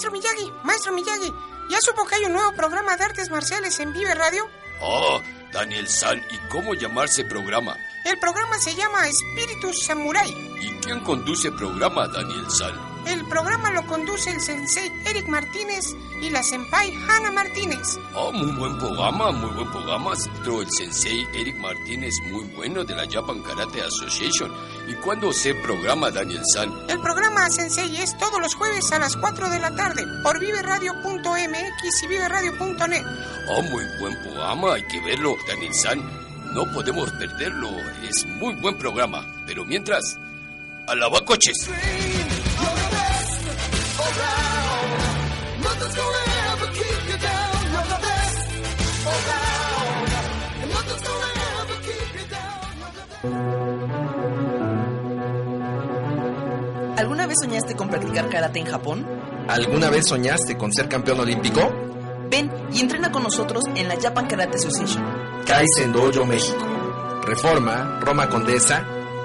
Maestro 0.00 0.12
Miyagi, 0.12 0.52
Maestro 0.64 0.92
Miyagi, 0.94 1.30
¿ya 1.68 1.78
supo 1.78 2.06
que 2.06 2.14
hay 2.14 2.24
un 2.24 2.32
nuevo 2.32 2.52
programa 2.52 2.96
de 2.96 3.04
artes 3.04 3.28
marciales 3.28 3.78
en 3.80 3.92
Vive 3.92 4.14
Radio? 4.14 4.48
Oh, 4.80 5.20
Daniel 5.52 5.86
San, 5.88 6.24
¿y 6.30 6.38
cómo 6.48 6.72
llamarse 6.72 7.22
programa? 7.26 7.76
El 8.06 8.18
programa 8.18 8.58
se 8.58 8.74
llama 8.74 9.06
Espíritu 9.06 9.74
Samurai. 9.74 10.30
¿Y 10.58 10.70
quién 10.80 11.00
conduce 11.00 11.48
el 11.48 11.54
programa, 11.54 12.08
Daniel 12.08 12.50
San? 12.50 12.89
El 13.06 13.24
programa 13.26 13.70
lo 13.72 13.86
conduce 13.86 14.30
el 14.30 14.40
sensei 14.40 14.92
Eric 15.06 15.26
Martínez 15.28 15.84
y 16.20 16.30
la 16.30 16.42
senpai 16.42 16.92
Hannah 17.08 17.30
Martínez. 17.30 17.98
Oh, 18.14 18.32
muy 18.32 18.52
buen 18.52 18.78
programa, 18.78 19.32
muy 19.32 19.50
buen 19.50 19.70
programa. 19.70 20.12
Pero 20.38 20.62
el 20.62 20.70
sensei 20.70 21.26
Eric 21.34 21.56
Martínez, 21.56 22.14
muy 22.30 22.44
bueno 22.56 22.84
de 22.84 22.94
la 22.94 23.08
Japan 23.10 23.42
Karate 23.42 23.82
Association. 23.82 24.52
¿Y 24.88 24.94
cuándo 24.94 25.32
se 25.32 25.54
programa, 25.54 26.10
Daniel 26.10 26.42
San? 26.52 26.72
El 26.88 27.00
programa 27.00 27.48
Sensei 27.50 27.96
es 27.96 28.16
todos 28.18 28.40
los 28.40 28.54
jueves 28.54 28.90
a 28.92 28.98
las 28.98 29.16
4 29.16 29.50
de 29.50 29.58
la 29.58 29.74
tarde 29.74 30.04
por 30.22 30.38
viveradio.mx 30.38 32.02
y 32.02 32.06
viveradio.net. 32.06 33.04
Oh, 33.48 33.62
muy 33.62 33.84
buen 34.00 34.20
programa, 34.22 34.74
hay 34.74 34.82
que 34.86 35.00
verlo, 35.00 35.36
Daniel 35.48 35.74
San. 35.74 36.20
No 36.54 36.70
podemos 36.72 37.10
perderlo, 37.12 37.70
es 38.02 38.26
muy 38.26 38.54
buen 38.54 38.76
programa. 38.76 39.24
Pero 39.46 39.64
mientras, 39.64 40.18
a 40.86 40.94
lavacoches. 40.94 41.70
¿Alguna 56.96 57.26
vez 57.26 57.36
soñaste 57.42 57.74
con 57.76 57.88
practicar 57.88 58.28
karate 58.28 58.58
en 58.58 58.66
Japón? 58.66 59.06
¿Alguna 59.48 59.88
vez 59.88 60.06
soñaste 60.06 60.56
con 60.58 60.72
ser 60.72 60.88
campeón 60.88 61.20
olímpico? 61.20 61.60
Ven 62.30 62.50
y 62.72 62.80
entrena 62.80 63.10
con 63.10 63.22
nosotros 63.22 63.64
en 63.74 63.88
la 63.88 63.98
Japan 64.00 64.26
Karate 64.26 64.56
Association. 64.56 65.02
Kaizen 65.46 65.92
Dojo 65.92 66.24
México. 66.24 66.64
Reforma, 67.26 68.00
Roma 68.00 68.28
Condesa 68.28 68.84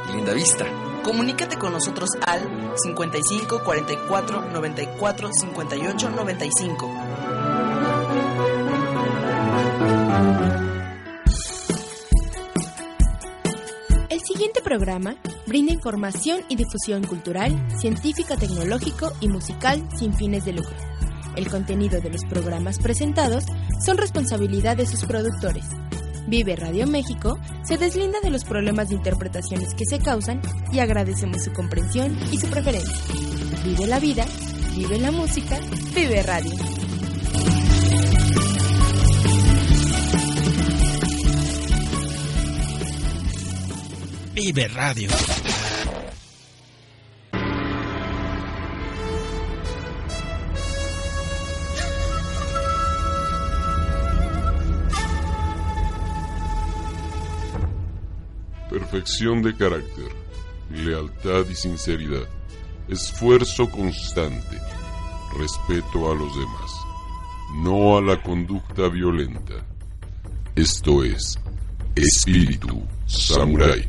y 0.10 0.14
Linda 0.14 0.34
Vista. 0.34 0.66
Comunícate 1.06 1.58
con 1.58 1.72
nosotros 1.72 2.10
al 2.26 2.42
55 2.78 3.64
44 3.64 4.42
94 4.52 5.30
58 5.32 6.10
95. 6.10 6.92
El 14.10 14.20
siguiente 14.22 14.62
programa 14.64 15.16
brinda 15.46 15.72
información 15.72 16.42
y 16.50 16.56
difusión 16.56 17.04
cultural, 17.04 17.54
científica, 17.80 18.36
tecnológico 18.36 19.12
y 19.22 19.28
musical 19.28 19.88
sin 19.96 20.12
fines 20.12 20.44
de 20.44 20.54
lucro. 20.54 20.76
El 21.36 21.48
contenido 21.50 22.02
de 22.02 22.10
los 22.10 22.26
programas 22.28 22.80
presentados 22.80 23.44
son 23.86 23.98
responsabilidad 23.98 24.76
de 24.76 24.88
sus 24.88 25.06
productores. 25.06 25.66
Vive 26.28 26.56
Radio 26.56 26.88
México 26.88 27.40
se 27.64 27.78
deslinda 27.78 28.20
de 28.22 28.32
los 28.32 28.44
problemas 28.44 28.90
de 28.90 28.96
interpretaciones 28.96 29.74
que 29.76 29.86
se 29.86 30.00
causan 30.00 30.42
y 30.72 30.80
agradecemos 30.80 31.44
su 31.44 31.54
comprensión 31.54 32.18
y 32.32 32.38
su 32.38 32.48
preferencia. 32.48 32.96
Vive 33.64 33.88
la 33.88 34.00
vida, 34.00 34.26
vive 34.76 35.00
la 35.00 35.12
música, 35.12 35.60
vive 35.94 36.24
radio. 36.24 36.52
Vive 44.34 44.68
Radio. 44.68 45.55
Perfección 58.96 59.42
de 59.42 59.54
carácter, 59.54 60.10
lealtad 60.72 61.46
y 61.52 61.54
sinceridad, 61.54 62.30
esfuerzo 62.88 63.70
constante, 63.70 64.58
respeto 65.38 66.10
a 66.10 66.16
los 66.16 66.34
demás, 66.34 66.72
no 67.56 67.98
a 67.98 68.02
la 68.02 68.24
conducta 68.24 68.88
violenta. 68.88 69.54
Esto 70.56 71.04
es 71.04 71.38
Espíritu 71.94 72.88
Samurai. 73.06 73.86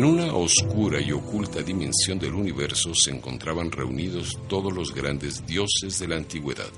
En 0.00 0.06
una 0.06 0.32
oscura 0.32 0.98
y 0.98 1.12
oculta 1.12 1.60
dimensión 1.60 2.18
del 2.18 2.32
universo 2.32 2.94
se 2.94 3.10
encontraban 3.10 3.70
reunidos 3.70 4.38
todos 4.48 4.72
los 4.72 4.94
grandes 4.94 5.44
dioses 5.44 5.98
de 5.98 6.08
la 6.08 6.16
antigüedad, 6.16 6.70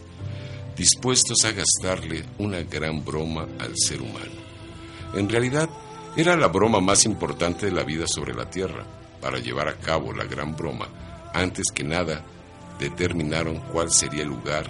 dispuestos 0.77 1.45
a 1.45 1.53
gastarle 1.53 2.25
una 2.39 2.63
gran 2.63 3.05
broma 3.05 3.47
al 3.61 3.75
ser 3.77 4.03
humano. 4.03 4.33
En 5.15 5.29
realidad, 5.29 5.71
era 6.17 6.35
la 6.37 6.49
broma 6.49 6.81
más 6.81 7.05
importante 7.05 7.67
de 7.67 7.71
la 7.71 7.85
vida 7.85 8.09
sobre 8.09 8.35
la 8.35 8.51
Tierra. 8.51 8.85
Para 9.21 9.39
llevar 9.39 9.69
a 9.69 9.79
cabo 9.79 10.13
la 10.13 10.25
gran 10.25 10.57
broma, 10.57 10.89
antes 11.33 11.67
que 11.73 11.85
nada, 11.85 12.25
determinaron 12.81 13.61
cuál 13.71 13.93
sería 13.93 14.25
el 14.25 14.31
lugar 14.31 14.67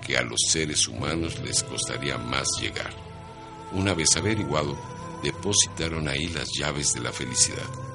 que 0.00 0.16
a 0.16 0.22
los 0.22 0.40
seres 0.48 0.88
humanos 0.88 1.38
les 1.44 1.62
costaría 1.64 2.16
más 2.16 2.48
llegar. 2.62 2.94
Una 3.72 3.92
vez 3.92 4.16
averiguado, 4.16 4.74
depositaron 5.22 6.08
ahí 6.08 6.28
las 6.28 6.48
llaves 6.58 6.94
de 6.94 7.00
la 7.00 7.12
felicidad. 7.12 7.89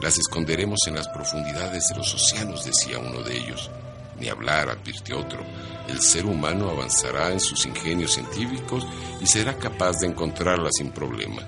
Las 0.00 0.18
esconderemos 0.18 0.80
en 0.86 0.96
las 0.96 1.08
profundidades 1.08 1.88
de 1.88 1.96
los 1.96 2.14
océanos, 2.14 2.64
decía 2.64 2.98
uno 2.98 3.22
de 3.22 3.36
ellos. 3.36 3.70
Ni 4.18 4.28
hablar, 4.28 4.68
advirtió 4.68 5.20
otro. 5.20 5.44
El 5.88 6.00
ser 6.00 6.26
humano 6.26 6.70
avanzará 6.70 7.32
en 7.32 7.40
sus 7.40 7.66
ingenios 7.66 8.12
científicos 8.12 8.86
y 9.20 9.26
será 9.26 9.58
capaz 9.58 9.98
de 10.00 10.06
encontrarla 10.06 10.70
sin 10.72 10.90
problema. 10.90 11.42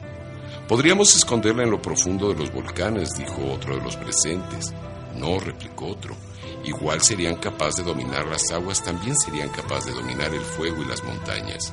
Podríamos 0.68 1.14
esconderla 1.14 1.62
en 1.62 1.70
lo 1.70 1.80
profundo 1.80 2.28
de 2.28 2.38
los 2.38 2.52
volcanes, 2.52 3.10
dijo 3.16 3.52
otro 3.52 3.76
de 3.76 3.82
los 3.82 3.96
presentes. 3.96 4.72
No, 5.14 5.38
replicó 5.38 5.86
otro. 5.86 6.16
Igual 6.64 7.00
serían 7.02 7.36
capaces 7.36 7.76
de 7.76 7.84
dominar 7.84 8.26
las 8.26 8.50
aguas, 8.50 8.82
también 8.82 9.16
serían 9.16 9.48
capaces 9.50 9.86
de 9.86 10.00
dominar 10.00 10.34
el 10.34 10.40
fuego 10.40 10.82
y 10.82 10.86
las 10.86 11.04
montañas. 11.04 11.72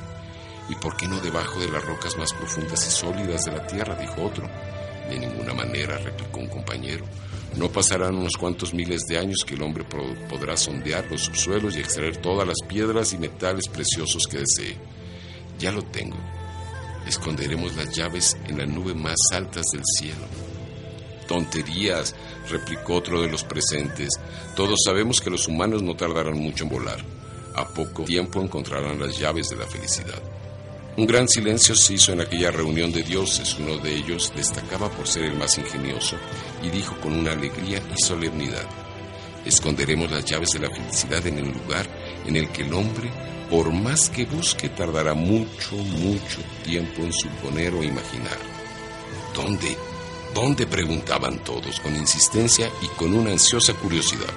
¿Y 0.68 0.76
por 0.76 0.96
qué 0.96 1.08
no 1.08 1.20
debajo 1.20 1.58
de 1.58 1.68
las 1.68 1.84
rocas 1.84 2.16
más 2.16 2.32
profundas 2.32 2.86
y 2.86 2.90
sólidas 2.90 3.44
de 3.44 3.52
la 3.52 3.66
tierra? 3.66 3.96
dijo 3.96 4.22
otro. 4.22 4.48
De 5.08 5.18
ninguna 5.18 5.54
manera, 5.54 5.98
replicó 5.98 6.40
un 6.40 6.48
compañero. 6.48 7.04
No 7.56 7.68
pasarán 7.68 8.16
unos 8.16 8.36
cuantos 8.36 8.74
miles 8.74 9.02
de 9.08 9.18
años 9.18 9.44
que 9.46 9.54
el 9.54 9.62
hombre 9.62 9.84
podrá 10.28 10.56
sondear 10.56 11.06
los 11.10 11.22
subsuelos 11.22 11.76
y 11.76 11.80
extraer 11.80 12.16
todas 12.16 12.46
las 12.46 12.56
piedras 12.66 13.12
y 13.12 13.18
metales 13.18 13.68
preciosos 13.68 14.26
que 14.26 14.38
desee. 14.38 14.76
Ya 15.58 15.70
lo 15.70 15.82
tengo. 15.82 16.16
Esconderemos 17.06 17.76
las 17.76 17.94
llaves 17.94 18.36
en 18.48 18.58
las 18.58 18.68
nubes 18.68 18.96
más 18.96 19.16
altas 19.32 19.64
del 19.72 19.82
cielo. 19.98 20.26
Tonterías, 21.28 22.14
replicó 22.48 22.94
otro 22.94 23.22
de 23.22 23.28
los 23.28 23.44
presentes. 23.44 24.08
Todos 24.56 24.80
sabemos 24.84 25.20
que 25.20 25.30
los 25.30 25.46
humanos 25.46 25.82
no 25.82 25.94
tardarán 25.94 26.38
mucho 26.38 26.64
en 26.64 26.70
volar. 26.70 27.04
A 27.54 27.68
poco 27.68 28.04
tiempo 28.04 28.42
encontrarán 28.42 28.98
las 28.98 29.18
llaves 29.18 29.48
de 29.48 29.56
la 29.56 29.66
felicidad. 29.66 30.20
Un 30.96 31.06
gran 31.06 31.28
silencio 31.28 31.74
se 31.74 31.94
hizo 31.94 32.12
en 32.12 32.20
aquella 32.20 32.50
reunión 32.52 32.92
de 32.92 33.02
dioses. 33.02 33.56
Uno 33.58 33.78
de 33.78 33.94
ellos 33.94 34.32
destacaba 34.36 34.88
por 34.90 35.08
ser 35.08 35.24
el 35.24 35.36
más 35.36 35.58
ingenioso 35.58 36.16
y 36.62 36.70
dijo 36.70 36.94
con 37.00 37.12
una 37.12 37.32
alegría 37.32 37.82
y 37.96 38.00
solemnidad, 38.00 38.64
esconderemos 39.44 40.10
las 40.10 40.24
llaves 40.24 40.50
de 40.50 40.60
la 40.60 40.70
felicidad 40.70 41.26
en 41.26 41.38
el 41.38 41.52
lugar 41.52 41.86
en 42.26 42.36
el 42.36 42.48
que 42.50 42.62
el 42.62 42.72
hombre 42.72 43.10
por 43.50 43.72
más 43.72 44.08
que 44.08 44.24
busque, 44.24 44.68
tardará 44.68 45.14
mucho, 45.14 45.76
mucho 45.76 46.40
tiempo 46.64 47.02
en 47.02 47.12
suponer 47.12 47.74
o 47.74 47.82
imaginar. 47.82 48.38
¿Dónde? 49.34 49.76
¿Dónde? 50.34 50.66
preguntaban 50.66 51.38
todos 51.44 51.78
con 51.80 51.94
insistencia 51.94 52.70
y 52.82 52.86
con 52.96 53.14
una 53.14 53.32
ansiosa 53.32 53.74
curiosidad, 53.74 54.32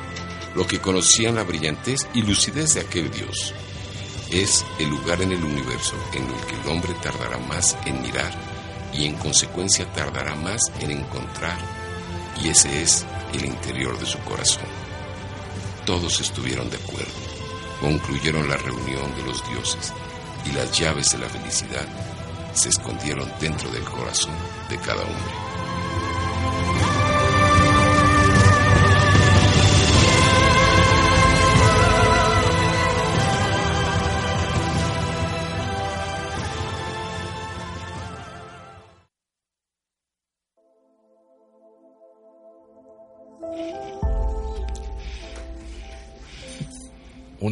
lo 0.56 0.68
que 0.68 0.80
conocían 0.80 1.36
la 1.36 1.44
brillantez 1.44 2.08
y 2.14 2.22
lucidez 2.22 2.74
de 2.74 2.82
aquel 2.82 3.10
Dios. 3.10 3.54
Es 4.32 4.66
el 4.80 4.90
lugar 4.90 5.22
en 5.22 5.32
el 5.32 5.44
universo 5.44 5.96
en 6.14 6.24
el 6.24 6.46
que 6.46 6.56
el 6.56 6.68
hombre 6.68 6.94
tardará 7.02 7.38
más 7.38 7.78
en 7.86 8.02
mirar 8.02 8.34
y 8.94 9.06
en 9.06 9.16
consecuencia 9.16 9.86
tardará 9.94 10.36
más 10.36 10.60
en 10.80 10.92
encontrar, 10.92 11.58
y 12.42 12.50
ese 12.50 12.82
es 12.82 13.06
el 13.34 13.46
interior 13.46 13.98
de 14.00 14.06
su 14.06 14.18
corazón. 14.20 14.66
Todos 15.86 16.20
estuvieron 16.20 16.70
de 16.70 16.78
acuerdo, 16.78 17.14
concluyeron 17.80 18.50
la 18.50 18.58
reunión 18.58 19.16
de 19.16 19.24
los 19.24 19.48
dioses 19.50 19.94
y 20.46 20.52
las 20.52 20.78
llaves 20.78 21.12
de 21.12 21.20
la 21.20 21.30
felicidad 21.30 21.88
se 22.54 22.70
escondieron 22.70 23.32
dentro 23.40 23.70
del 23.70 23.84
corazón 23.84 24.34
de 24.70 24.78
cada 24.78 25.02
hombre. 25.04 25.67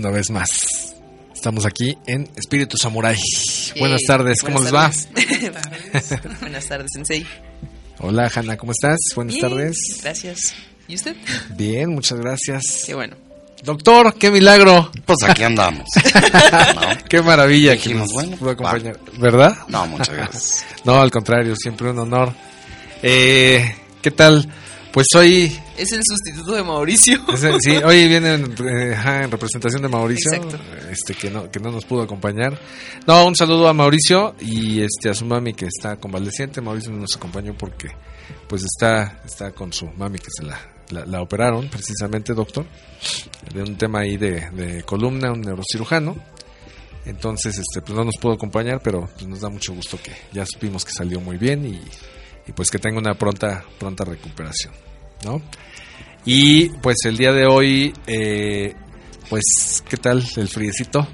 Una 0.06 0.14
vez 0.14 0.30
más. 0.30 0.96
Estamos 1.34 1.66
aquí 1.66 1.98
en 2.06 2.30
Espíritu 2.36 2.78
Samurai. 2.78 3.18
buenas 3.80 4.02
tardes, 4.06 4.40
¿cómo 4.40 4.62
les 4.62 4.72
va? 4.72 4.92
buenas 6.42 6.68
tardes, 6.68 6.92
Sensei. 6.94 7.26
Hola, 7.98 8.32
Hanna, 8.34 8.56
¿cómo 8.56 8.72
estás? 8.72 9.00
Buenas 9.16 9.40
tardes. 9.40 9.76
Gracias. 10.04 10.54
¿Y 10.88 10.94
usted? 10.94 11.16
Bien, 11.58 11.90
muchas 11.90 12.20
gracias. 12.20 12.84
Qué 12.86 12.94
bueno. 12.94 13.16
Doctor, 13.64 14.14
qué 14.14 14.30
milagro. 14.30 14.92
Pues 15.06 15.24
aquí 15.24 15.42
andamos. 15.42 15.90
Qué 17.10 17.24
maravilla 17.24 17.72
Dijimos, 17.72 17.84
que 17.84 18.00
nos 18.00 18.14
bueno, 18.14 18.38
pudo 18.38 18.50
acompañar. 18.52 19.00
¿Verdad? 19.18 19.58
No, 19.70 19.88
muchas 19.88 20.12
gracias. 20.12 20.66
no, 20.84 21.02
al 21.02 21.10
contrario, 21.10 21.56
siempre 21.56 21.90
un 21.90 21.98
honor. 21.98 22.32
Eh, 23.02 23.76
¿Qué 24.04 24.12
tal? 24.12 24.48
Pues 24.92 25.08
hoy 25.16 25.58
Es 25.78 25.92
el 25.92 26.02
sustituto 26.04 26.54
de 26.54 26.64
Mauricio. 26.64 27.20
Sí, 27.60 27.72
hoy 27.78 28.08
viene 28.08 28.36
en, 28.36 28.56
eh, 28.66 28.94
en 29.24 29.30
representación 29.32 29.82
de 29.82 29.90
Mauricio, 29.90 30.34
Exacto. 30.34 30.58
este 30.90 31.14
que 31.16 31.30
no 31.30 31.52
que 31.52 31.60
no 31.60 31.72
nos 31.72 31.86
pudo 31.86 32.04
acompañar. 32.04 32.58
No, 33.06 33.26
un 33.28 33.36
saludo 33.36 33.68
a 33.68 33.74
Mauricio 33.74 34.36
y 34.40 34.82
este 34.82 35.10
a 35.10 35.14
su 35.14 35.26
mami 35.26 35.54
que 35.54 35.66
está 35.66 35.98
convaleciente. 35.98 36.62
Mauricio 36.62 36.92
no 36.92 37.00
nos 37.00 37.16
acompañó 37.18 37.54
porque 37.58 37.90
pues 38.48 38.64
está 38.64 39.22
está 39.26 39.52
con 39.52 39.74
su 39.74 39.88
mami 39.88 40.18
que 40.20 40.30
se 40.34 40.44
la, 40.44 40.60
la, 40.92 41.06
la 41.06 41.22
operaron 41.22 41.68
precisamente, 41.70 42.34
doctor, 42.34 42.66
de 43.54 43.62
un 43.62 43.76
tema 43.78 44.00
ahí 44.00 44.16
de, 44.18 44.50
de 44.52 44.84
columna, 44.84 45.32
un 45.34 45.42
neurocirujano. 45.42 46.16
Entonces, 47.06 47.58
este 47.60 47.82
pues 47.82 47.96
no 47.96 48.04
nos 48.04 48.16
pudo 48.18 48.34
acompañar, 48.34 48.82
pero 48.82 49.08
pues, 49.14 49.28
nos 49.28 49.42
da 49.42 49.50
mucho 49.50 49.74
gusto 49.74 50.00
que 50.02 50.12
ya 50.32 50.46
supimos 50.46 50.86
que 50.86 50.92
salió 50.92 51.20
muy 51.20 51.38
bien 51.38 51.66
y, 51.66 51.82
y 52.48 52.52
pues 52.54 52.72
que 52.72 52.80
tenga 52.80 52.98
una 52.98 53.14
pronta 53.16 53.64
pronta 53.78 54.04
recuperación, 54.06 54.74
¿no? 55.26 55.42
Y 56.24 56.70
pues 56.80 56.96
el 57.06 57.18
día 57.18 57.34
de 57.34 57.46
hoy, 57.46 57.94
eh, 58.08 58.74
pues, 59.30 59.84
¿qué 59.88 59.98
tal 59.98 60.26
el 60.38 60.48
friecito? 60.48 61.08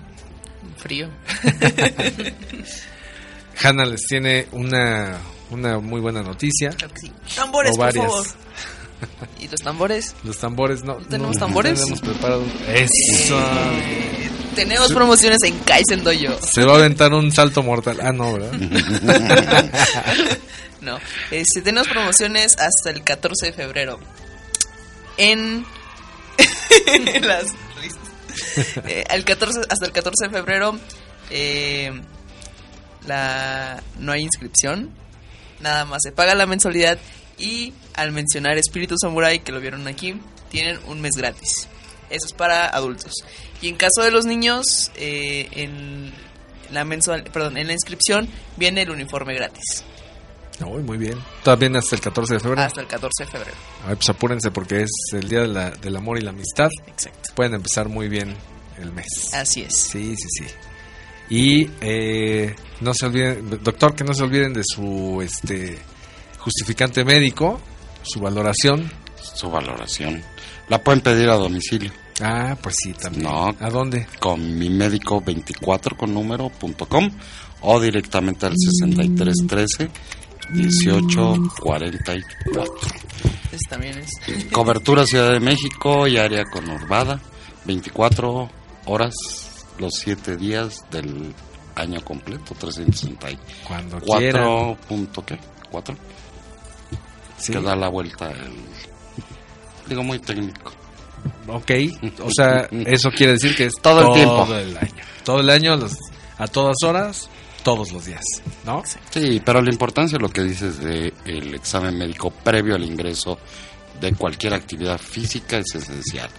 Frío. 0.77 1.09
Hanna 3.63 3.85
les 3.85 4.01
tiene 4.07 4.47
una, 4.51 5.19
una 5.49 5.79
muy 5.79 6.01
buena 6.01 6.21
noticia. 6.21 6.69
Claro 6.69 6.93
que 6.93 7.01
sí. 7.01 7.11
Tambores, 7.35 7.75
por 7.75 7.93
favor. 7.93 8.25
¿Y 9.39 9.47
los 9.47 9.61
tambores? 9.61 10.15
Los 10.23 10.37
tambores, 10.37 10.83
no. 10.83 10.99
¿No 10.99 11.07
tenemos 11.07 11.37
tambores? 11.37 11.79
tenemos 11.79 12.01
preparado. 12.01 12.43
Eso. 12.67 13.39
Tenemos 14.55 14.91
promociones 14.91 15.41
en 15.43 15.57
Kaizen 15.59 16.03
Dojo. 16.03 16.37
Se 16.41 16.65
va 16.65 16.73
a 16.73 16.77
aventar 16.77 17.13
un 17.13 17.31
salto 17.31 17.63
mortal. 17.63 17.99
Ah, 18.01 18.11
no, 18.11 18.33
¿verdad? 18.33 18.51
No, 20.81 20.99
este, 21.29 21.61
tenemos 21.61 21.87
promociones 21.87 22.57
hasta 22.57 22.89
el 22.89 23.03
14 23.03 23.47
de 23.47 23.53
febrero. 23.53 23.99
En 25.17 25.65
las. 27.21 27.45
Eh, 28.87 29.03
al 29.09 29.23
14, 29.23 29.61
hasta 29.69 29.85
el 29.85 29.91
14 29.91 30.27
de 30.27 30.29
febrero 30.31 30.79
eh, 31.29 31.91
la, 33.05 33.81
no 33.99 34.11
hay 34.11 34.21
inscripción. 34.21 34.91
Nada 35.59 35.85
más 35.85 35.99
se 36.03 36.11
paga 36.11 36.33
la 36.33 36.45
mensualidad 36.45 36.97
y 37.37 37.73
al 37.93 38.11
mencionar 38.11 38.57
Espíritu 38.57 38.95
Samurai, 38.99 39.39
que 39.39 39.51
lo 39.51 39.59
vieron 39.59 39.87
aquí, 39.87 40.19
tienen 40.49 40.79
un 40.87 41.01
mes 41.01 41.15
gratis. 41.15 41.67
Eso 42.09 42.25
es 42.25 42.33
para 42.33 42.67
adultos. 42.67 43.13
Y 43.61 43.69
en 43.69 43.75
caso 43.75 44.01
de 44.01 44.11
los 44.11 44.25
niños, 44.25 44.91
eh, 44.95 45.47
en 45.51 46.11
la 46.71 46.83
mensual, 46.85 47.23
perdón, 47.23 47.57
en 47.57 47.67
la 47.67 47.73
inscripción 47.73 48.27
viene 48.57 48.81
el 48.81 48.91
uniforme 48.91 49.33
gratis. 49.35 49.83
Uy, 50.67 50.83
muy 50.83 50.97
bien. 50.97 51.17
También 51.43 51.75
hasta 51.75 51.95
el 51.95 52.01
14 52.01 52.33
de 52.35 52.39
febrero. 52.39 52.61
Hasta 52.61 52.81
el 52.81 52.87
14 52.87 53.23
de 53.25 53.29
febrero. 53.31 53.57
Ay, 53.87 53.95
pues 53.95 54.09
apúrense 54.09 54.51
porque 54.51 54.83
es 54.83 54.91
el 55.13 55.27
día 55.29 55.41
de 55.41 55.47
la- 55.47 55.71
del 55.71 55.95
amor 55.95 56.17
y 56.17 56.21
la 56.21 56.31
amistad. 56.31 56.69
Exacto. 56.87 57.29
Pueden 57.35 57.53
empezar 57.55 57.89
muy 57.89 58.07
bien 58.09 58.35
el 58.79 58.91
mes. 58.91 59.07
Así 59.33 59.61
es. 59.61 59.75
Sí, 59.75 60.15
sí, 60.17 60.27
sí. 60.29 60.45
Y 61.29 61.69
eh, 61.81 62.55
no 62.81 62.93
se 62.93 63.05
olviden, 63.05 63.59
doctor, 63.63 63.95
que 63.95 64.03
no 64.03 64.13
se 64.13 64.23
olviden 64.23 64.53
de 64.53 64.63
su 64.65 65.21
este 65.23 65.79
justificante 66.39 67.03
médico, 67.05 67.59
su 68.03 68.19
valoración. 68.19 68.91
Su 69.35 69.49
valoración. 69.49 70.21
La 70.67 70.83
pueden 70.83 71.01
pedir 71.01 71.29
a 71.29 71.35
domicilio 71.35 71.91
Ah, 72.21 72.55
pues 72.61 72.75
sí, 72.83 72.93
también. 72.93 73.23
No. 73.23 73.49
¿A 73.59 73.69
dónde? 73.69 74.07
con 74.19 74.57
mi 74.57 74.69
médico 74.69 75.21
24 75.21 75.95
con 75.97 76.13
número 76.13 76.49
punto 76.49 76.85
com 76.87 77.09
o 77.61 77.79
directamente 77.79 78.45
al 78.45 78.53
6313 78.57 79.89
1844. 80.51 82.73
Ese 83.51 83.69
también 83.69 83.97
es. 83.99 84.09
Cobertura 84.51 85.05
Ciudad 85.05 85.31
de 85.31 85.39
México 85.39 86.07
y 86.07 86.17
área 86.17 86.43
conurbada. 86.45 87.19
24 87.65 88.49
horas 88.85 89.13
los 89.77 89.93
7 89.95 90.37
días 90.37 90.83
del 90.91 91.33
año 91.75 92.03
completo. 92.03 92.55
364. 92.57 93.67
Cuando 93.67 93.99
quieran. 93.99 94.75
punto 94.87 95.23
qué? 95.25 95.37
4. 95.69 95.95
Sí. 97.37 97.51
Que 97.53 97.61
da 97.61 97.75
la 97.75 97.89
vuelta. 97.89 98.29
el- 98.31 98.55
digo 99.87 100.03
muy 100.03 100.19
técnico. 100.19 100.71
Ok, 101.47 101.71
o 102.23 102.29
sea, 102.31 102.67
eso 102.71 103.09
quiere 103.11 103.33
decir 103.33 103.55
que 103.55 103.65
es 103.65 103.73
Todo 103.81 104.07
el 104.07 104.13
tiempo. 104.13 104.45
Todo 104.45 104.57
el 104.59 104.77
año. 104.77 104.91
Todo 105.23 105.39
el 105.39 105.49
año, 105.49 105.75
los- 105.75 105.97
a 106.37 106.47
todas 106.47 106.75
horas, 106.83 107.29
todos 107.63 107.91
los 107.91 108.05
días, 108.05 108.23
¿no? 108.65 108.83
Sí, 109.11 109.41
pero 109.45 109.61
la 109.61 109.71
importancia 109.71 110.17
de 110.17 110.21
lo 110.23 110.29
que 110.29 110.43
dices 110.43 110.79
de 110.79 111.13
el 111.25 111.53
examen 111.55 111.97
médico 111.97 112.31
previo 112.31 112.75
al 112.75 112.83
ingreso 112.83 113.37
de 113.99 114.13
cualquier 114.13 114.53
actividad 114.53 114.97
física 114.97 115.57
es 115.57 115.75
esencial. 115.75 116.29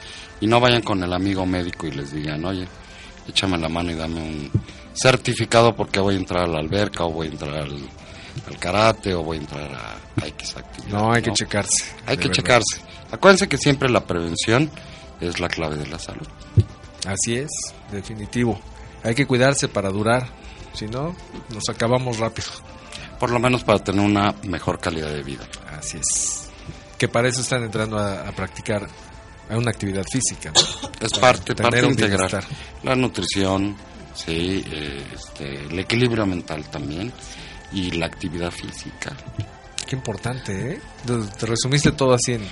Y 0.40 0.46
no 0.46 0.58
vayan 0.60 0.82
con 0.82 1.02
el 1.02 1.12
amigo 1.12 1.46
médico 1.46 1.86
y 1.86 1.92
les 1.92 2.12
digan, 2.12 2.44
oye, 2.44 2.66
échame 3.28 3.56
la 3.58 3.68
mano 3.68 3.92
y 3.92 3.94
dame 3.94 4.20
un 4.20 4.50
certificado 4.92 5.74
porque 5.74 6.00
voy 6.00 6.14
a 6.14 6.18
entrar 6.18 6.44
a 6.44 6.48
la 6.48 6.58
alberca 6.58 7.04
o 7.04 7.10
voy 7.12 7.28
a 7.28 7.30
entrar 7.30 7.54
al, 7.54 7.88
al 8.48 8.58
karate 8.58 9.14
o 9.14 9.22
voy 9.22 9.36
a 9.38 9.40
entrar 9.40 9.72
a, 9.72 10.22
a 10.22 10.26
X 10.26 10.56
actividad. 10.56 10.98
No, 10.98 11.12
hay 11.12 11.22
que 11.22 11.32
checarse. 11.32 11.84
Hay 12.06 12.16
que 12.16 12.28
verdad. 12.28 12.34
checarse. 12.34 12.80
Acuérdense 13.12 13.48
que 13.48 13.58
siempre 13.58 13.88
la 13.88 14.04
prevención 14.04 14.70
es 15.20 15.38
la 15.38 15.48
clave 15.48 15.76
de 15.76 15.86
la 15.86 15.98
salud. 15.98 16.26
Así 17.06 17.36
es, 17.36 17.50
definitivo. 17.92 18.60
Hay 19.04 19.14
que 19.14 19.26
cuidarse 19.26 19.68
para 19.68 19.90
durar, 19.90 20.28
si 20.74 20.86
no, 20.86 21.14
nos 21.50 21.68
acabamos 21.68 22.18
rápido. 22.18 22.48
Por 23.18 23.30
lo 23.30 23.38
menos 23.38 23.62
para 23.64 23.78
tener 23.78 24.04
una 24.04 24.34
mejor 24.44 24.80
calidad 24.80 25.10
de 25.10 25.22
vida. 25.22 25.46
Así 25.78 25.98
es. 25.98 26.48
Que 26.98 27.08
para 27.08 27.28
eso 27.28 27.40
están 27.40 27.62
entrando 27.62 27.98
a, 27.98 28.28
a 28.28 28.32
practicar 28.32 28.88
a 29.48 29.56
una 29.56 29.70
actividad 29.70 30.04
física. 30.10 30.52
¿no? 30.54 30.60
Es 31.00 31.12
Para 31.12 31.20
parte, 31.32 31.54
parte 31.54 31.84
integral. 31.84 32.44
La 32.82 32.94
nutrición, 32.94 33.76
sí, 34.14 34.64
eh, 34.66 35.04
este, 35.14 35.66
el 35.66 35.78
equilibrio 35.78 36.26
mental 36.26 36.64
también 36.70 37.12
y 37.72 37.90
la 37.92 38.06
actividad 38.06 38.50
física. 38.50 39.16
Qué 39.86 39.96
importante, 39.96 40.72
¿eh? 40.74 40.80
Te, 41.04 41.18
te 41.38 41.46
resumiste 41.46 41.92
todo 41.92 42.14
así 42.14 42.32
en 42.32 42.42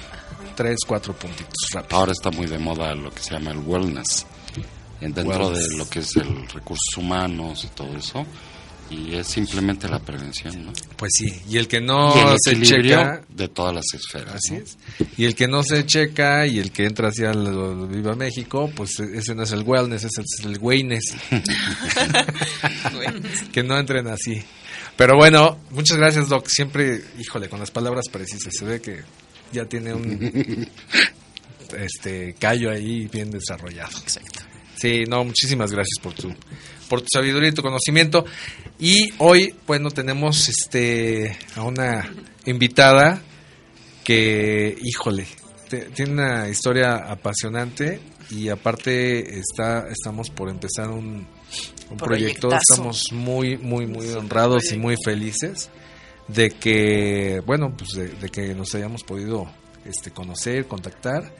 tres, 0.57 0.79
cuatro 0.87 1.15
puntitos 1.15 1.55
rápido. 1.73 1.99
Ahora 1.99 2.12
está 2.12 2.31
muy 2.31 2.47
de 2.47 2.59
moda 2.59 2.95
lo 2.95 3.11
que 3.11 3.23
se 3.23 3.33
llama 3.35 3.53
el 3.53 3.59
wellness. 3.59 4.27
En- 5.00 5.14
Dentro 5.14 5.50
de 5.50 5.76
lo 5.76 5.88
que 5.88 6.00
es 6.00 6.16
el 6.16 6.49
recursos 6.49 6.97
humanos 6.97 7.64
y 7.64 7.69
todo 7.75 7.97
eso, 7.97 8.26
y 8.90 9.14
es 9.14 9.26
simplemente 9.28 9.88
la 9.88 10.00
prevención, 10.00 10.66
¿no? 10.66 10.73
Pues 10.97 11.12
sí, 11.16 11.33
y 11.49 11.57
el 11.59 11.69
que 11.69 11.80
no 11.80 12.12
y 12.14 12.19
el 12.19 12.37
se 12.42 12.61
checa, 12.61 13.23
de 13.28 13.47
todas 13.49 13.73
las 13.75 13.85
esferas. 13.95 14.35
así 14.35 14.54
¿no? 14.54 14.59
es. 14.59 14.76
Y 15.16 15.25
el 15.26 15.35
que 15.37 15.47
no 15.47 15.62
se 15.62 15.87
checa 15.87 16.45
y 16.47 16.59
el 16.59 16.73
que 16.73 16.87
entra 16.87 17.09
hacia 17.09 17.30
el 17.30 17.87
Viva 17.88 18.16
México, 18.16 18.69
pues 18.75 18.99
ese 18.99 19.35
no 19.37 19.45
es 19.45 19.52
el 19.52 19.62
wellness, 19.62 20.04
ese 20.04 20.23
es 20.23 20.45
el 20.45 20.59
wellness. 20.59 21.14
que 23.52 23.62
no 23.62 23.78
entren 23.78 24.09
así. 24.09 24.42
Pero 24.97 25.16
bueno, 25.16 25.59
muchas 25.71 25.97
gracias, 25.97 26.28
Doc. 26.28 26.47
Siempre, 26.49 27.02
híjole, 27.19 27.49
con 27.49 27.61
las 27.61 27.71
palabras 27.71 28.07
precisas. 28.11 28.52
Se 28.59 28.64
ve 28.64 28.80
que 28.80 29.02
ya 29.52 29.64
tiene 29.66 29.95
un 29.95 30.69
este 31.78 32.35
callo 32.38 32.71
ahí 32.71 33.07
bien 33.09 33.30
desarrollado. 33.30 33.97
Exacto. 33.99 34.40
Sí, 34.81 35.05
no, 35.09 35.25
muchísimas 35.25 35.71
gracias 35.73 35.99
por 36.03 36.15
tu 36.15 36.33
por 36.89 37.03
tu 37.03 37.07
sabiduría 37.13 37.51
y 37.51 37.53
tu 37.53 37.63
conocimiento. 37.63 38.25
Y 38.81 39.11
hoy, 39.19 39.55
bueno, 39.67 39.91
tenemos 39.91 40.49
este 40.49 41.37
a 41.55 41.63
una 41.63 42.11
invitada 42.47 43.23
que, 44.05 44.77
híjole, 44.83 45.27
te- 45.69 45.87
tiene 45.91 46.13
una 46.13 46.49
historia 46.49 46.97
apasionante 46.97 48.01
y 48.31 48.49
aparte 48.49 49.39
está 49.39 49.87
estamos 49.89 50.31
por 50.31 50.49
empezar 50.49 50.89
un, 50.91 51.27
un 51.91 51.97
proyecto. 51.97 52.49
Estamos 52.53 53.05
muy, 53.13 53.57
muy, 53.59 53.87
muy 53.87 54.07
Sí, 54.07 54.15
honrados 54.15 54.73
y 54.73 54.79
muy 54.79 54.97
felices 55.05 55.69
de 56.29 56.51
que, 56.51 57.41
bueno, 57.47 57.75
pues 57.77 57.91
de, 57.91 58.09
de 58.09 58.29
que 58.31 58.55
nos 58.55 58.75
hayamos 58.75 59.05
podido 59.05 59.49
este 59.85 60.11
conocer, 60.11 60.67
contactar 60.67 61.33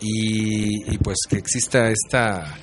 y, 0.00 0.92
y 0.92 0.98
pues 0.98 1.18
que 1.28 1.36
exista 1.36 1.90
esta 1.90 2.58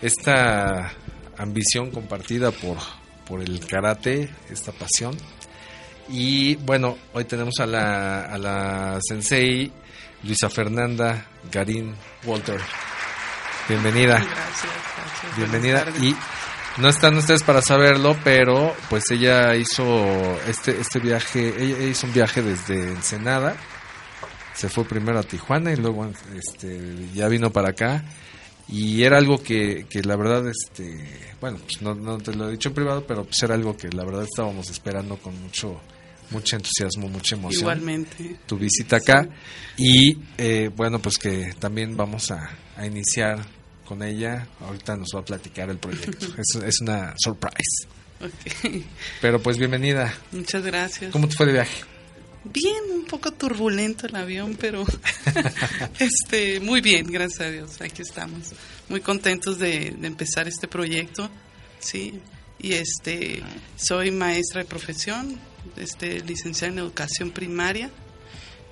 esta 0.00 0.92
ambición 1.36 1.90
compartida 1.90 2.50
por, 2.50 2.78
por 3.26 3.40
el 3.40 3.64
karate, 3.66 4.30
esta 4.50 4.72
pasión. 4.72 5.16
Y 6.08 6.56
bueno, 6.56 6.98
hoy 7.12 7.24
tenemos 7.24 7.58
a 7.60 7.66
la, 7.66 8.26
a 8.26 8.38
la 8.38 8.98
sensei 9.00 9.72
Luisa 10.22 10.48
Fernanda 10.48 11.26
Garín 11.50 11.94
Walter. 12.24 12.60
Bienvenida. 13.68 14.18
Gracias, 14.18 14.72
gracias. 14.96 15.36
Bienvenida. 15.36 15.84
Y 16.00 16.14
no 16.76 16.88
están 16.88 17.16
ustedes 17.16 17.42
para 17.42 17.62
saberlo, 17.62 18.16
pero 18.24 18.74
pues 18.90 19.04
ella 19.10 19.54
hizo 19.54 19.84
este, 20.48 20.80
este 20.80 20.98
viaje, 20.98 21.54
ella 21.56 21.86
hizo 21.86 22.06
un 22.06 22.12
viaje 22.12 22.42
desde 22.42 22.88
Ensenada. 22.88 23.54
Se 24.54 24.68
fue 24.68 24.84
primero 24.84 25.18
a 25.18 25.22
Tijuana 25.22 25.72
y 25.72 25.76
luego 25.76 26.10
este, 26.34 27.08
ya 27.14 27.28
vino 27.28 27.50
para 27.50 27.70
acá. 27.70 28.02
Y 28.68 29.02
era 29.02 29.18
algo 29.18 29.42
que, 29.42 29.86
que 29.90 30.02
la 30.02 30.16
verdad, 30.16 30.48
este, 30.48 30.98
bueno, 31.40 31.58
pues 31.58 31.82
no, 31.82 31.94
no 31.94 32.18
te 32.18 32.34
lo 32.34 32.48
he 32.48 32.52
dicho 32.52 32.70
en 32.70 32.74
privado, 32.74 33.06
pero 33.06 33.24
pues 33.24 33.42
era 33.42 33.54
algo 33.54 33.76
que 33.76 33.88
la 33.90 34.04
verdad 34.04 34.24
estábamos 34.24 34.70
esperando 34.70 35.18
con 35.18 35.38
mucho, 35.42 35.80
mucho 36.30 36.56
entusiasmo, 36.56 37.08
mucha 37.08 37.36
emoción 37.36 37.60
Igualmente. 37.60 38.36
tu 38.46 38.56
visita 38.56 38.96
acá 38.96 39.28
y 39.76 40.16
eh, 40.38 40.70
bueno 40.74 40.98
pues 40.98 41.18
que 41.18 41.52
también 41.58 41.94
vamos 41.96 42.30
a, 42.30 42.50
a 42.76 42.86
iniciar 42.86 43.44
con 43.84 44.02
ella 44.02 44.46
ahorita 44.60 44.96
nos 44.96 45.08
va 45.14 45.20
a 45.20 45.24
platicar 45.24 45.68
el 45.68 45.76
proyecto 45.76 46.26
es, 46.38 46.62
es 46.64 46.80
una 46.80 47.12
surprise 47.18 47.86
Ok. 48.22 48.82
pero 49.20 49.42
pues 49.42 49.58
bienvenida 49.58 50.14
Muchas 50.32 50.62
gracias. 50.64 51.12
¿cómo 51.12 51.28
te 51.28 51.34
fue 51.36 51.44
de 51.46 51.52
viaje? 51.52 51.84
Bien, 52.44 52.84
un 52.92 53.06
poco 53.06 53.32
turbulento 53.32 54.06
el 54.06 54.14
avión, 54.16 54.56
pero 54.60 54.84
este 55.98 56.60
muy 56.60 56.82
bien, 56.82 57.06
gracias 57.06 57.40
a 57.40 57.50
Dios. 57.50 57.80
Aquí 57.80 58.02
estamos. 58.02 58.52
Muy 58.88 59.00
contentos 59.00 59.58
de, 59.58 59.92
de 59.98 60.06
empezar 60.06 60.46
este 60.46 60.68
proyecto. 60.68 61.30
Sí. 61.78 62.20
Y 62.58 62.74
este 62.74 63.42
soy 63.76 64.10
maestra 64.10 64.62
de 64.62 64.68
profesión, 64.68 65.38
este 65.76 66.20
licenciada 66.20 66.72
en 66.74 66.78
educación 66.80 67.30
primaria. 67.30 67.90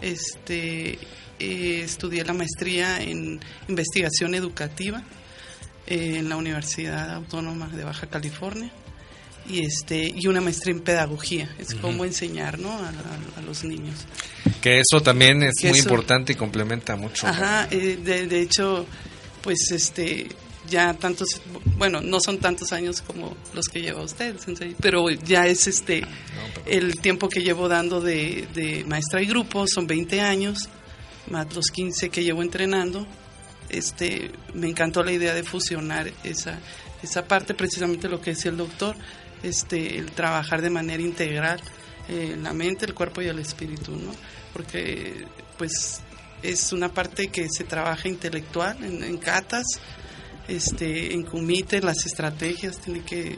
Este 0.03 0.99
eh, 1.39 1.83
estudié 1.83 2.25
la 2.25 2.35
maestría 2.35 3.03
en 3.03 3.41
investigación 3.69 4.35
educativa 4.35 5.03
eh, 5.87 6.19
en 6.19 6.29
la 6.29 6.37
Universidad 6.37 7.15
Autónoma 7.15 7.69
de 7.69 7.85
Baja 7.85 8.07
California 8.07 8.71
y 9.49 9.65
este 9.67 10.13
y 10.15 10.27
una 10.29 10.41
maestría 10.41 10.75
en 10.75 10.81
pedagogía. 10.81 11.55
Es 11.59 11.75
cómo 11.75 12.05
enseñar 12.05 12.59
no 12.59 12.71
a, 12.71 12.89
a- 12.89 13.39
a 13.39 13.43
los 13.43 13.65
niños. 13.65 13.97
Que 14.61 14.81
eso 14.81 15.01
también 15.03 15.43
es 15.43 15.55
Que 15.61 15.69
muy 15.71 15.79
eso- 15.79 15.89
importante 15.89 16.33
y 16.33 16.37
complementa 16.37 16.97
mucho 16.97 17.27
ajá 17.27 17.67
eh, 17.71 17.99
de, 18.03 18.27
de 18.27 18.41
hecho 18.41 18.87
pues 19.43 19.71
este 19.73 20.29
ya 20.71 20.95
tantos 20.95 21.41
bueno 21.77 22.01
no 22.01 22.21
son 22.21 22.39
tantos 22.39 22.73
años 22.73 23.03
como 23.03 23.37
los 23.55 23.67
que 23.67 23.81
lleva 23.83 24.03
usted 24.03 24.39
sensei, 24.39 24.77
pero 24.81 25.11
ya 25.11 25.47
es 25.49 25.67
este 25.67 26.05
el 26.67 27.01
tiempo 27.01 27.29
que 27.29 27.41
llevo 27.43 27.69
dando 27.69 28.01
de, 28.01 28.47
de 28.55 28.85
maestra 28.85 29.21
y 29.21 29.27
grupo 29.27 29.67
son 29.67 29.87
20 29.89 30.21
años 30.21 30.69
más 31.29 31.53
los 31.55 31.67
15 31.67 32.11
que 32.11 32.23
llevo 32.23 32.43
entrenando. 32.43 33.07
Este 33.69 34.31
me 34.55 34.69
encantó 34.69 35.03
la 35.03 35.13
idea 35.13 35.35
de 35.35 35.43
fusionar 35.43 36.13
esa 36.25 36.59
esa 37.03 37.27
parte 37.27 37.55
precisamente 37.55 38.09
lo 38.09 38.21
que 38.21 38.31
decía 38.31 38.51
el 38.51 38.57
doctor 38.59 38.95
este 39.43 39.99
el 39.99 40.13
trabajar 40.13 40.63
de 40.63 40.71
manera 40.71 41.03
integral 41.03 41.61
eh, 42.09 42.37
la 42.41 42.53
mente 42.53 42.85
el 42.87 42.95
cuerpo 42.95 43.23
y 43.23 43.27
el 43.29 43.39
espíritu 43.39 43.93
no 43.97 44.13
porque 44.53 45.25
pues 45.59 46.01
es 46.43 46.73
una 46.73 46.93
parte 46.93 47.29
que 47.29 47.49
se 47.51 47.65
trabaja 47.65 48.09
intelectual 48.09 48.83
en, 48.85 49.03
en 49.03 49.17
catas 49.19 49.65
este 50.49 51.13
en 51.15 51.23
comité 51.25 51.81
las 51.81 52.05
estrategias 52.07 52.79
tiene 52.81 53.01
que 53.03 53.29
eh, 53.29 53.37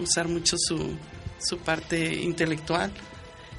usar 0.00 0.28
mucho 0.28 0.56
su, 0.58 0.96
su 1.38 1.58
parte 1.58 2.14
intelectual 2.14 2.90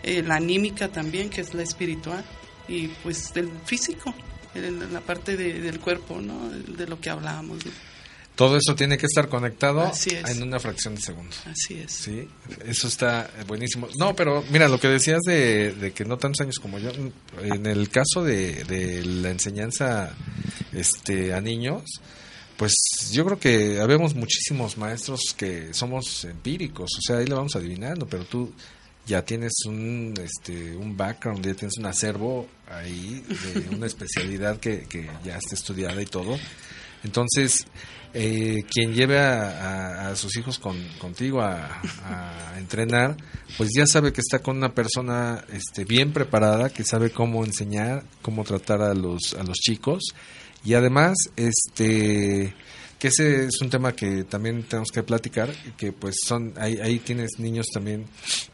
eh, 0.03 0.21
la 0.23 0.35
anímica 0.35 0.87
también 0.89 1.29
que 1.29 1.41
es 1.41 1.53
la 1.53 1.61
espiritual 1.63 2.23
y 2.67 2.87
pues 2.87 3.31
el 3.35 3.49
físico 3.65 4.13
la 4.55 5.01
parte 5.01 5.35
de- 5.35 5.59
del 5.59 5.79
cuerpo 5.79 6.21
no 6.21 6.49
de 6.49 6.85
lo 6.85 6.99
que 6.99 7.09
hablábamos. 7.09 7.57
Todo 8.35 8.57
eso 8.57 8.75
tiene 8.75 8.97
que 8.97 9.05
estar 9.05 9.29
conectado 9.29 9.85
es. 9.85 10.07
en 10.07 10.41
una 10.43 10.59
fracción 10.59 10.95
de 10.95 11.01
segundo 11.01 11.35
así 11.45 11.75
es 11.75 11.91
Sí, 11.91 12.27
eso 12.65 12.87
está 12.87 13.29
buenísimo. 13.47 13.87
No, 13.97 14.15
pero 14.15 14.43
mira, 14.51 14.67
lo 14.67 14.79
que 14.79 14.87
decías 14.87 15.21
de, 15.25 15.73
de 15.73 15.91
que 15.91 16.05
no 16.05 16.17
tantos 16.17 16.41
años 16.41 16.59
como 16.59 16.79
yo, 16.79 16.91
en 17.41 17.65
el 17.65 17.89
caso 17.89 18.23
de, 18.23 18.63
de 18.63 19.03
la 19.05 19.29
enseñanza 19.29 20.15
este, 20.73 21.33
a 21.33 21.41
niños, 21.41 21.83
pues 22.57 22.73
yo 23.11 23.25
creo 23.25 23.39
que 23.39 23.79
habemos 23.79 24.15
muchísimos 24.15 24.77
maestros 24.77 25.33
que 25.35 25.73
somos 25.73 26.25
empíricos, 26.25 26.91
o 26.97 27.01
sea, 27.01 27.17
ahí 27.17 27.27
lo 27.27 27.37
vamos 27.37 27.55
adivinando, 27.55 28.07
pero 28.07 28.25
tú 28.25 28.53
ya 29.05 29.23
tienes 29.23 29.53
un, 29.65 30.13
este, 30.23 30.75
un 30.75 30.95
background, 30.95 31.45
ya 31.45 31.53
tienes 31.53 31.77
un 31.77 31.85
acervo 31.85 32.47
ahí 32.69 33.23
de 33.53 33.75
una 33.75 33.85
especialidad 33.85 34.59
que, 34.59 34.83
que 34.83 35.09
ya 35.25 35.37
está 35.37 35.55
estudiada 35.55 36.01
y 36.01 36.05
todo. 36.05 36.37
Entonces, 37.03 37.65
eh, 38.13 38.63
quien 38.69 38.93
lleve 38.93 39.19
a, 39.19 40.09
a- 40.09 40.15
sus 40.15 40.35
hijos 40.37 40.59
con, 40.59 40.77
contigo 40.99 41.41
a, 41.41 41.81
a 42.05 42.55
entrenar, 42.59 43.17
pues 43.57 43.69
ya 43.75 43.85
sabe 43.87 44.13
que 44.13 44.21
está 44.21 44.39
con 44.39 44.57
una 44.57 44.73
persona 44.73 45.43
este, 45.51 45.85
bien 45.85 46.13
preparada, 46.13 46.69
que 46.69 46.83
sabe 46.83 47.09
cómo 47.11 47.43
enseñar, 47.45 48.03
cómo 48.21 48.43
tratar 48.43 48.81
a 48.81 48.93
los, 48.93 49.33
a 49.39 49.43
los 49.43 49.57
chicos. 49.57 50.03
Y 50.63 50.75
además, 50.75 51.15
este 51.35 52.53
que 53.03 53.09
ese 53.09 53.47
es 53.47 53.59
un 53.59 53.69
tema 53.69 53.93
que 53.93 54.23
también 54.23 54.63
tenemos 54.63 54.87
que 54.89 55.03
platicar, 55.03 55.53
que 55.75 55.91
pues 55.91 56.15
son, 56.25 56.53
ahí, 56.55 56.79
ahí 56.81 56.99
tienes 56.99 57.31
niños 57.37 57.65
también, 57.67 58.05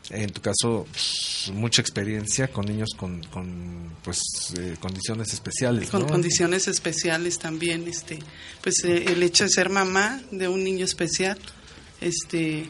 en 0.09 0.31
tu 0.31 0.41
caso, 0.41 0.87
pues, 0.91 1.51
mucha 1.53 1.83
experiencia 1.83 2.47
con 2.47 2.65
niños 2.65 2.89
con, 2.97 3.21
con 3.25 3.93
pues 4.03 4.19
eh, 4.57 4.75
condiciones 4.79 5.33
especiales. 5.33 5.91
con 5.91 6.01
¿no? 6.01 6.07
condiciones 6.07 6.67
especiales 6.67 7.37
también 7.37 7.87
este 7.87 8.17
pues 8.63 8.83
eh, 8.85 9.03
el 9.09 9.21
hecho 9.21 9.43
de 9.43 9.51
ser 9.51 9.69
mamá 9.69 10.19
de 10.31 10.47
un 10.47 10.63
niño 10.63 10.83
especial 10.83 11.37
este 12.01 12.67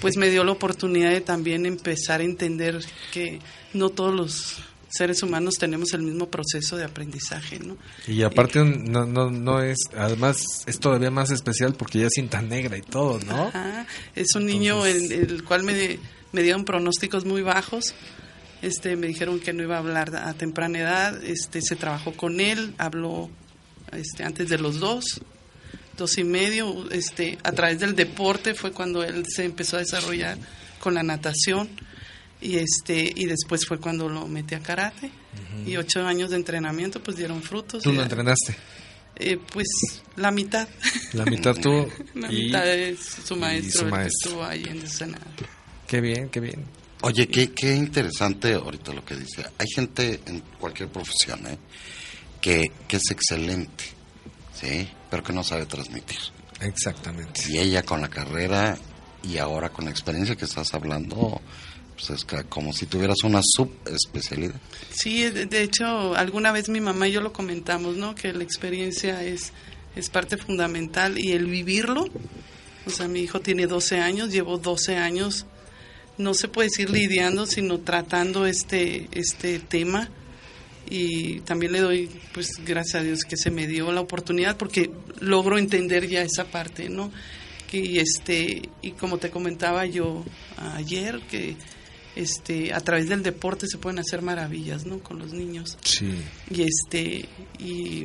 pues 0.00 0.16
me 0.16 0.30
dio 0.30 0.44
la 0.44 0.52
oportunidad 0.52 1.10
de 1.10 1.22
también 1.22 1.66
empezar 1.66 2.20
a 2.20 2.24
entender 2.24 2.78
que 3.12 3.40
no 3.74 3.90
todos 3.90 4.14
los 4.14 4.56
seres 4.88 5.22
humanos 5.22 5.54
tenemos 5.58 5.92
el 5.92 6.02
mismo 6.02 6.28
proceso 6.30 6.76
de 6.76 6.84
aprendizaje 6.84 7.58
no 7.58 7.76
Y 8.06 8.22
aparte 8.22 8.64
no, 8.64 9.04
no, 9.04 9.30
no 9.30 9.60
es, 9.62 9.78
además 9.96 10.44
es 10.66 10.78
todavía 10.78 11.10
más 11.10 11.30
especial 11.30 11.74
porque 11.74 12.00
ya 12.00 12.06
es 12.06 12.12
cinta 12.14 12.40
negra 12.42 12.76
y 12.76 12.82
todo, 12.82 13.18
¿no? 13.20 13.48
Ajá, 13.48 13.86
es 14.14 14.34
un 14.34 14.46
niño 14.46 14.86
en 14.86 15.12
el 15.12 15.44
cual 15.44 15.64
me, 15.64 15.98
me 16.32 16.42
dieron 16.42 16.64
pronósticos 16.64 17.24
muy 17.24 17.42
bajos. 17.42 17.94
Este, 18.62 18.96
me 18.96 19.06
dijeron 19.06 19.38
que 19.38 19.52
no 19.52 19.62
iba 19.62 19.76
a 19.76 19.78
hablar 19.78 20.14
a 20.16 20.32
temprana 20.34 20.78
edad. 20.78 21.24
Este, 21.24 21.60
se 21.62 21.76
trabajó 21.76 22.12
con 22.12 22.40
él, 22.40 22.74
habló 22.78 23.30
este, 23.92 24.24
antes 24.24 24.48
de 24.48 24.58
los 24.58 24.80
dos, 24.80 25.20
dos 25.96 26.18
y 26.18 26.24
medio. 26.24 26.90
Este, 26.90 27.38
a 27.42 27.52
través 27.52 27.80
del 27.80 27.94
deporte 27.94 28.54
fue 28.54 28.72
cuando 28.72 29.02
él 29.04 29.24
se 29.28 29.44
empezó 29.44 29.76
a 29.76 29.80
desarrollar 29.80 30.38
con 30.80 30.94
la 30.94 31.02
natación 31.02 31.68
y 32.40 32.56
este 32.56 33.12
y 33.14 33.24
después 33.26 33.66
fue 33.66 33.78
cuando 33.78 34.08
lo 34.08 34.26
metí 34.26 34.54
a 34.54 34.60
karate 34.60 35.10
y 35.66 35.76
ocho 35.76 36.06
años 36.06 36.30
de 36.30 36.36
entrenamiento 36.36 37.02
pues 37.02 37.16
dieron 37.16 37.42
frutos. 37.42 37.82
Tú 37.82 37.92
lo 37.92 38.00
a- 38.00 38.04
entrenaste. 38.04 38.56
Eh, 39.18 39.38
pues 39.52 39.66
la 40.16 40.30
mitad. 40.30 40.68
La 41.14 41.24
mitad 41.24 41.54
tú 41.54 41.88
La 42.14 42.30
y, 42.30 42.44
mitad 42.46 42.68
es 42.68 42.98
su 43.24 43.34
maestro, 43.36 43.80
su 43.80 43.86
maestro. 43.86 44.28
estuvo 44.30 44.44
ahí 44.44 44.64
en 44.64 44.80
Ensenada. 44.80 45.24
Qué 45.86 46.00
bien, 46.02 46.28
qué 46.28 46.40
bien. 46.40 46.64
Oye, 47.02 47.26
qué, 47.28 47.52
qué 47.52 47.74
interesante 47.74 48.52
ahorita 48.54 48.92
lo 48.92 49.04
que 49.04 49.14
dice. 49.16 49.44
Hay 49.58 49.66
gente 49.74 50.20
en 50.26 50.40
cualquier 50.58 50.88
profesión 50.90 51.46
¿eh? 51.46 51.58
que, 52.40 52.72
que 52.88 52.96
es 52.96 53.10
excelente, 53.10 53.84
¿sí? 54.52 54.88
Pero 55.10 55.22
que 55.22 55.32
no 55.32 55.42
sabe 55.44 55.64
transmitir. 55.66 56.18
Exactamente. 56.60 57.42
Y 57.48 57.58
ella 57.58 57.82
con 57.82 58.00
la 58.00 58.08
carrera 58.08 58.76
y 59.22 59.38
ahora 59.38 59.70
con 59.70 59.84
la 59.86 59.90
experiencia 59.90 60.36
que 60.36 60.44
estás 60.46 60.72
hablando, 60.74 61.40
pues 61.96 62.10
es 62.10 62.26
como 62.48 62.72
si 62.72 62.86
tuvieras 62.86 63.22
una 63.24 63.40
subespecialidad. 63.42 64.54
Sí, 64.90 65.24
de, 65.30 65.62
hecho, 65.62 66.14
alguna 66.14 66.52
vez 66.52 66.68
mi 66.68 66.80
mamá 66.80 67.08
y 67.08 67.12
yo 67.12 67.22
lo 67.22 67.32
comentamos, 67.32 67.96
¿no? 67.96 68.14
Que 68.14 68.32
la 68.34 68.44
experiencia 68.44 69.22
es, 69.24 69.52
es 69.94 70.10
parte 70.10 70.36
fundamental 70.36 71.18
y 71.18 71.32
el 71.32 71.46
vivirlo. 71.46 72.06
O 72.86 72.90
sea, 72.90 73.08
mi 73.08 73.20
hijo 73.20 73.40
tiene 73.40 73.66
12 73.66 73.98
años, 73.98 74.30
llevo 74.30 74.58
12 74.58 74.96
años, 74.96 75.46
no 76.18 76.34
se 76.34 76.48
puede 76.48 76.68
decir 76.68 76.90
lidiando, 76.90 77.46
sino 77.46 77.78
tratando 77.80 78.46
este, 78.46 79.08
este 79.12 79.58
tema. 79.58 80.10
Y 80.88 81.40
también 81.40 81.72
le 81.72 81.80
doy, 81.80 82.10
pues, 82.32 82.48
gracias 82.64 82.96
a 82.96 83.04
Dios 83.04 83.20
que 83.26 83.36
se 83.36 83.50
me 83.50 83.66
dio 83.66 83.90
la 83.90 84.02
oportunidad 84.02 84.56
porque 84.56 84.90
logro 85.18 85.58
entender 85.58 86.06
ya 86.08 86.22
esa 86.22 86.44
parte, 86.44 86.90
¿no? 86.90 87.10
Que, 87.68 88.00
este, 88.00 88.68
y 88.82 88.92
como 88.92 89.18
te 89.18 89.30
comentaba 89.30 89.86
yo 89.86 90.24
ayer, 90.58 91.20
que 91.28 91.56
este, 92.16 92.72
a 92.72 92.80
través 92.80 93.08
del 93.08 93.22
deporte 93.22 93.66
se 93.68 93.78
pueden 93.78 93.98
hacer 93.98 94.22
maravillas, 94.22 94.86
¿no? 94.86 94.98
Con 95.00 95.18
los 95.18 95.32
niños. 95.32 95.76
Sí. 95.82 96.14
Y 96.50 96.62
este, 96.62 97.28
y 97.58 98.04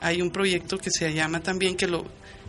hay 0.00 0.20
un 0.20 0.30
proyecto 0.30 0.78
que 0.78 0.90
se 0.90 1.12
llama 1.14 1.40
también, 1.42 1.76
que 1.76 1.86
lo, 1.86 2.04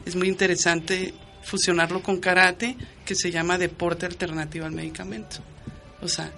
es 0.06 0.16
muy 0.16 0.28
interesante 0.28 1.14
fusionarlo 1.44 2.04
con 2.04 2.20
karate, 2.20 2.76
que 3.06 3.16
se 3.16 3.32
llama 3.32 3.58
deporte 3.58 4.06
alternativo 4.06 4.66
al 4.66 4.74
medicamento. 4.74 5.38
O 6.02 6.08
sea, 6.08 6.32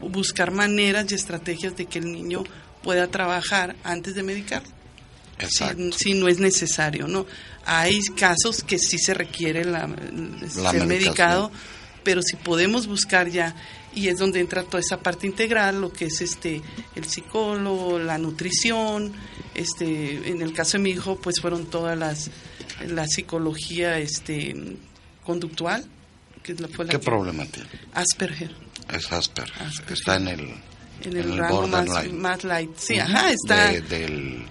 buscar 0.00 0.52
maneras 0.52 1.10
y 1.10 1.14
estrategias 1.14 1.76
de 1.76 1.86
que 1.86 1.98
el 1.98 2.12
niño 2.12 2.44
pueda 2.82 3.08
trabajar 3.08 3.76
antes 3.82 4.14
de 4.14 4.22
medicar. 4.22 4.62
Si, 5.48 5.64
si 5.92 6.14
no 6.14 6.28
es 6.28 6.38
necesario, 6.38 7.08
¿no? 7.08 7.26
Hay 7.64 8.00
casos 8.16 8.62
que 8.62 8.78
sí 8.78 8.98
se 8.98 9.14
requiere 9.14 9.64
la, 9.64 9.88
La 10.56 10.70
ser 10.70 10.86
medicado, 10.86 11.50
pero 12.04 12.22
si 12.22 12.36
podemos 12.36 12.86
buscar 12.86 13.28
ya 13.28 13.56
y 13.94 14.08
es 14.08 14.18
donde 14.18 14.40
entra 14.40 14.62
toda 14.62 14.80
esa 14.80 14.98
parte 15.00 15.26
integral, 15.26 15.80
lo 15.80 15.92
que 15.92 16.06
es 16.06 16.20
este 16.20 16.62
el 16.94 17.04
psicólogo, 17.04 17.98
la 17.98 18.18
nutrición, 18.18 19.12
este 19.54 20.28
en 20.30 20.40
el 20.42 20.52
caso 20.52 20.72
de 20.78 20.84
mi 20.84 20.90
hijo 20.90 21.16
pues 21.16 21.40
fueron 21.40 21.66
todas 21.66 21.98
las 21.98 22.30
la 22.86 23.06
psicología 23.06 23.98
este 23.98 24.54
conductual, 25.24 25.84
que 26.42 26.52
es 26.52 26.60
la, 26.60 26.68
fue 26.68 26.84
la 26.86 26.90
¿Qué 26.92 26.98
que- 26.98 27.04
problema 27.04 27.44
tiene? 27.46 27.68
Asperger, 27.94 28.54
Es 28.92 29.12
Asper. 29.12 29.52
Asperger. 29.60 29.92
Está 29.92 30.16
en 30.16 30.28
el, 30.28 30.54
en 31.04 31.16
el, 31.16 31.38
rango 31.38 31.66
más, 31.68 31.86
borderline. 31.86 32.18
más 32.20 32.44
light. 32.44 32.70
Sí, 32.76 32.98
ajá, 32.98 33.30
está 33.30 33.68
De- 33.70 33.80
del, 33.82 34.44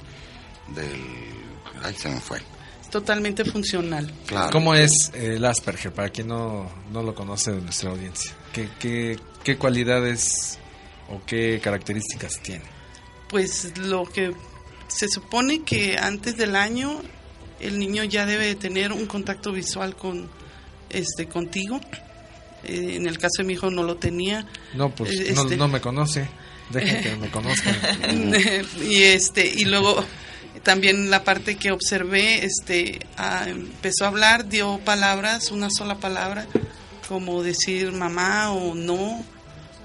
del... 0.76 1.02
Ay, 1.84 1.94
se 1.96 2.10
me 2.10 2.20
fue. 2.22 2.40
totalmente 2.92 3.44
funcional. 3.44 4.10
Claro. 4.28 4.52
¿Cómo 4.52 4.76
es 4.76 5.12
eh, 5.14 5.36
el 5.36 5.46
Asperger? 5.46 5.92
Para 5.94 6.10
quien 6.10 6.28
no, 6.28 6.70
no 6.92 7.02
lo 7.04 7.14
conoce 7.16 7.52
de 7.52 7.62
nuestra 7.62 7.90
audiencia. 7.90 8.32
¿Qué, 8.54 8.70
qué, 8.80 9.18
qué 9.44 9.58
cualidades 9.58 10.58
o 11.10 11.22
qué 11.26 11.60
características 11.64 12.40
tiene? 12.42 12.64
Pues 13.30 13.78
lo 13.78 14.06
que 14.06 14.34
se 14.88 15.08
supone 15.08 15.64
que 15.64 15.98
antes 15.98 16.38
del 16.38 16.56
año 16.56 17.02
el 17.60 17.80
niño 17.80 18.04
ya 18.04 18.26
debe 18.26 18.48
de 18.48 18.56
tener 18.56 18.92
un 18.92 19.06
contacto 19.06 19.52
visual 19.52 19.96
con 19.96 20.30
este 20.90 21.28
contigo. 21.28 21.80
Eh, 22.64 22.96
en 22.96 23.08
el 23.08 23.18
caso 23.18 23.40
de 23.40 23.44
mi 23.46 23.54
hijo 23.54 23.70
no 23.72 23.84
lo 23.84 23.96
tenía. 23.98 24.46
No, 24.74 24.90
pues 24.94 25.12
Eh, 25.12 25.32
no, 25.34 25.44
este- 25.44 25.58
no 25.58 25.68
me 25.68 25.80
conoce. 25.82 26.28
Dejen 26.72 27.02
que 27.04 27.16
me 27.18 27.30
conozcan. 27.30 27.76
y 28.82 29.04
este 29.04 29.46
y 29.48 29.66
luego 29.66 30.04
también 30.64 31.10
la 31.10 31.24
parte 31.24 31.56
que 31.56 31.72
observé 31.72 32.46
este 32.46 33.00
ah, 33.18 33.46
empezó 33.48 34.06
a 34.06 34.08
hablar 34.10 34.48
dio 34.48 34.80
palabras 34.80 35.52
una 35.52 35.70
sola 35.70 35.96
palabra 36.00 36.48
como 37.10 37.44
decir 37.44 37.92
mamá 37.92 38.52
o 38.54 38.74
no 38.74 39.26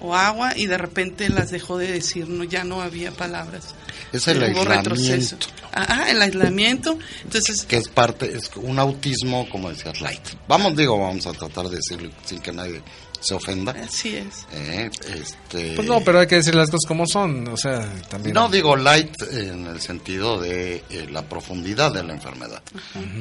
o 0.07 0.15
agua 0.15 0.57
y 0.57 0.67
de 0.67 0.79
repente 0.79 1.29
las 1.29 1.51
dejó 1.51 1.79
de 1.79 1.91
decir 1.93 2.29
no 2.29 2.45
ya 2.45 2.65
no 2.65 2.81
había 2.83 3.11
palabras 3.11 3.75
Es 4.13 4.27
el 4.29 4.39
Hubo 4.55 4.65
retroceso. 4.65 5.37
aislamiento. 5.37 5.47
Ajá, 5.73 6.11
el 6.11 6.23
aislamiento 6.23 6.99
entonces 7.25 7.65
que 7.65 7.77
es 7.77 7.89
parte, 7.89 8.35
es 8.37 8.51
un 8.57 8.79
autismo, 8.79 9.49
como 9.51 9.69
decías, 9.71 10.01
light. 10.01 10.23
Vamos, 10.49 10.75
digo, 10.77 10.99
vamos 10.99 11.27
a 11.27 11.33
tratar 11.33 11.69
de 11.69 11.77
decirlo 11.77 12.11
sin 12.25 12.41
que 12.41 12.53
nadie 12.53 12.81
se 13.21 13.35
ofenda. 13.35 13.73
así 13.73 14.17
es 14.17 14.47
Eh, 14.53 14.91
este, 15.15 15.75
Pues 15.75 15.87
no, 15.89 16.01
pero 16.01 16.21
hay 16.21 16.27
que 16.27 16.37
decir 16.37 16.55
las 16.55 16.71
cosas 16.71 16.87
como 16.87 17.07
son. 17.07 17.49
O 17.49 17.57
sea, 17.57 17.91
también. 18.09 18.35
No 18.35 18.49
digo 18.49 18.77
light 18.77 19.15
en 19.33 19.67
el 19.67 19.81
sentido 19.81 20.41
de 20.41 20.83
eh, 20.91 21.07
la 21.11 21.23
profundidad 21.29 21.93
de 21.93 22.05
la 22.05 22.13
enfermedad, 22.13 22.63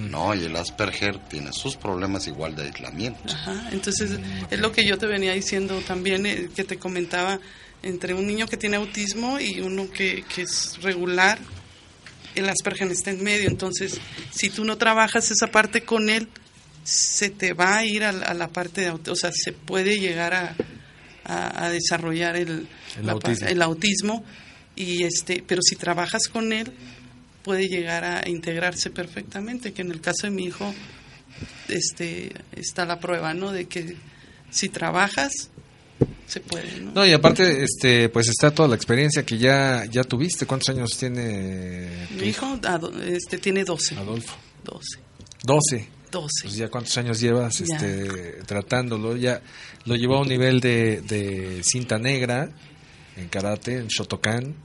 ¿no? 0.09 0.33
Y 0.35 0.45
el 0.45 0.55
Asperger 0.55 1.19
tiene 1.27 1.51
sus 1.53 1.75
problemas 1.75 2.27
igual 2.27 2.55
de 2.55 2.63
aislamiento. 2.63 3.33
Ajá, 3.33 3.69
entonces 3.71 4.19
es 4.49 4.59
lo 4.59 4.71
que 4.71 4.85
yo 4.85 4.97
te 4.97 5.05
venía 5.05 5.33
diciendo 5.33 5.79
también, 5.87 6.25
eh, 6.25 6.49
que 6.55 6.63
te 6.63 6.77
comentaba, 6.77 7.39
entre 7.83 8.13
un 8.13 8.25
niño 8.25 8.47
que 8.47 8.57
tiene 8.57 8.77
autismo 8.77 9.39
y 9.39 9.61
uno 9.61 9.89
que, 9.91 10.23
que 10.23 10.43
es 10.43 10.81
regular, 10.81 11.37
el 12.35 12.49
Asperger 12.49 12.91
está 12.91 13.11
en 13.11 13.23
medio, 13.23 13.47
entonces 13.47 13.99
si 14.31 14.49
tú 14.49 14.65
no 14.65 14.77
trabajas 14.77 15.31
esa 15.31 15.47
parte 15.47 15.83
con 15.83 16.09
él, 16.09 16.27
se 16.85 17.29
te 17.31 17.51
va 17.53 17.77
a 17.77 17.85
ir 17.85 18.03
a, 18.05 18.11
la- 18.13 18.27
a 18.27 18.33
la 18.33 18.47
parte 18.47 18.79
de 18.81 18.87
autismo, 18.87 19.11
o 19.13 19.15
sea, 19.17 19.31
se 19.33 19.51
puede 19.51 19.99
llegar 19.99 20.33
a, 20.33 20.55
a- 21.25 21.65
a 21.65 21.69
desarrollar 21.69 22.37
el, 22.37 22.67
El 22.97 23.05
la 23.05 23.11
autismo. 23.13 23.47
el 23.47 23.61
autismo, 23.61 24.23
y 24.77 25.03
este, 25.03 25.43
pero 25.45 25.61
si 25.61 25.75
trabajas 25.75 26.27
con 26.29 26.53
él, 26.53 26.71
puede 27.43 27.67
llegar 27.67 28.03
a 28.05 28.29
integrarse 28.29 28.89
perfectamente, 28.91 29.73
que 29.73 29.81
en 29.81 29.91
el 29.91 29.99
caso 29.99 30.27
de 30.27 30.31
mi 30.31 30.45
hijo, 30.45 30.73
este 31.67 32.31
está 32.55 32.85
la 32.85 32.99
prueba, 32.99 33.33
¿no? 33.33 33.51
De 33.51 33.65
que 33.65 33.95
si 34.51 34.69
trabajas 34.69 35.49
se 36.27 36.39
puede, 36.39 36.81
¿no? 36.81 36.91
No, 36.91 37.05
y 37.05 37.13
aparte, 37.13 37.63
este, 37.63 38.09
pues 38.09 38.27
está 38.27 38.51
toda 38.51 38.67
la 38.67 38.75
experiencia 38.75 39.23
que 39.25 39.37
ya, 39.37 39.85
ya 39.85 40.03
tuviste. 40.03 40.45
¿Cuántos 40.45 40.69
años 40.69 40.97
tiene 40.97 42.07
tu 42.09 42.15
Mi 42.15 42.27
hijo 42.29 42.59
este 43.07 43.37
tiene 43.37 43.63
12. 43.63 43.95
Adolfo? 43.95 44.35
12. 44.63 44.99
12. 45.43 45.87
12. 46.15 46.27
Pues 46.43 46.55
ya 46.55 46.69
cuántos 46.69 46.97
años 46.97 47.19
llevas 47.19 47.59
Ya. 47.59 47.75
este, 47.75 48.43
tratándolo. 48.45 49.15
Ya 49.15 49.41
lo 49.85 49.95
llevó 49.95 50.15
a 50.17 50.21
un 50.21 50.27
nivel 50.29 50.59
de, 50.59 51.01
de 51.01 51.61
cinta 51.63 51.97
negra 51.99 52.49
en 53.15 53.27
karate, 53.29 53.77
en 53.77 53.87
Shotokan. 53.87 54.55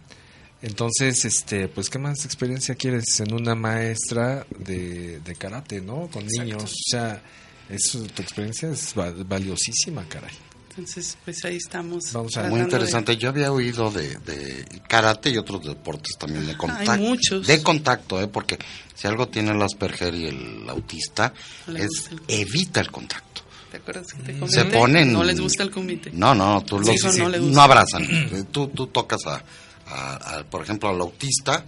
Entonces, 0.63 1.25
este, 1.25 1.69
pues, 1.69 1.89
¿qué 1.89 1.99
más 1.99 2.25
experiencia 2.25 2.75
quieres 2.75 3.19
en 3.21 3.33
una 3.33 3.55
maestra 3.55 4.47
de, 4.59 5.21
de 5.21 5.35
karate, 5.35 5.81
no? 5.81 6.09
Con 6.13 6.27
niños. 6.27 6.65
O 6.65 6.91
sea, 6.91 7.23
eso, 7.71 8.03
tu 8.15 8.21
experiencia 8.23 8.69
es 8.71 8.93
va- 8.99 9.11
valiosísima, 9.25 10.07
caray. 10.09 10.33
Entonces, 10.71 11.19
pues 11.25 11.45
ahí 11.45 11.57
estamos. 11.57 12.13
Vamos 12.13 12.37
a- 12.37 12.43
Muy 12.43 12.51
tratando 12.51 12.57
de- 12.57 12.63
interesante. 12.63 13.17
Yo 13.17 13.29
había 13.31 13.51
oído 13.53 13.91
de, 13.91 14.17
de 14.19 14.65
karate 14.89 15.31
y 15.31 15.37
otros 15.37 15.65
deportes 15.67 16.17
también 16.19 16.47
de 16.47 16.57
contacto. 16.57 16.97
muchos. 16.97 17.47
De 17.47 17.63
contacto, 17.63 18.21
¿eh? 18.21 18.29
Porque 18.29 18.57
si 18.95 19.07
algo 19.09 19.29
tiene 19.29 19.51
el 19.51 19.61
Asperger 19.63 20.15
y 20.15 20.27
el 20.27 20.69
autista, 20.69 21.35
le 21.67 21.85
es 21.85 22.09
el- 22.13 22.21
evita 22.29 22.81
el 22.81 22.91
contacto. 22.91 23.43
¿Te 23.71 23.77
acuerdas 23.79 24.07
que 24.13 24.23
te 24.23 24.33
Se 24.33 24.39
comenté? 24.39 24.65
ponen... 24.79 25.13
No 25.13 25.23
les 25.25 25.41
gusta 25.41 25.63
el 25.63 25.71
comité. 25.71 26.11
No, 26.13 26.35
no, 26.35 26.63
tú 26.65 26.83
Sí, 26.85 26.97
los... 27.03 27.15
sí, 27.15 27.23
no 27.41 27.61
abrazan. 27.61 28.03
Eh, 28.33 28.45
tú, 28.51 28.69
tú 28.69 28.87
tocas 28.89 29.21
a, 29.27 29.43
a- 29.87 30.39
a, 30.39 30.45
por 30.45 30.63
ejemplo, 30.63 30.89
al 30.89 31.01
autista, 31.01 31.65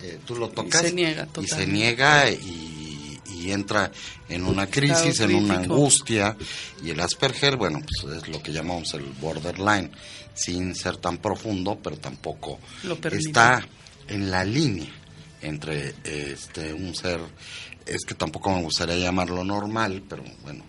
eh, 0.00 0.18
tú 0.26 0.36
lo 0.36 0.48
tocas... 0.48 0.80
se 0.82 0.92
niega 0.92 1.22
Y 1.22 1.26
se 1.26 1.32
totalmente. 1.32 1.72
niega 1.72 2.30
y, 2.30 2.36
y 3.44 3.52
entra 3.52 3.90
en 4.28 4.44
una 4.44 4.66
crisis, 4.66 5.20
en 5.20 5.34
una 5.34 5.54
angustia. 5.58 6.36
Y 6.82 6.90
el 6.90 7.00
Asperger, 7.00 7.56
bueno, 7.56 7.80
pues 7.80 8.16
es 8.16 8.28
lo 8.28 8.42
que 8.42 8.52
llamamos 8.52 8.94
el 8.94 9.04
borderline, 9.20 9.90
sin 10.34 10.74
ser 10.74 10.96
tan 10.96 11.18
profundo, 11.18 11.78
pero 11.82 11.96
tampoco 11.98 12.58
está 13.12 13.66
en 14.08 14.30
la 14.30 14.44
línea 14.44 14.90
entre 15.42 15.94
este 16.04 16.72
un 16.72 16.94
ser, 16.94 17.20
es 17.86 18.04
que 18.06 18.14
tampoco 18.14 18.50
me 18.54 18.62
gustaría 18.62 18.96
llamarlo 18.96 19.44
normal, 19.44 20.02
pero 20.08 20.24
bueno, 20.42 20.64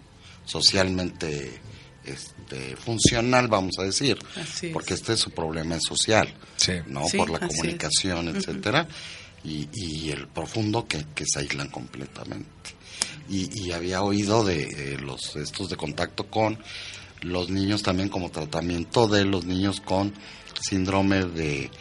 socialmente 0.46 1.60
este 2.04 2.76
funcional, 2.76 3.48
vamos 3.48 3.76
a 3.80 3.84
decir, 3.84 4.18
Así 4.36 4.68
es. 4.68 4.74
porque 4.74 4.94
este 4.94 5.18
su 5.18 5.32
problema 5.32 5.76
es 5.76 5.84
social, 5.88 6.32
Sí. 6.56 6.74
¿no? 6.88 7.08
Sí, 7.10 7.18
Por 7.18 7.30
la 7.32 7.40
es. 7.40 7.48
comunicación, 7.48 8.28
etcétera, 8.36 8.88
y, 9.46 9.70
y 9.74 10.10
el 10.12 10.28
profundo 10.28 10.88
que, 10.88 11.06
que 11.14 11.26
se 11.26 11.40
aíslan 11.40 11.70
completamente. 11.70 12.46
Y, 13.30 13.50
y 13.68 13.72
había 13.72 14.02
oído 14.02 14.44
de 14.44 14.64
eh, 14.64 14.98
los 15.00 15.36
estos 15.36 15.70
de 15.70 15.76
contacto 15.78 16.28
con 16.28 16.58
los 17.22 17.50
niños 17.50 17.82
también 17.82 18.10
como 18.10 18.30
tratamiento 18.30 19.08
de 19.08 19.26
los 19.26 19.46
niños 19.46 19.82
con 19.82 20.14
síndrome 20.62 21.26
de 21.26 21.72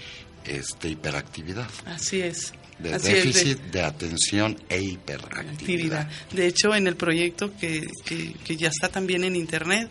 este 0.44 0.88
hiperactividad. 0.90 1.68
Así 1.86 2.20
es. 2.20 2.52
de 2.78 2.94
Así 2.94 3.08
es, 3.08 3.12
de- 3.12 3.22
déficit 3.24 3.58
de 3.70 3.82
atención 3.82 4.56
e 4.68 4.80
hiperactividad. 4.82 5.50
actividad. 5.52 6.10
De 6.32 6.46
hecho, 6.46 6.74
en 6.74 6.86
el 6.86 6.96
proyecto 6.96 7.52
que, 7.58 7.86
que, 8.04 8.32
que 8.44 8.56
ya 8.56 8.68
está 8.68 8.88
también 8.88 9.24
en 9.24 9.36
internet, 9.36 9.88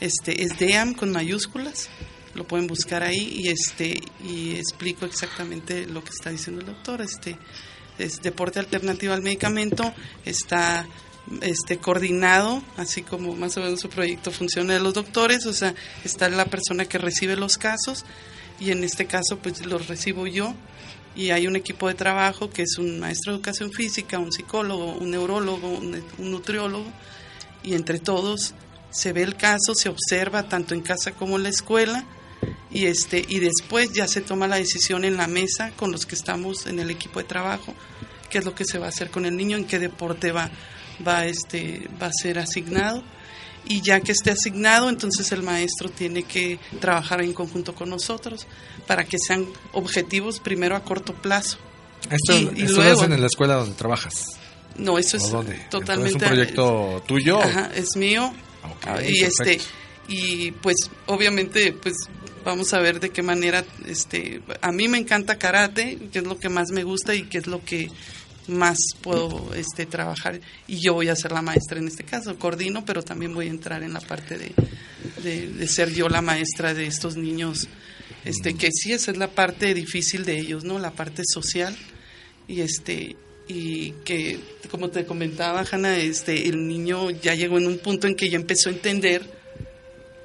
este 0.00 0.42
es 0.42 0.58
DEAM 0.58 0.94
con 0.94 1.10
mayúsculas, 1.10 1.88
lo 2.34 2.44
pueden 2.44 2.66
buscar 2.66 3.02
ahí 3.02 3.42
y 3.42 3.48
este 3.48 4.00
y 4.24 4.56
explico 4.56 5.06
exactamente 5.06 5.86
lo 5.86 6.02
que 6.02 6.10
está 6.10 6.30
diciendo 6.30 6.60
el 6.60 6.66
doctor. 6.66 7.00
Este 7.00 7.38
es 7.98 8.20
deporte 8.22 8.58
alternativo 8.58 9.12
al 9.12 9.22
medicamento, 9.22 9.92
está 10.24 10.86
este 11.40 11.78
coordinado, 11.78 12.62
así 12.76 13.02
como 13.02 13.34
más 13.34 13.56
o 13.56 13.60
menos 13.60 13.80
su 13.80 13.88
proyecto 13.88 14.30
funciona 14.30 14.74
de 14.74 14.80
los 14.80 14.94
doctores, 14.94 15.46
o 15.46 15.52
sea, 15.52 15.74
está 16.04 16.28
la 16.28 16.44
persona 16.44 16.84
que 16.84 16.98
recibe 16.98 17.36
los 17.36 17.56
casos 17.56 18.04
y 18.60 18.70
en 18.70 18.84
este 18.84 19.06
caso 19.06 19.38
pues 19.38 19.64
los 19.64 19.88
recibo 19.88 20.26
yo 20.26 20.54
y 21.16 21.30
hay 21.30 21.46
un 21.46 21.56
equipo 21.56 21.88
de 21.88 21.94
trabajo 21.94 22.50
que 22.50 22.62
es 22.62 22.78
un 22.78 22.98
maestro 22.98 23.32
de 23.32 23.36
educación 23.36 23.72
física, 23.72 24.18
un 24.18 24.32
psicólogo, 24.32 24.92
un 24.96 25.12
neurólogo, 25.12 25.68
un, 25.68 26.02
un 26.18 26.30
nutriólogo 26.30 26.86
y 27.62 27.74
entre 27.74 28.00
todos 28.00 28.54
se 28.90 29.12
ve 29.12 29.22
el 29.22 29.36
caso, 29.36 29.74
se 29.74 29.88
observa 29.88 30.48
tanto 30.48 30.74
en 30.74 30.82
casa 30.82 31.12
como 31.12 31.36
en 31.36 31.44
la 31.44 31.48
escuela 31.48 32.04
y 32.70 32.86
este 32.86 33.24
y 33.28 33.38
después 33.40 33.92
ya 33.92 34.06
se 34.08 34.20
toma 34.20 34.46
la 34.48 34.56
decisión 34.56 35.04
en 35.04 35.16
la 35.16 35.26
mesa 35.26 35.70
con 35.76 35.92
los 35.92 36.06
que 36.06 36.14
estamos 36.14 36.66
en 36.66 36.78
el 36.80 36.90
equipo 36.90 37.18
de 37.20 37.24
trabajo 37.26 37.74
qué 38.30 38.38
es 38.38 38.44
lo 38.44 38.54
que 38.54 38.64
se 38.64 38.78
va 38.78 38.86
a 38.86 38.88
hacer 38.88 39.10
con 39.10 39.24
el 39.26 39.36
niño, 39.36 39.56
en 39.56 39.64
qué 39.64 39.78
deporte 39.78 40.32
va 40.32 40.50
va 41.06 41.24
este 41.26 41.88
va 42.02 42.06
a 42.08 42.12
ser 42.12 42.38
asignado 42.38 43.02
y 43.66 43.80
ya 43.80 44.00
que 44.00 44.12
esté 44.12 44.30
asignado, 44.30 44.88
entonces 44.90 45.32
el 45.32 45.42
maestro 45.42 45.88
tiene 45.88 46.24
que 46.24 46.58
trabajar 46.80 47.22
en 47.22 47.32
conjunto 47.32 47.74
con 47.74 47.88
nosotros 47.90 48.46
para 48.86 49.04
que 49.04 49.16
sean 49.18 49.46
objetivos 49.72 50.38
primero 50.38 50.76
a 50.76 50.84
corto 50.84 51.14
plazo. 51.14 51.56
Esto, 52.10 52.34
Y- 52.34 52.60
y 52.60 52.62
esto 52.64 52.76
lo 52.76 52.82
luego- 52.82 53.00
hacen 53.00 53.12
en 53.14 53.20
la 53.22 53.26
escuela 53.26 53.54
donde 53.54 53.74
trabajas. 53.74 54.26
No, 54.76 54.98
eso 54.98 55.16
es 55.16 55.32
totalmente 55.70 56.08
¿Es 56.18 56.22
un 56.22 56.28
proyecto 56.28 57.02
tuyo? 57.06 57.40
Ajá, 57.40 57.70
es 57.74 57.96
mío. 57.96 58.34
Ok, 58.64 58.86
Ah, 58.86 59.02
y 59.02 59.20
este 59.22 59.58
y 60.08 60.50
pues 60.50 60.76
obviamente 61.06 61.72
pues 61.72 61.94
vamos 62.44 62.72
a 62.74 62.80
ver 62.80 63.00
de 63.00 63.10
qué 63.10 63.22
manera 63.22 63.64
este 63.86 64.42
a 64.60 64.72
mí 64.72 64.88
me 64.88 64.98
encanta 64.98 65.38
karate, 65.38 65.98
que 66.12 66.18
es 66.18 66.24
lo 66.24 66.38
que 66.38 66.48
más 66.48 66.70
me 66.70 66.84
gusta 66.84 67.14
y 67.14 67.24
que 67.24 67.38
es 67.38 67.46
lo 67.46 67.64
que 67.64 67.90
más 68.46 68.78
puedo 69.00 69.54
este 69.54 69.86
trabajar 69.86 70.40
y 70.66 70.80
yo 70.80 70.94
voy 70.94 71.08
a 71.08 71.16
ser 71.16 71.32
la 71.32 71.42
maestra 71.42 71.78
en 71.78 71.88
este 71.88 72.04
caso, 72.04 72.38
coordino, 72.38 72.84
pero 72.84 73.02
también 73.02 73.34
voy 73.34 73.46
a 73.46 73.50
entrar 73.50 73.82
en 73.82 73.94
la 73.94 74.00
parte 74.00 74.36
de, 74.36 74.52
de, 75.22 75.48
de 75.48 75.68
ser 75.68 75.92
yo 75.92 76.08
la 76.08 76.20
maestra 76.20 76.74
de 76.74 76.86
estos 76.86 77.16
niños, 77.16 77.68
este 78.24 78.54
que 78.54 78.70
sí 78.72 78.92
esa 78.92 79.10
es 79.10 79.16
la 79.16 79.30
parte 79.30 79.72
difícil 79.72 80.24
de 80.24 80.38
ellos, 80.38 80.64
¿no? 80.64 80.78
La 80.78 80.92
parte 80.92 81.22
social 81.24 81.74
y 82.46 82.60
este 82.60 83.16
y 83.46 83.90
que 84.04 84.38
como 84.70 84.88
te 84.88 85.04
comentaba 85.04 85.64
Hanna 85.70 85.98
este 85.98 86.48
el 86.48 86.66
niño 86.66 87.10
ya 87.10 87.34
llegó 87.34 87.58
en 87.58 87.66
un 87.66 87.78
punto 87.78 88.06
en 88.06 88.14
que 88.14 88.30
ya 88.30 88.36
empezó 88.36 88.70
a 88.70 88.72
entender 88.72 89.43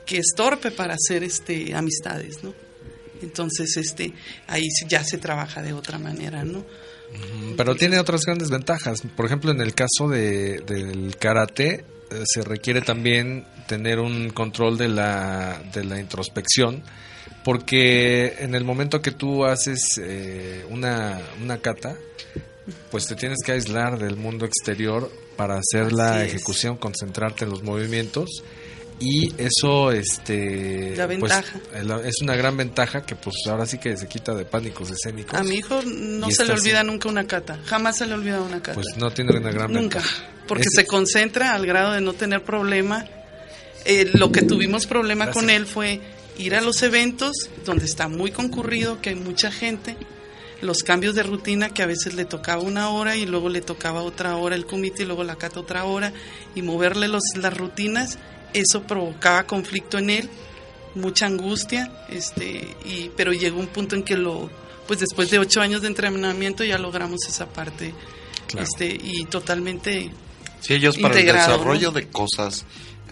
que 0.10 0.18
es 0.18 0.34
torpe 0.36 0.72
para 0.72 0.96
hacer 0.96 1.24
este 1.24 1.76
amistades 1.76 2.44
no 2.44 2.52
entonces 3.22 3.78
este 3.78 4.12
ahí 4.48 4.68
ya 4.88 5.04
se 5.04 5.20
trabaja 5.20 5.62
de 5.62 5.74
otra 5.74 6.00
manera 6.00 6.44
no 6.44 6.66
Pero 7.58 7.76
tiene 7.76 8.00
otras 8.00 8.24
grandes 8.26 8.50
ventajas. 8.50 9.02
Por 9.16 9.26
ejemplo, 9.26 9.52
en 9.52 9.62
el 9.62 9.74
caso 9.74 10.08
de, 10.08 10.60
del 10.60 11.18
karate, 11.18 11.84
eh, 12.12 12.24
se 12.26 12.44
requiere 12.44 12.82
también 12.82 13.46
tener 13.68 14.00
un 14.00 14.30
control 14.30 14.78
de 14.78 14.90
la, 14.90 15.62
de 15.74 15.84
la 15.84 16.00
introspección, 16.00 16.84
porque 17.44 18.36
en 18.40 18.56
el 18.56 18.64
momento 18.64 19.02
que 19.02 19.12
tú 19.12 19.46
haces 19.46 20.00
eh, 20.02 20.66
una, 20.70 21.20
una 21.42 21.58
kata, 21.60 21.96
pues 22.92 23.08
te 23.08 23.16
tienes 23.16 23.40
que 23.44 23.54
aislar 23.54 23.98
del 23.98 24.16
mundo 24.16 24.46
exterior 24.46 25.12
para 25.36 25.60
hacer 25.60 25.92
la 25.94 26.26
es. 26.26 26.34
ejecución, 26.34 26.78
concentrarte 26.78 27.46
en 27.46 27.52
los 27.52 27.64
movimientos. 27.64 28.44
Y 29.02 29.34
eso 29.38 29.92
este 29.92 30.94
La 30.98 31.08
pues, 31.08 31.20
ventaja. 31.20 31.60
es 32.06 32.22
una 32.22 32.36
gran 32.36 32.58
ventaja 32.58 33.06
que 33.06 33.16
pues 33.16 33.36
ahora 33.48 33.66
sí 33.66 33.78
que 33.78 33.96
se 33.96 34.08
quita 34.08 34.34
de 34.36 34.44
pánicos 34.46 34.92
escénicos. 34.92 35.40
a 35.40 35.44
mi 35.44 35.56
hijo 35.56 35.82
no 35.86 36.30
se 36.32 36.44
le 36.46 36.52
olvida 36.54 36.80
así. 36.82 36.88
nunca 36.88 37.08
una 37.08 37.26
cata 37.26 37.60
jamás 37.66 37.98
se 37.98 38.06
le 38.08 38.14
olvida 38.16 38.42
una 38.42 38.62
cata 38.62 38.74
Pues 38.76 38.98
no 38.98 39.12
tiene 39.12 39.38
una 39.38 39.52
gran 39.52 39.72
Nunca, 39.72 40.00
ventaja. 40.00 40.24
porque 40.48 40.64
Es- 40.68 40.74
se 40.76 40.86
concentra 40.86 41.54
al 41.54 41.66
grado 41.66 41.94
de 41.94 42.02
no 42.02 42.12
tener 42.14 42.44
problema. 42.44 43.06
Eh, 43.86 44.10
lo 44.16 44.32
que 44.34 44.42
tuvimos 44.42 44.86
problema 44.86 45.26
Gracias. 45.26 45.44
con 45.46 45.50
él 45.50 45.66
fue 45.66 46.02
ir 46.38 46.56
a 46.56 46.62
los 46.62 46.84
eventos 46.84 47.32
donde 47.66 47.86
está 47.86 48.10
muy 48.10 48.32
concurrido, 48.32 49.00
que 49.02 49.10
hay 49.12 49.16
mucha 49.16 49.50
gente, 49.52 49.96
los 50.62 50.84
cambios 50.84 51.16
de 51.16 51.24
rutina 51.24 51.70
que 51.70 51.82
a 51.84 51.86
veces 51.86 52.16
le 52.16 52.26
tocaba 52.26 52.62
una 52.62 52.90
hora 52.90 53.16
y 53.16 53.26
luego 53.26 53.48
le 53.48 53.62
tocaba 53.62 54.02
otra 54.02 54.36
hora 54.36 54.56
el 54.58 54.66
comité 54.66 55.04
y 55.04 55.06
luego 55.06 55.24
la 55.24 55.38
cata 55.38 55.62
otra 55.62 55.86
hora 55.86 56.12
y 56.54 56.62
moverle 56.62 57.08
los, 57.08 57.24
las 57.38 57.56
rutinas, 57.58 58.18
eso 58.54 58.84
provocaba 58.84 59.44
conflicto 59.46 59.98
en 59.98 60.10
él, 60.10 60.30
mucha 60.96 61.26
angustia, 61.28 61.92
este, 62.10 62.76
y, 62.86 63.12
pero 63.16 63.32
llegó 63.34 63.60
un 63.60 63.68
punto 63.68 63.96
en 63.96 64.04
que 64.04 64.18
lo, 64.18 64.50
pues 64.88 65.00
después 65.00 65.30
de 65.30 65.40
ocho 65.40 65.62
años 65.62 65.82
de 65.82 65.88
entrenamiento 65.88 66.64
ya 66.64 66.78
logramos 66.78 67.22
esa 67.28 67.48
parte 67.48 67.94
Claro. 68.48 68.66
este 68.66 68.88
y 68.88 69.26
totalmente 69.26 70.10
Sí, 70.62 70.74
ellos 70.74 70.98
para 70.98 71.20
el 71.20 71.26
desarrollo 71.28 71.90
¿no? 71.90 72.00
de 72.00 72.08
cosas, 72.08 72.66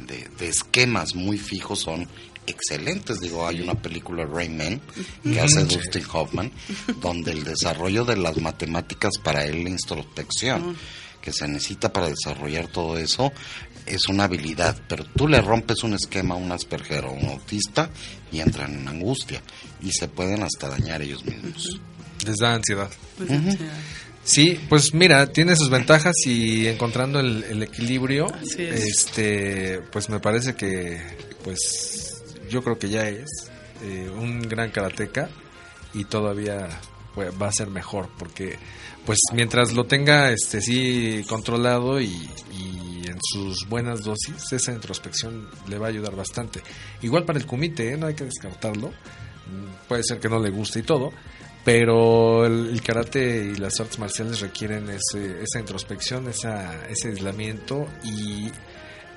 de, 0.08 0.28
de 0.39 0.47
esquemas 0.50 1.15
muy 1.15 1.38
fijos 1.38 1.80
son 1.80 2.08
excelentes. 2.45 3.19
Digo, 3.19 3.45
hay 3.47 3.62
una 3.62 3.76
película 3.76 4.26
Rayman 4.26 4.82
que 5.23 5.39
hace 5.39 5.63
Dustin 5.65 6.04
Hoffman, 6.12 6.52
donde 7.02 7.32
el 7.32 7.43
desarrollo 7.43 8.04
de 8.06 8.17
las 8.17 8.38
matemáticas 8.38 9.13
para 9.23 9.45
él, 9.45 9.63
la 9.63 9.69
introspección 9.69 10.76
que 11.21 11.34
se 11.34 11.47
necesita 11.47 11.91
para 11.91 12.08
desarrollar 12.08 12.67
todo 12.67 12.97
eso, 12.97 13.32
es 13.88 14.08
una 14.10 14.26
habilidad. 14.26 14.80
Pero 14.88 15.06
tú 15.15 15.28
le 15.28 15.41
rompes 15.41 15.84
un 15.84 15.93
esquema 15.93 16.36
a 16.36 16.38
un 16.38 16.52
Asperger 16.52 17.06
o 17.06 17.10
a 17.10 17.13
un 17.13 17.26
autista 17.26 17.89
y 18.32 18.39
entran 18.39 18.73
en 18.73 18.88
angustia 18.88 19.41
y 19.82 19.91
se 19.91 20.08
pueden 20.08 20.43
hasta 20.43 20.69
dañar 20.69 21.02
ellos 21.02 21.26
mismos. 21.26 21.80
Les 22.26 22.38
da 22.38 22.56
ansiedad. 22.56 22.89
pues, 23.17 23.30
sea, 23.30 23.56
Sí, 24.23 24.60
pues 24.67 24.93
mira, 24.93 25.28
tiene 25.32 25.56
sus 25.56 25.69
ventajas 25.69 26.13
y 26.26 26.67
encontrando 26.67 27.21
el, 27.21 27.45
el 27.45 27.63
equilibrio, 27.63 28.26
Así 28.34 28.62
es. 28.62 28.84
este, 28.84 29.80
pues 29.89 30.10
me 30.10 30.19
parece 30.19 30.54
que, 30.54 31.02
pues 31.45 32.21
yo 32.50 32.62
creo 32.62 32.78
que 32.78 32.89
ya 32.89 33.08
es 33.08 33.50
eh, 33.84 34.10
un 34.13 34.41
gran 34.41 34.71
karateca 34.71 35.30
y 35.93 36.04
todavía 36.04 36.67
pues, 37.15 37.32
va 37.41 37.47
a 37.47 37.52
ser 37.54 37.69
mejor 37.69 38.10
porque, 38.19 38.60
pues 39.08 39.20
mientras 39.32 39.72
lo 39.72 39.86
tenga, 39.86 40.32
este, 40.32 40.60
sí 40.60 41.24
controlado 41.30 42.02
y, 42.02 42.30
en 43.08 43.17
sus 43.22 43.65
buenas 43.70 44.04
dosis, 44.04 44.52
esa 44.52 44.74
introspección 44.74 45.48
le 45.70 45.78
va 45.78 45.86
a 45.86 45.89
ayudar 45.89 46.13
bastante. 46.13 46.62
Igual 47.02 47.24
para 47.24 47.39
el 47.39 47.46
comité, 47.46 47.93
¿eh? 47.93 47.98
no 47.98 48.08
hay 48.08 48.15
que 48.15 48.26
descartarlo. 48.26 48.89
Mm, 48.89 49.88
Puede 49.88 50.04
ser 50.04 50.20
que 50.20 50.28
no 50.28 50.39
le 50.39 50.50
guste 50.50 50.80
y 50.80 50.84
todo, 50.84 51.13
pero 51.63 52.46
el, 52.46 52.67
el 52.67 52.82
karate 52.82 53.54
y 53.54 53.56
las 53.56 53.80
artes 53.80 53.98
marciales 53.98 54.41
requieren 54.41 54.89
ese, 54.89 55.41
esa 55.41 55.60
introspección, 55.62 56.28
esa, 56.28 56.86
ese 56.88 57.08
aislamiento 57.08 57.88
y 58.04 58.52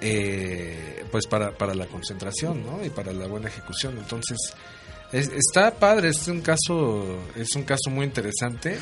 eh, 0.00 1.04
pues 1.10 1.26
para, 1.26 1.50
para 1.58 1.74
la 1.74 1.86
concentración 1.86 2.64
¿no? 2.64 2.84
y 2.84 2.90
para 2.90 3.12
la 3.12 3.26
buena 3.26 3.48
ejecución. 3.48 3.98
Entonces, 3.98 4.38
es- 5.12 5.30
está 5.34 5.72
padre, 5.72 6.08
es 6.10 6.26
un 6.28 6.40
caso 6.40 7.18
es 7.36 7.54
un 7.56 7.62
caso 7.64 7.90
muy 7.90 8.04
interesante 8.06 8.76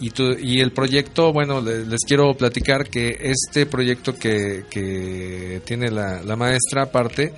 y, 0.00 0.10
tu- 0.10 0.36
y 0.38 0.60
el 0.60 0.72
proyecto, 0.72 1.32
bueno, 1.32 1.60
le- 1.60 1.84
les, 1.86 2.00
quiero 2.06 2.34
platicar 2.34 2.88
que 2.88 3.16
este 3.20 3.66
proyecto 3.66 4.14
que, 4.18 4.64
que 4.70 5.60
tiene 5.64 5.90
la, 5.90 6.22
la 6.22 6.36
maestra 6.36 6.82
aparte, 6.82 7.32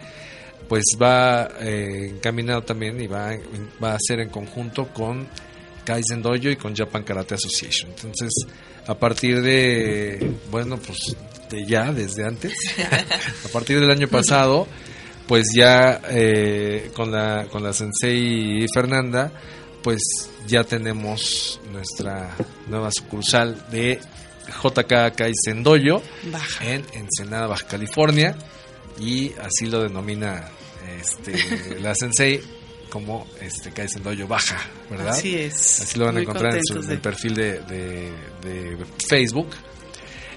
pues 0.69 0.85
va 1.01 1.49
eh, 1.61 2.09
encaminado 2.11 2.63
también 2.63 3.01
y 3.01 3.07
va, 3.07 3.31
va 3.83 3.95
a 3.95 3.99
ser 4.01 4.21
en 4.21 4.29
conjunto 4.29 4.89
con 4.93 5.27
Kaizen 5.85 6.21
Dojo 6.21 6.51
y 6.51 6.57
con 6.57 6.75
Japan 6.77 7.03
Karate 7.05 7.35
Association. 7.37 7.91
Entonces, 7.91 8.31
a 8.87 8.95
partir 8.95 9.41
de, 9.41 10.33
bueno, 10.51 10.77
pues 10.79 10.99
de 11.49 11.65
ya, 11.65 11.91
desde 11.93 12.27
antes, 12.27 12.53
a 13.47 13.49
partir 13.49 13.81
del 13.81 13.91
año 13.91 14.09
pasado, 14.09 14.67
pues 15.29 15.49
ya 15.55 16.01
eh, 16.11 16.91
con, 16.97 17.13
la, 17.13 17.47
con 17.53 17.63
la 17.63 17.73
sensei 17.73 18.67
Fernanda, 18.75 19.31
pues 19.83 20.01
ya 20.47 20.65
tenemos 20.65 21.61
nuestra 21.71 22.35
nueva 22.67 22.91
sucursal 22.91 23.67
de 23.71 24.01
JK 24.63 25.15
Kaizen 25.15 25.63
Dojo 25.63 26.03
baja. 26.33 26.65
en 26.65 26.83
Ensenada, 26.95 27.47
Baja 27.47 27.67
California, 27.67 28.35
y 28.99 29.33
así 29.43 29.67
lo 29.67 29.83
denomina 29.83 30.49
este, 30.99 31.79
la 31.83 31.95
sensei 31.95 32.41
como 32.91 33.27
este 33.43 33.71
Kaizen 33.71 34.03
Dojo 34.03 34.27
Baja, 34.27 34.59
¿verdad? 34.91 35.09
Así 35.11 35.37
es. 35.37 35.83
Así 35.83 35.99
lo 35.99 36.07
van 36.07 36.17
a 36.17 36.21
encontrar 36.23 36.57
en, 36.57 36.65
su- 36.65 36.79
en 36.83 36.91
el 36.91 36.99
perfil 37.01 37.35
de, 37.35 37.61
de- 37.61 38.13
de 38.43 38.79
Facebook. 39.07 39.49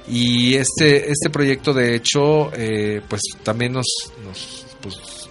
Y 0.07 0.55
este, 0.55 1.09
este 1.11 1.29
proyecto, 1.29 1.73
de 1.73 1.95
hecho, 1.95 2.51
eh, 2.53 3.01
pues 3.07 3.21
también 3.43 3.71
nos, 3.73 3.85
nos 4.25 4.60
pues, 4.81 5.29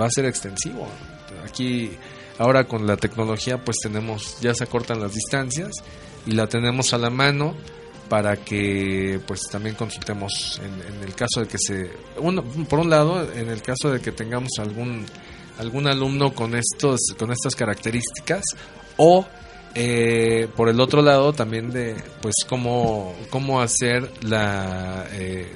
va 0.00 0.06
a 0.06 0.10
ser 0.10 0.26
extensivo. 0.26 0.88
Aquí 1.44 1.90
ahora 2.38 2.64
con 2.64 2.86
la 2.86 2.96
tecnología 2.96 3.58
pues 3.58 3.76
tenemos, 3.82 4.40
ya 4.40 4.54
se 4.54 4.64
acortan 4.64 5.00
las 5.00 5.14
distancias 5.14 5.70
y 6.26 6.32
la 6.32 6.46
tenemos 6.46 6.92
a 6.94 6.98
la 6.98 7.10
mano 7.10 7.54
para 8.08 8.36
que 8.36 9.20
pues 9.26 9.42
también 9.50 9.74
consultemos 9.74 10.60
en, 10.64 11.02
el 11.06 11.14
caso 11.14 11.40
de 11.40 11.46
que 11.46 11.58
se 11.58 11.90
uno 12.18 12.42
por 12.42 12.78
un 12.78 12.88
lado 12.88 13.30
en 13.32 13.50
el 13.50 13.60
caso 13.60 13.90
de 13.90 14.00
que 14.00 14.12
tengamos 14.12 14.52
algún 14.58 15.04
algún 15.58 15.86
alumno 15.86 16.34
con 16.34 16.54
estos 16.54 17.00
con 17.18 17.32
estas 17.32 17.54
características 17.54 18.42
o 18.96 19.26
eh, 19.74 20.48
por 20.56 20.70
el 20.70 20.80
otro 20.80 21.02
lado 21.02 21.34
también 21.34 21.70
de 21.70 21.96
pues 22.22 22.34
cómo 22.48 23.14
cómo 23.28 23.60
hacer 23.60 24.10
la 24.22 25.06
eh, 25.12 25.50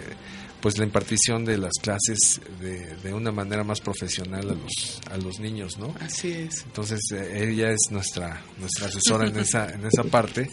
pues 0.63 0.79
la 0.79 0.85
impartición 0.85 1.45
de 1.45 1.59
las 1.59 1.73
clases 1.83 2.41
de, 2.61 2.95
de 3.03 3.13
una 3.13 3.33
manera 3.33 3.65
más 3.65 3.81
profesional 3.81 4.49
a 4.49 4.55
los 4.55 5.01
a 5.11 5.17
los 5.19 5.41
niños 5.41 5.77
no 5.77 5.93
Así 6.01 6.31
es. 6.33 6.63
entonces 6.63 7.01
eh, 7.13 7.49
ella 7.51 7.71
es 7.73 7.81
nuestra 7.91 8.41
nuestra 8.59 8.87
asesora 8.87 9.27
en 9.27 9.37
esa 9.39 9.69
en 9.71 9.85
esa 9.85 10.05
parte 10.05 10.49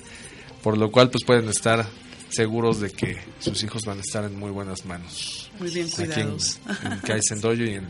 por 0.63 0.77
lo 0.77 0.91
cual 0.91 1.09
pues 1.11 1.23
pueden 1.25 1.47
estar 1.47 1.85
seguros 2.29 2.79
de 2.81 2.91
que 2.91 3.17
sus 3.39 3.61
hijos 3.63 3.83
van 3.85 3.99
a 3.99 4.01
estar 4.01 4.23
en 4.25 4.37
muy 4.37 4.51
buenas 4.51 4.83
manos 4.85 5.49
Muy 5.59 5.69
bien 5.71 5.85
aquí 5.87 6.01
en, 6.01 6.05
cuidados. 6.11 6.59
en 6.83 6.99
Kaizen 6.99 7.39
Dojo 7.41 7.53
y 7.63 7.73
en 7.75 7.87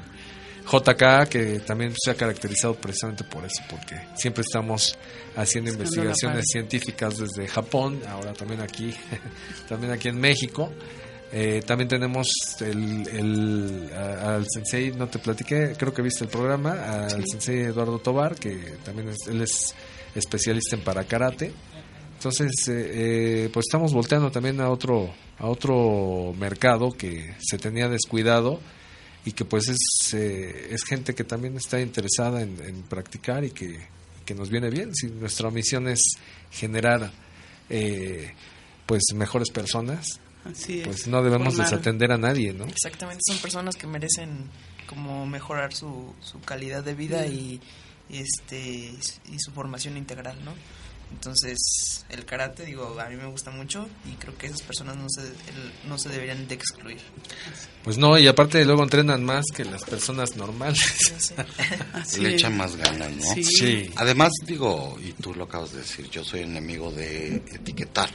JK 0.70 1.30
que 1.30 1.60
también 1.66 1.94
se 1.98 2.12
ha 2.12 2.16
caracterizado 2.16 2.76
precisamente 2.76 3.24
por 3.24 3.44
eso 3.46 3.64
porque 3.70 3.96
siempre 4.16 4.42
estamos 4.42 4.98
haciendo 5.36 5.72
Buscando 5.72 5.96
investigaciones 5.96 6.46
científicas 6.52 7.18
desde 7.18 7.48
Japón 7.48 8.02
ahora 8.08 8.34
también 8.34 8.62
aquí 8.62 8.94
también 9.70 9.94
aquí 9.94 10.10
en 10.10 10.20
México 10.20 10.72
eh, 11.32 11.62
también 11.66 11.88
tenemos 11.88 12.28
el, 12.62 13.08
el- 13.08 13.90
a- 13.96 14.36
al 14.36 14.46
sensei, 14.50 14.92
no 14.92 15.08
te 15.08 15.20
platiqué, 15.20 15.74
creo 15.78 15.94
que 15.94 16.02
viste 16.02 16.24
el 16.24 16.30
programa, 16.30 16.72
al 17.06 17.24
sensei 17.28 17.60
Eduardo 17.60 18.00
Tobar, 18.00 18.36
que 18.36 18.56
también 18.84 19.10
es, 19.10 19.28
él 19.28 19.42
es 19.42 19.74
especialista 20.16 20.76
en 20.76 20.84
para 20.84 21.04
karate. 21.04 21.52
Entonces, 22.16 22.52
eh, 22.68 23.46
eh, 23.46 23.50
pues 23.54 23.66
estamos 23.70 23.94
volteando 23.94 24.30
también 24.32 24.60
a 24.60 24.70
otro 24.70 25.14
a 25.38 25.48
otro 25.48 26.34
mercado 26.38 26.92
que 26.92 27.34
se 27.40 27.58
tenía 27.58 27.88
descuidado 27.88 28.60
y 29.24 29.32
que 29.32 29.46
pues 29.46 29.70
es, 29.70 30.14
eh, 30.14 30.68
es 30.72 30.84
gente 30.84 31.16
que 31.16 31.24
también 31.24 31.56
está 31.56 31.80
interesada 31.80 32.42
en, 32.42 32.58
en 32.62 32.82
practicar 32.84 33.46
y 33.46 33.52
que, 33.52 33.80
que 34.26 34.36
nos 34.36 34.50
viene 34.50 34.70
bien. 34.70 34.94
Si 34.94 35.08
nuestra 35.08 35.50
misión 35.50 35.88
es 35.88 36.02
generar 36.52 37.10
eh, 37.70 38.34
pues 38.86 39.04
mejores 39.16 39.50
personas, 39.50 40.20
Así 40.46 40.80
es. 40.80 40.88
pues 40.88 41.08
no 41.08 41.22
debemos 41.22 41.54
Formar. 41.56 41.70
desatender 41.70 42.12
a 42.12 42.18
nadie, 42.18 42.54
¿no? 42.54 42.66
Exactamente, 42.66 43.22
son 43.28 43.38
personas 43.40 43.76
que 43.76 43.88
merecen 43.88 44.50
como 44.88 45.26
mejorar 45.26 45.74
su, 45.74 46.14
su 46.22 46.40
calidad 46.42 46.84
de 46.84 46.96
vida 46.96 47.26
y, 47.28 47.60
y 48.10 48.18
este 48.18 48.60
y 49.32 49.40
su 49.40 49.52
formación 49.52 49.98
integral, 49.98 50.44
¿no? 50.44 50.54
Entonces, 51.12 52.06
el 52.10 52.24
karate, 52.24 52.66
digo, 52.66 53.00
a 53.00 53.10
mí 53.10 53.16
me 53.16 53.26
gusta 53.26 53.50
mucho 53.50 53.90
y 54.06 54.14
creo 54.18 54.38
que 54.38 54.46
esas 54.46 54.62
personas 54.62 54.96
no 54.96 55.08
se, 55.10 55.22
el- 55.24 55.90
no 55.90 55.98
se 55.98 56.08
deberían 56.10 56.48
de 56.48 56.54
excluir. 56.54 57.00
Pues 57.84 57.98
no, 57.98 58.16
y 58.20 58.28
aparte 58.28 58.64
luego 58.64 58.84
entrenan 58.84 59.24
más 59.26 59.44
que 59.56 59.66
las 59.66 59.84
personas 59.84 60.36
normales. 60.36 60.80
Le 62.20 62.36
echan 62.36 62.56
más 62.58 62.76
ganas, 62.76 63.12
¿no? 63.16 63.34
Sí. 63.34 63.44
Sí. 63.44 63.92
Además, 63.96 64.32
digo, 64.46 64.98
y 65.04 65.14
tú 65.14 65.34
lo 65.34 65.46
acabas 65.46 65.72
de 65.72 65.80
decir, 65.80 66.08
yo 66.12 66.24
soy 66.24 66.42
enemigo 66.42 66.92
de 66.92 67.38
etiquetar. 67.54 68.10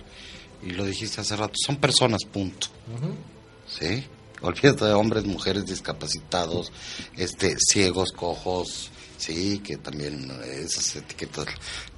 Y 0.65 0.71
lo 0.71 0.85
dijiste 0.85 1.21
hace 1.21 1.37
rato, 1.37 1.55
son 1.65 1.77
personas, 1.77 2.25
punto. 2.25 2.69
¿Sí? 3.69 4.05
Olvídate 4.41 4.85
de 4.87 4.93
hombres, 4.93 5.25
mujeres 5.25 5.67
discapacitados, 5.67 6.73
este, 7.17 7.57
ciegos, 7.59 8.13
cojos, 8.13 8.91
sí, 9.17 9.59
que 9.61 9.77
también 9.79 10.31
esas 10.45 10.97
etiquetas 10.97 11.47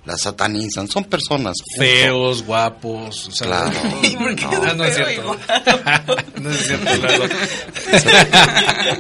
las 0.05 0.23
satanizan. 0.23 0.89
Son 0.89 1.05
personas. 1.05 1.55
punto. 1.59 1.81
Feos, 1.85 2.43
guapos, 2.45 3.29
o 3.29 3.31
sea, 3.33 3.47
Claro. 3.49 3.81
¿Y 4.03 4.17
por 4.17 4.35
qué 4.37 4.47
No, 4.47 4.65
es 4.67 4.77
no 4.77 4.85
es 4.85 4.95
feo 4.95 5.07
cierto. 5.07 5.39
no 6.41 6.51
es 6.51 6.67
cierto, 6.67 6.97
Lalo. 6.97 7.29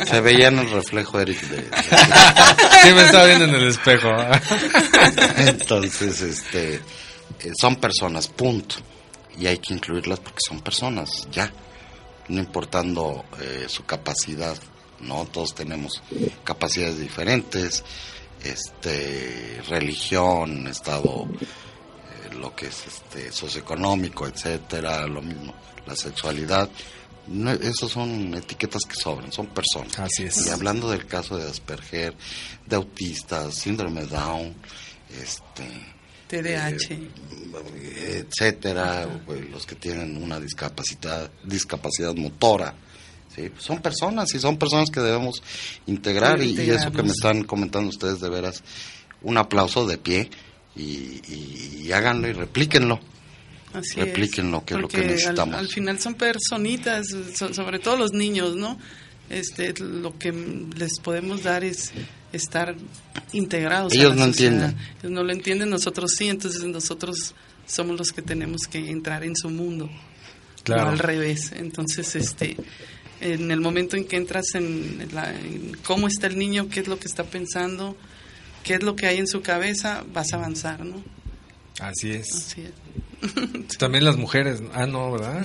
Se 0.06 0.20
veía 0.20 0.48
en 0.48 0.58
el 0.58 0.70
reflejo, 0.70 1.20
Eric, 1.20 1.40
de, 1.42 1.56
Sí, 2.82 2.92
me 2.94 3.02
estaba 3.04 3.26
viendo 3.26 3.44
en 3.44 3.54
el 3.54 3.68
espejo. 3.68 4.08
Entonces, 5.38 6.20
este, 6.20 6.74
eh, 6.74 7.52
son 7.60 7.76
personas, 7.76 8.26
punto. 8.28 8.76
Y 9.38 9.46
hay 9.46 9.58
que 9.58 9.74
incluirlas 9.74 10.20
porque 10.20 10.40
son 10.46 10.60
personas, 10.60 11.28
ya. 11.30 11.52
No 12.28 12.40
importando 12.40 13.24
eh, 13.40 13.66
su 13.68 13.84
capacidad, 13.84 14.56
¿no? 15.00 15.26
Todos 15.26 15.54
tenemos 15.54 16.02
capacidades 16.42 16.98
diferentes, 16.98 17.84
este, 18.42 19.62
religión, 19.68 20.66
estado, 20.66 21.28
eh, 21.30 22.34
lo 22.34 22.54
que 22.54 22.66
es 22.66 22.86
este, 22.86 23.30
socioeconómico, 23.30 24.26
etcétera, 24.26 25.06
lo 25.06 25.22
mismo, 25.22 25.54
la 25.86 25.94
sexualidad. 25.94 26.68
No, 27.28 27.50
esos 27.50 27.90
son 27.90 28.34
etiquetas 28.34 28.82
que 28.88 28.94
sobran, 28.94 29.32
son 29.32 29.48
personas. 29.48 29.98
Así 29.98 30.24
es. 30.24 30.46
Y 30.46 30.50
hablando 30.50 30.90
del 30.90 31.06
caso 31.06 31.36
de 31.36 31.48
Asperger, 31.48 32.14
de 32.64 32.76
autistas, 32.76 33.54
síndrome 33.54 34.04
Down, 34.04 34.54
este, 35.20 35.95
TDAH. 36.28 36.92
eh, 36.92 38.24
etcétera, 38.28 39.08
pues, 39.24 39.48
los 39.50 39.66
que 39.66 39.74
tienen 39.76 40.22
una 40.22 40.38
discapacidad, 40.40 41.30
discapacidad 41.44 42.14
motora, 42.14 42.74
¿sí? 43.34 43.50
son 43.58 43.80
personas 43.80 44.34
y 44.34 44.38
son 44.38 44.58
personas 44.58 44.90
que 44.90 45.00
debemos 45.00 45.42
integrar 45.86 46.42
y, 46.42 46.50
y 46.60 46.70
eso 46.70 46.92
que 46.92 47.02
me 47.02 47.10
están 47.10 47.44
comentando 47.44 47.88
ustedes 47.88 48.20
de 48.20 48.28
veras, 48.28 48.62
un 49.22 49.38
aplauso 49.38 49.86
de 49.86 49.98
pie 49.98 50.30
y, 50.74 50.82
y- 50.82 51.82
y 51.84 51.92
háganlo 51.92 52.28
y 52.28 52.32
replíquenlo. 52.32 53.00
Así 53.72 54.00
Repliquen 54.00 54.50
lo 54.50 54.64
que 54.64 54.74
es 54.74 54.80
lo 54.80 54.88
que 54.88 54.96
Porque 54.98 55.06
al- 55.08 55.12
necesitamos. 55.14 55.54
Al, 55.56 55.68
final 55.68 55.98
son 56.00 56.14
personitas, 56.14 57.06
so- 57.34 57.52
sobre 57.52 57.78
todo 57.78 57.96
los 57.96 58.12
niños, 58.12 58.54
¿no? 58.56 58.78
Este, 59.28 59.74
lo 59.80 60.16
que 60.18 60.32
les 60.32 60.98
podemos 61.00 61.42
dar 61.42 61.64
es 61.64 61.92
estar 62.36 62.74
integrados. 63.32 63.92
a 63.92 63.96
Ellos 63.96 64.10
la 64.16 64.26
no 64.26 64.32
sociedad. 64.32 64.52
entienden. 64.54 64.86
Ellos 65.00 65.12
no 65.12 65.24
lo 65.24 65.32
entienden, 65.32 65.70
nosotros 65.70 66.12
sí, 66.16 66.28
entonces 66.28 66.62
nosotros 66.64 67.34
somos 67.66 67.98
los 67.98 68.12
que 68.12 68.22
tenemos 68.22 68.62
que 68.70 68.90
entrar 68.90 69.24
en 69.24 69.34
su 69.36 69.50
mundo. 69.50 69.90
Claro. 70.62 70.84
No 70.84 70.88
al 70.90 70.98
revés. 70.98 71.52
Entonces, 71.56 72.14
este, 72.16 72.56
en 73.20 73.50
el 73.50 73.60
momento 73.60 73.96
en 73.96 74.04
que 74.04 74.16
entras 74.16 74.54
en, 74.54 75.08
la- 75.12 75.32
en 75.32 75.76
cómo 75.84 76.08
está 76.08 76.26
el 76.26 76.38
niño, 76.38 76.68
qué 76.68 76.80
es 76.80 76.88
lo 76.88 76.98
que 76.98 77.06
está 77.08 77.24
pensando, 77.24 77.96
qué 78.64 78.74
es 78.74 78.82
lo 78.82 78.96
que 78.96 79.06
hay 79.06 79.18
en 79.18 79.26
su 79.28 79.42
cabeza, 79.42 80.04
vas 80.12 80.32
a 80.32 80.36
avanzar, 80.36 80.84
¿no? 80.84 81.02
Así 81.80 82.10
es. 82.10 82.32
Así 82.32 82.62
es. 82.62 82.72
También 83.78 84.04
las 84.04 84.16
mujeres. 84.16 84.60
Ah, 84.74 84.86
no, 84.86 85.12
¿verdad? 85.12 85.44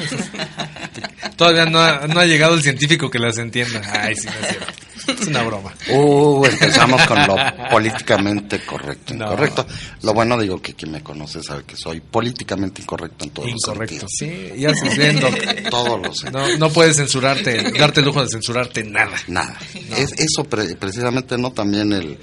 Todavía 1.38 1.66
no 1.66 1.80
ha, 1.80 2.08
no 2.08 2.20
ha 2.20 2.26
llegado 2.26 2.56
el 2.56 2.62
científico 2.64 3.10
que 3.10 3.20
las 3.20 3.38
entienda. 3.38 3.82
Ay, 3.94 4.16
sí, 4.16 4.28
no 4.28 4.34
es 4.34 4.50
cierto. 4.50 4.74
Es 5.08 5.28
una 5.28 5.44
broma. 5.44 5.74
Uh, 5.90 6.46
empezamos 6.46 7.02
con 7.08 7.26
lo 7.28 7.36
políticamente 7.72 8.64
correcto, 8.66 9.14
No. 9.14 9.26
incorrecto. 9.26 9.66
Lo 10.04 10.14
bueno 10.14 10.38
digo 10.40 10.62
que 10.62 10.74
quien 10.74 10.92
me 10.92 11.02
conoce 11.02 11.42
sabe 11.44 11.64
que 11.64 11.76
soy 11.76 12.00
políticamente 12.00 12.82
incorrecto 12.82 13.26
en 13.26 13.32
todos 13.32 13.50
Incorrecto. 13.50 13.96
los 14.04 14.12
Sí, 14.18 14.26
sentidos. 14.28 14.58
ya 14.60 14.74
se 14.74 14.98
bien, 14.98 15.20
Doc. 15.20 15.70
Todos 15.70 16.02
los 16.02 16.18
sentidos. 16.20 16.50
No, 16.52 16.58
no 16.58 16.70
puedes 16.74 16.98
censurarte, 16.98 17.72
darte 17.78 18.00
el 18.02 18.06
lujo 18.06 18.22
de 18.24 18.30
censurarte 18.30 18.84
nada. 18.84 19.16
Nada. 19.28 19.58
Es, 19.98 20.14
eso 20.14 20.44
pre- 20.44 20.76
precisamente 20.76 21.38
no 21.38 21.52
también 21.52 21.94
el 21.94 22.18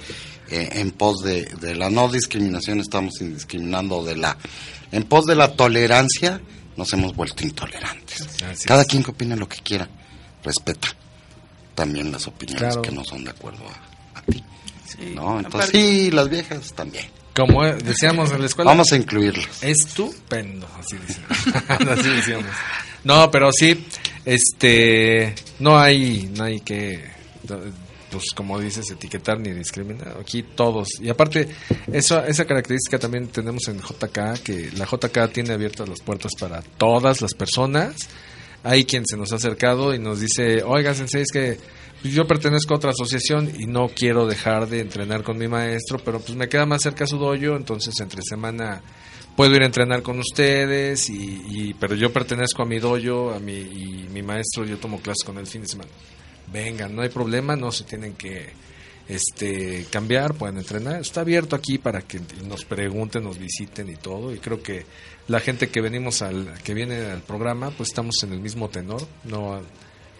eh, 0.51 0.69
en 0.73 0.91
pos 0.91 1.19
de, 1.23 1.45
de 1.61 1.75
la 1.75 1.89
no 1.89 2.09
discriminación 2.09 2.79
estamos 2.79 3.21
indiscriminando 3.21 4.03
de 4.03 4.15
la 4.17 4.37
en 4.91 5.03
pos 5.03 5.25
de 5.25 5.35
la 5.35 5.53
tolerancia 5.55 6.41
nos 6.75 6.91
hemos 6.93 7.15
vuelto 7.15 7.43
intolerantes. 7.43 8.21
Así 8.43 8.65
Cada 8.65 8.81
es. 8.81 8.87
quien 8.87 9.03
que 9.03 9.11
opine 9.11 9.35
lo 9.35 9.47
que 9.47 9.57
quiera, 9.61 9.87
respeta 10.43 10.87
también 11.79 12.11
las 12.11 12.27
opiniones 12.27 12.61
Claro. 12.73 12.81
que 12.81 12.91
no 12.91 13.05
son 13.05 13.23
de 13.23 13.29
acuerdo 13.31 13.63
a, 13.65 14.19
a 14.19 14.21
ti. 14.23 14.43
Sí. 14.85 15.13
¿no? 15.15 15.39
Entonces 15.39 15.69
sí, 15.71 16.11
las 16.11 16.29
viejas 16.29 16.73
también. 16.73 17.05
Como 17.33 17.63
decíamos 17.63 18.31
en 18.31 18.41
la 18.41 18.47
escuela. 18.47 18.71
Vamos 18.71 18.91
a 18.91 18.97
incluirlas. 18.97 19.63
Estupendo, 19.63 20.67
así 20.77 20.97
decíamos. 20.97 21.97
así 21.99 22.09
decíamos. 22.09 22.45
No, 23.05 23.31
pero 23.31 23.49
sí, 23.53 23.85
este, 24.25 25.33
no 25.59 25.79
hay, 25.79 26.29
no 26.35 26.43
hay 26.43 26.59
que, 26.59 27.01
pues 28.11 28.25
como 28.35 28.59
dices, 28.59 28.91
etiquetar 28.91 29.39
ni 29.39 29.51
discriminar. 29.51 30.17
Aquí 30.19 30.43
todos. 30.43 30.89
Y 30.99 31.07
aparte, 31.09 31.47
eso, 31.93 32.21
esa 32.25 32.43
característica 32.43 32.99
también 32.99 33.27
tenemos 33.29 33.69
en 33.69 33.79
JK, 33.79 34.43
que 34.43 34.71
la 34.75 34.85
JK 34.85 35.31
tiene 35.31 35.53
abiertas 35.53 35.87
las 35.87 36.01
puertas 36.01 36.33
para 36.37 36.61
todas 36.61 37.21
las 37.21 37.33
personas. 37.35 37.95
Hay 38.63 38.85
quien 38.85 39.05
se 39.05 39.17
nos 39.17 39.31
ha 39.31 39.37
acercado 39.37 39.93
y 39.93 39.99
nos 39.99 40.19
dice, 40.19 40.63
oiga, 40.63 40.93
sensei, 40.93 41.21
es 41.21 41.31
que 41.31 41.57
yo 42.03 42.25
pertenezco 42.27 42.73
a 42.73 42.77
otra 42.77 42.91
asociación 42.91 43.51
y 43.57 43.65
no 43.65 43.89
quiero 43.89 44.25
dejar 44.25 44.67
de 44.67 44.81
entrenar 44.81 45.23
con 45.23 45.37
mi 45.37 45.47
maestro, 45.47 45.99
pero 46.03 46.19
pues 46.19 46.37
me 46.37 46.47
queda 46.47 46.65
más 46.65 46.81
cerca 46.81 47.05
su 47.05 47.17
dojo, 47.17 47.55
entonces 47.55 47.93
entre 47.99 48.21
semana 48.21 48.81
puedo 49.35 49.55
ir 49.55 49.63
a 49.63 49.65
entrenar 49.65 50.01
con 50.01 50.19
ustedes, 50.19 51.09
y, 51.09 51.73
pero 51.79 51.95
yo 51.95 52.11
pertenezco 52.11 52.63
a 52.63 52.65
mi 52.65 52.79
dojo, 52.79 53.31
a 53.31 53.39
mi, 53.39 53.53
y 53.53 54.07
mi 54.11 54.21
maestro, 54.21 54.65
yo 54.65 54.77
tomo 54.77 55.01
clases 55.01 55.23
con 55.25 55.35
él 55.35 55.41
el 55.41 55.47
fin 55.47 55.61
de 55.61 55.67
semana. 55.67 55.89
Vengan, 56.51 56.95
no 56.95 57.01
hay 57.01 57.09
problema, 57.09 57.55
no 57.55 57.71
se 57.71 57.83
tienen 57.83 58.13
que 58.13 58.49
este 59.09 59.85
cambiar, 59.89 60.35
pueden 60.35 60.59
entrenar. 60.59 61.01
Está 61.01 61.21
abierto 61.21 61.55
aquí 61.55 61.79
para 61.79 62.03
que 62.03 62.21
nos 62.47 62.63
pregunten, 62.63 63.23
nos 63.23 63.39
visiten 63.39 63.89
y 63.89 63.95
todo. 63.95 64.33
Y 64.33 64.37
creo 64.37 64.61
que 64.61 64.85
la 65.27 65.39
gente 65.39 65.69
que 65.69 65.81
venimos 65.81 66.21
al, 66.21 66.53
que 66.63 66.73
viene 66.73 67.07
al 67.07 67.21
programa, 67.21 67.71
pues 67.71 67.89
estamos 67.89 68.15
en 68.23 68.33
el 68.33 68.39
mismo 68.39 68.69
tenor. 68.69 69.05
No, 69.23 69.59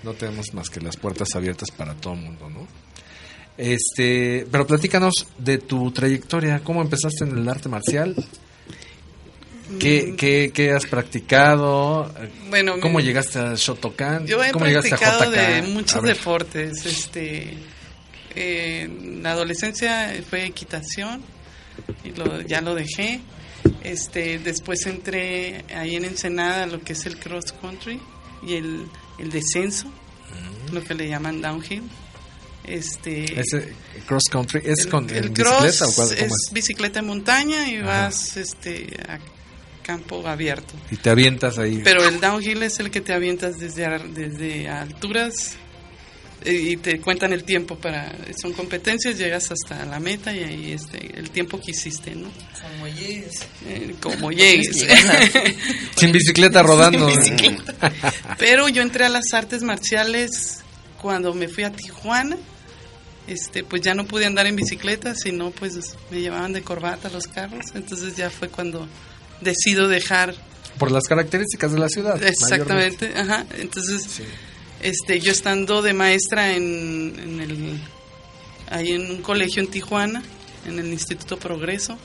no 0.04 0.14
tenemos 0.14 0.54
más 0.54 0.70
que 0.70 0.82
las 0.82 0.98
puertas 0.98 1.36
abiertas 1.36 1.70
para 1.70 1.94
todo 1.94 2.16
el 2.16 2.22
mundo, 2.22 2.50
¿no? 2.50 2.68
Este, 3.58 4.48
pero 4.52 4.66
platícanos 4.66 5.28
de 5.38 5.60
tu 5.60 5.92
trayectoria, 5.92 6.62
cómo 6.64 6.82
empezaste 6.82 7.26
en 7.26 7.38
el 7.38 7.48
arte 7.48 7.70
marcial, 7.70 8.16
¿Qué, 9.78 10.16
qué, 10.18 10.52
qué 10.52 10.72
has 10.72 10.88
practicado? 10.88 12.12
Bueno, 12.50 12.80
¿Cómo 12.82 13.00
llegaste 13.00 13.38
a 13.38 13.54
Shotokan? 13.54 14.26
Yo 14.26 14.44
he 14.44 14.52
¿Cómo 14.52 14.66
llegaste 14.66 14.96
a 14.96 14.98
JK? 14.98 15.30
de 15.30 15.62
muchos 15.62 16.02
deportes. 16.02 16.86
Este, 16.88 17.56
eh, 18.36 18.84
en 18.84 19.24
la 19.24 19.32
adolescencia 19.32 20.14
fue 20.30 20.46
equitación 20.46 21.22
y 22.04 22.12
lo, 22.12 22.42
ya 22.42 22.62
lo 22.62 22.76
dejé. 22.76 23.20
Este, 23.84 24.40
después 24.40 24.86
entré 24.86 25.66
ahí 25.76 25.96
en 25.96 26.06
Ensenada 26.06 26.66
lo 26.66 26.82
que 26.82 26.94
es 26.94 27.06
el 27.06 27.18
cross 27.18 27.52
country 27.62 28.00
y 28.46 28.56
el, 28.56 28.86
el 29.18 29.30
descenso, 29.32 29.92
lo 30.72 30.84
que 30.84 30.94
le 30.94 31.08
llaman 31.10 31.42
downhill. 31.42 31.84
Este, 32.66 33.40
Ese 33.40 33.74
cross 34.06 34.26
country 34.32 34.62
es 34.64 34.82
el, 34.86 34.90
con 34.90 35.10
el 35.10 35.28
en 35.28 35.34
cross 35.34 35.64
bicicleta 35.64 35.88
o 35.88 35.94
cuál- 35.96 36.14
es, 36.14 36.22
es? 36.22 36.32
bicicleta 36.54 37.00
en 37.00 37.06
montaña 37.08 37.68
y 37.68 37.82
vas 37.82 38.38
este, 38.38 38.88
a 39.08 39.18
campo 39.82 40.26
abierto. 40.28 40.74
Y 40.92 40.98
te 40.98 41.10
avientas 41.10 41.58
ahí. 41.58 41.82
Pero 41.84 42.04
el 42.08 42.20
downhill 42.20 42.62
es 42.64 42.80
el 42.80 42.92
que 42.92 43.02
te 43.02 43.12
avientas 43.14 43.58
desde, 43.60 43.88
desde 44.14 44.70
alturas 44.70 45.56
y 46.46 46.78
te 46.78 47.00
cuentan 47.02 47.34
el 47.34 47.44
tiempo 47.44 47.76
para 47.78 48.16
son 48.42 48.54
competencias 48.54 49.18
llegas 49.18 49.52
hasta 49.52 49.86
la 49.86 50.00
meta 50.00 50.34
y 50.34 50.44
ahí 50.44 50.72
este 50.72 51.18
el 51.18 51.30
tiempo 51.32 51.60
que 51.60 51.72
hiciste 51.72 52.16
no 52.16 52.30
Como 52.62 52.88
llegues. 52.88 53.40
Eh, 53.68 53.96
como 54.02 54.32
llegues 54.32 54.86
Sin 55.96 56.12
bicicleta 56.12 56.64
rodando. 56.64 57.10
Sin 57.10 57.36
bicicleta. 57.36 57.94
pero 58.38 58.70
yo 58.70 58.82
entré 58.82 59.06
a 59.06 59.10
las 59.10 59.34
artes 59.34 59.64
marciales 59.64 60.60
cuando 61.02 61.34
me 61.34 61.48
fui 61.48 61.64
a 61.64 61.72
Tijuana 61.72 62.38
este 63.28 63.64
pues 63.64 63.82
ya 63.82 63.94
no 63.94 64.06
pude 64.06 64.26
andar 64.26 64.48
en 64.48 64.56
bicicleta 64.56 65.16
sino 65.16 65.52
pues 65.52 65.78
me 66.10 66.22
llevaban 66.22 66.54
de 66.54 66.62
corbata 66.62 67.10
los 67.10 67.28
carros 67.28 67.66
entonces 67.76 68.16
ya 68.16 68.30
fue 68.30 68.50
cuando 68.50 68.88
decido 69.42 69.88
dejar 69.88 70.36
Por 70.78 70.92
las 70.92 71.04
características 71.06 71.74
de 71.74 71.80
la 71.80 71.90
ciudad. 71.90 72.22
Exactamente, 72.24 73.12
ajá. 73.16 73.46
Entonces, 73.58 74.22
este, 74.82 75.20
yo 75.20 75.32
estando 75.32 75.82
de 75.82 75.94
maestra 75.94 76.56
en, 76.56 77.16
en 77.20 77.40
el, 77.42 77.80
ahí 78.70 78.92
en 78.92 79.12
un 79.12 79.22
colegio 79.22 79.62
en 79.62 79.70
Tijuana, 79.70 80.24
en 80.66 80.80
el 80.80 80.88
Instituto 80.88 81.38
Progreso, 81.38 81.98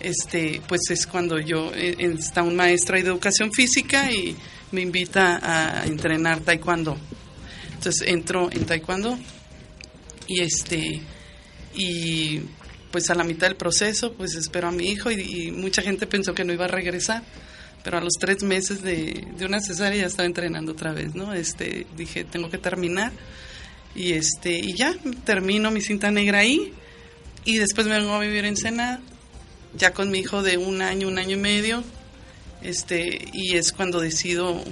este, 0.00 0.62
pues 0.68 0.82
es 0.90 1.06
cuando 1.06 1.38
yo 1.38 1.72
eh, 1.74 1.96
está 2.18 2.42
un 2.42 2.56
maestro 2.56 2.96
de 2.96 3.02
educación 3.02 3.52
física 3.52 4.10
y 4.12 4.36
me 4.70 4.82
invita 4.82 5.40
a 5.42 5.86
entrenar 5.86 6.40
taekwondo. 6.40 6.96
Entonces 7.74 8.06
entro 8.08 8.50
en 8.52 8.64
taekwondo 8.66 9.18
y 10.26 10.40
este 10.40 11.00
y 11.74 12.40
pues 12.90 13.08
a 13.10 13.14
la 13.14 13.24
mitad 13.24 13.46
del 13.46 13.56
proceso 13.56 14.12
pues 14.12 14.34
espero 14.34 14.68
a 14.68 14.72
mi 14.72 14.88
hijo 14.88 15.10
y 15.10 15.52
mucha 15.52 15.82
gente 15.82 16.06
pensó 16.06 16.34
que 16.34 16.44
no 16.44 16.52
iba 16.52 16.64
a 16.64 16.68
regresar 16.68 17.22
pero 17.84 17.98
a 17.98 18.00
los 18.00 18.14
tres 18.18 18.42
meses 18.42 18.82
de, 18.82 19.26
de 19.36 19.46
una 19.46 19.60
cesárea 19.60 20.00
ya 20.00 20.06
estaba 20.06 20.26
entrenando 20.26 20.72
otra 20.72 20.92
vez 20.92 21.14
no 21.14 21.32
este 21.32 21.86
dije 21.96 22.24
tengo 22.24 22.50
que 22.50 22.58
terminar. 22.58 23.12
Y 23.94 24.12
este 24.12 24.58
y 24.58 24.74
ya 24.74 24.94
termino 25.24 25.70
mi 25.70 25.80
cinta 25.80 26.10
negra 26.10 26.40
ahí. 26.40 26.72
Y 27.44 27.56
después 27.56 27.86
me 27.86 27.98
vengo 27.98 28.12
a 28.12 28.20
vivir 28.20 28.44
en 28.44 28.56
Senada 28.56 29.00
ya 29.74 29.92
con 29.92 30.10
mi 30.10 30.18
hijo 30.18 30.42
de 30.42 30.56
un 30.56 30.82
año 30.82 31.08
un 31.08 31.18
año 31.18 31.36
y 31.36 31.40
medio. 31.40 31.84
Este 32.62 33.28
y 33.32 33.56
es 33.56 33.72
cuando 33.72 34.00
decido 34.00 34.62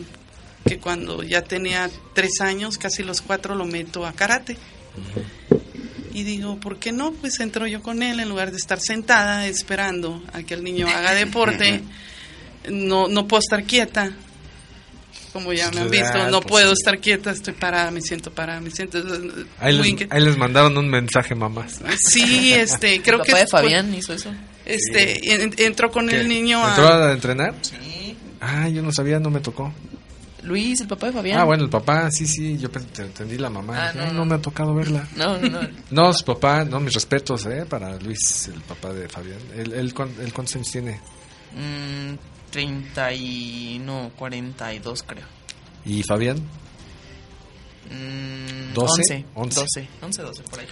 que 0.67 0.79
cuando 0.79 1.23
ya 1.23 1.43
tenía 1.43 1.89
tres 2.15 2.41
años 2.41 2.79
casi 2.79 3.03
los 3.03 3.23
cuatro 3.23 3.55
lo 3.55 3.65
meto 3.65 4.05
a 4.05 4.13
karate. 4.13 4.57
Y 6.13 6.23
digo, 6.23 6.59
¿por 6.59 6.79
qué 6.79 6.93
no? 6.93 7.13
Pues 7.13 7.41
entro 7.41 7.67
yo 7.67 7.83
con 7.83 8.03
él 8.03 8.21
en 8.21 8.29
lugar 8.29 8.51
de 8.51 8.57
estar 8.57 8.81
sentada 8.81 9.47
esperando 9.47 10.23
a 10.33 10.43
que 10.43 10.55
el 10.55 10.65
niño 10.65 10.89
haga 10.89 11.15
deporte. 11.15 11.83
No, 12.71 13.09
no 13.09 13.27
puedo 13.29 13.41
estar 13.41 13.65
quieta. 13.65 14.13
Como 15.33 15.53
ya 15.53 15.71
me 15.71 15.81
han 15.83 15.91
visto, 15.91 16.31
no 16.31 16.41
pues 16.41 16.51
puedo 16.51 16.73
estar 16.73 16.99
quieta, 16.99 17.31
estoy 17.31 17.53
parada, 17.53 17.91
me 17.91 18.01
siento 18.01 18.31
parada, 18.33 18.59
me 18.61 18.71
siento... 18.71 19.03
Ahí 19.59 19.77
les, 19.77 19.87
inque- 19.87 20.09
ahí 20.11 20.23
les 20.23 20.37
mandaron 20.39 20.79
un 20.79 20.89
mensaje, 20.89 21.35
mamás. 21.35 21.79
Sí, 21.99 22.55
este, 22.55 23.03
creo 23.05 23.19
el 23.19 23.25
que... 23.27 23.33
papá 23.33 23.41
de 23.43 23.47
Fabián 23.47 23.95
hizo 23.95 24.15
eso. 24.15 24.33
Este, 24.65 25.35
en- 25.35 25.55
entró 25.59 25.91
con 25.91 26.09
¿Qué? 26.09 26.21
el 26.21 26.29
niño 26.29 26.65
a... 26.65 26.71
¿Entró 26.71 26.89
a 26.89 27.13
entrenar? 27.13 27.55
Sí. 27.61 28.17
Ah, 28.41 28.67
yo 28.71 28.81
no 28.83 28.93
sabía, 28.93 29.21
no 29.21 29.29
me 29.29 29.41
tocó. 29.41 29.73
Luis, 30.43 30.81
el 30.81 30.87
papá 30.89 31.09
de 31.09 31.13
Fabián. 31.13 31.39
Ah, 31.41 31.45
bueno, 31.45 31.65
el 31.65 31.71
papá, 31.71 32.11
sí, 32.11 32.27
sí, 32.27 32.57
yo 32.57 32.71
te 32.71 33.03
entendí 33.03 33.37
la 33.37 33.51
mamá. 33.51 33.75
Ah, 33.89 33.93
Dije, 33.93 33.99
no, 33.99 34.05
"Ay, 34.05 34.13
no. 34.13 34.19
no 34.21 34.25
me 34.27 34.35
ha 34.37 34.39
tocado 34.39 34.75
verla. 34.75 35.07
No, 35.17 35.37
no, 35.39 35.49
no. 35.51 35.69
No, 35.91 36.13
su 36.15 36.25
papá, 36.25 36.65
no, 36.65 36.81
mis 36.81 36.95
respetos, 36.95 37.45
¿eh? 37.47 37.67
Para 37.69 37.99
Luis, 37.99 38.49
el 38.49 38.61
papá 38.63 38.93
de 38.95 39.07
Fabián. 39.09 39.39
¿Él, 39.55 39.73
él, 39.75 39.93
él 40.21 40.33
cuántos 40.33 40.55
años 40.57 40.71
tiene? 40.71 41.01
Mm, 41.53 42.15
30 42.57 43.13
y... 43.13 43.79
no, 43.85 44.11
42 44.17 45.03
creo. 45.03 45.27
¿Y 45.85 46.03
Fabián? 46.03 46.39
Mm, 47.91 48.73
12, 48.73 49.03
11, 49.03 49.25
11. 49.35 49.61
12, 49.61 49.89
11, 50.01 50.23
12 50.23 50.43
por 50.45 50.61
ahí. 50.61 50.67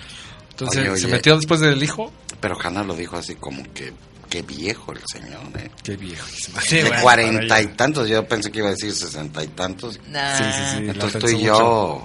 Entonces, 0.48 0.80
Oye, 0.80 0.96
¿se 0.98 1.04
oye. 1.06 1.14
metió 1.14 1.36
después 1.36 1.60
del 1.60 1.82
hijo? 1.82 2.10
Pero 2.40 2.56
Hanna 2.58 2.82
lo 2.84 2.96
dijo 2.96 3.16
así 3.16 3.34
como 3.34 3.62
que, 3.74 3.92
qué 4.34 4.42
viejo 4.42 4.92
el 4.92 5.00
señor, 5.12 5.42
¿eh? 5.56 5.70
Qué 5.84 5.96
viejo. 5.96 6.26
de 6.68 6.90
cuarenta 7.00 7.62
y 7.62 7.68
tantos, 7.68 8.08
yo 8.08 8.26
pensé 8.26 8.50
que 8.50 8.58
iba 8.58 8.68
a 8.68 8.72
decir 8.72 8.92
sesenta 8.92 9.44
y 9.44 9.46
tantos. 9.48 10.00
Nah. 10.08 10.36
Sí, 10.36 10.44
sí, 10.72 10.76
Entonces 10.88 11.20
tú 11.20 11.28
y 11.28 11.42
yo, 11.44 12.04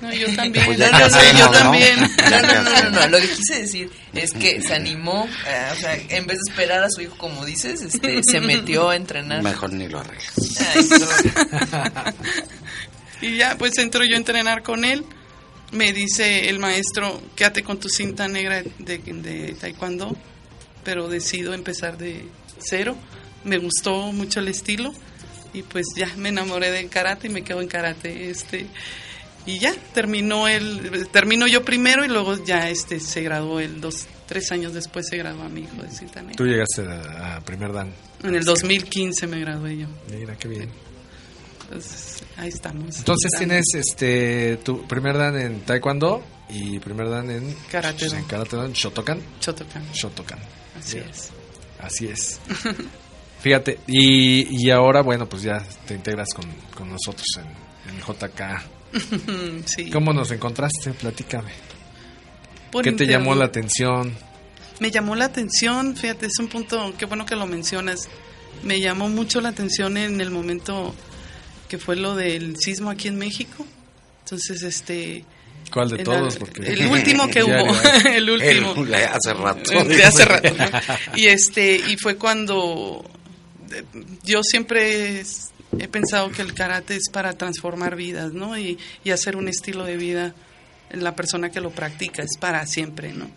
No, 0.00 0.12
yo 0.12 0.32
también. 0.36 0.66
Pues 0.66 0.78
ya 0.78 0.92
no, 0.92 1.08
no, 1.08 1.38
yo 1.38 1.50
también. 1.50 1.98
No, 2.30 2.40
no, 2.42 2.62
no, 2.62 2.82
no, 2.82 2.90
no, 2.90 3.06
lo 3.08 3.18
que 3.18 3.28
quise 3.28 3.62
decir 3.62 3.90
es 4.12 4.30
que 4.32 4.62
se 4.62 4.72
animó, 4.72 5.26
eh, 5.48 5.70
o 5.72 5.80
sea, 5.80 5.96
en 5.96 6.26
vez 6.28 6.38
de 6.38 6.52
esperar 6.52 6.84
a 6.84 6.90
su 6.90 7.00
hijo, 7.00 7.18
como 7.18 7.44
dices, 7.44 7.82
este, 7.82 8.20
se 8.22 8.40
metió 8.40 8.90
a 8.90 8.96
entrenar. 8.96 9.42
mejor 9.42 9.72
ni 9.72 9.88
lo 9.88 9.98
arreglas. 9.98 10.32
Ay, 10.76 10.88
no. 10.90 12.14
Y 13.20 13.36
ya, 13.36 13.56
pues 13.58 13.76
entro 13.78 14.04
yo 14.04 14.14
a 14.14 14.18
entrenar 14.18 14.62
con 14.62 14.84
él. 14.84 15.04
Me 15.72 15.92
dice 15.92 16.48
el 16.48 16.60
maestro, 16.60 17.20
quédate 17.34 17.64
con 17.64 17.80
tu 17.80 17.88
cinta 17.88 18.28
negra 18.28 18.62
de, 18.78 18.98
de 18.98 19.56
taekwondo, 19.60 20.16
pero 20.84 21.08
decido 21.08 21.54
empezar 21.54 21.98
de 21.98 22.26
cero. 22.58 22.96
Me 23.44 23.58
gustó 23.58 24.12
mucho 24.12 24.40
el 24.40 24.48
estilo 24.48 24.92
y 25.52 25.62
pues 25.62 25.86
ya 25.96 26.10
me 26.16 26.30
enamoré 26.30 26.70
del 26.70 26.88
karate 26.88 27.28
y 27.28 27.30
me 27.30 27.42
quedo 27.42 27.60
en 27.60 27.68
karate. 27.68 28.30
Este, 28.30 28.66
y 29.46 29.58
ya, 29.58 29.74
terminó 29.92 30.48
él, 30.48 31.08
termino 31.12 31.46
yo 31.46 31.64
primero 31.64 32.04
y 32.04 32.08
luego 32.08 32.42
ya 32.44 32.70
este 32.70 33.00
se 33.00 33.22
graduó 33.22 33.60
él, 33.60 33.80
dos, 33.80 34.06
tres 34.26 34.50
años 34.52 34.72
después 34.72 35.06
se 35.08 35.16
graduó 35.18 35.48
mi 35.48 35.62
hijo 35.62 35.82
de 35.82 35.90
cinta 35.90 36.20
negra. 36.20 36.36
Tú 36.36 36.44
llegaste 36.44 36.82
a, 36.82 37.36
a 37.36 37.40
primer 37.42 37.72
dan. 37.72 37.92
En 38.22 38.34
el 38.34 38.44
2015 38.44 39.26
me 39.26 39.40
gradué 39.40 39.78
yo. 39.78 39.86
Mira, 40.10 40.36
qué 40.36 40.48
bien. 40.48 40.70
Entonces, 41.64 42.22
ahí 42.36 42.48
estamos. 42.48 42.98
Entonces 42.98 43.30
tienes 43.38 43.64
este 43.74 44.58
tu 44.62 44.86
primer 44.86 45.16
dan 45.16 45.38
en 45.38 45.60
taekwondo 45.60 46.22
y 46.48 46.78
primer 46.78 47.08
dan 47.08 47.30
en 47.30 47.54
Karate 47.70 48.06
en 48.06 48.12
dan. 48.12 48.24
karate 48.24 48.56
dan 48.56 48.72
Shotokan. 48.72 49.20
Shotokan. 49.40 49.92
Shotokan. 49.92 50.38
Así 50.78 50.98
es. 50.98 51.30
Así 51.80 52.06
es. 52.06 52.40
Fíjate, 53.40 53.78
y, 53.86 54.64
y 54.64 54.70
ahora, 54.70 55.02
bueno, 55.02 55.28
pues 55.28 55.42
ya 55.42 55.62
te 55.86 55.94
integras 55.94 56.28
con, 56.34 56.50
con 56.74 56.88
nosotros 56.88 57.26
en, 57.36 57.94
en 57.94 58.00
JK. 58.00 59.66
sí. 59.66 59.90
¿Cómo 59.90 60.12
nos 60.12 60.30
encontraste? 60.30 60.92
Platícame. 60.92 61.50
Por 62.70 62.82
¿Qué 62.84 62.92
te 62.92 63.06
llamó 63.06 63.34
la 63.34 63.44
atención? 63.44 64.14
Me 64.80 64.90
llamó 64.90 65.14
la 65.14 65.26
atención, 65.26 65.94
fíjate, 65.94 66.26
es 66.26 66.38
un 66.40 66.48
punto, 66.48 66.94
qué 66.98 67.06
bueno 67.06 67.26
que 67.26 67.36
lo 67.36 67.46
mencionas. 67.46 68.08
Me 68.62 68.80
llamó 68.80 69.08
mucho 69.08 69.40
la 69.40 69.50
atención 69.50 69.96
en 69.96 70.20
el 70.20 70.30
momento 70.30 70.94
que 71.68 71.78
fue 71.78 71.96
lo 71.96 72.16
del 72.16 72.56
sismo 72.56 72.90
aquí 72.90 73.08
en 73.08 73.16
México. 73.16 73.66
Entonces, 74.24 74.62
este... 74.62 75.24
¿Cuál 75.72 75.88
de 75.90 75.96
el- 75.96 76.04
todos? 76.04 76.36
Porque 76.36 76.62
El 76.72 76.86
último 76.86 77.28
que 77.30 77.42
hubo, 77.42 77.74
el 78.10 78.30
último. 78.30 78.74
El- 78.84 78.94
hace 78.94 79.32
rato. 79.34 79.84
De 79.84 80.04
hace 80.04 80.24
rato. 80.24 80.54
Y 81.16 81.26
este, 81.26 81.76
y 81.76 81.96
fue 81.96 82.16
cuando 82.16 83.04
eh, 83.72 83.82
yo 84.24 84.42
siempre 84.42 85.20
he 85.78 85.88
pensado 85.88 86.30
que 86.30 86.42
el 86.42 86.54
karate 86.54 86.94
es 86.96 87.08
para 87.10 87.32
transformar 87.32 87.96
vidas, 87.96 88.32
¿no? 88.32 88.56
Y, 88.58 88.78
y 89.02 89.10
hacer 89.10 89.36
un 89.36 89.48
estilo 89.48 89.84
de 89.84 89.96
vida 89.96 90.34
en 90.90 91.02
la 91.02 91.16
persona 91.16 91.50
que 91.50 91.60
lo 91.60 91.70
practica, 91.70 92.22
es 92.22 92.36
para 92.38 92.64
siempre, 92.66 93.12
¿no? 93.12 93.28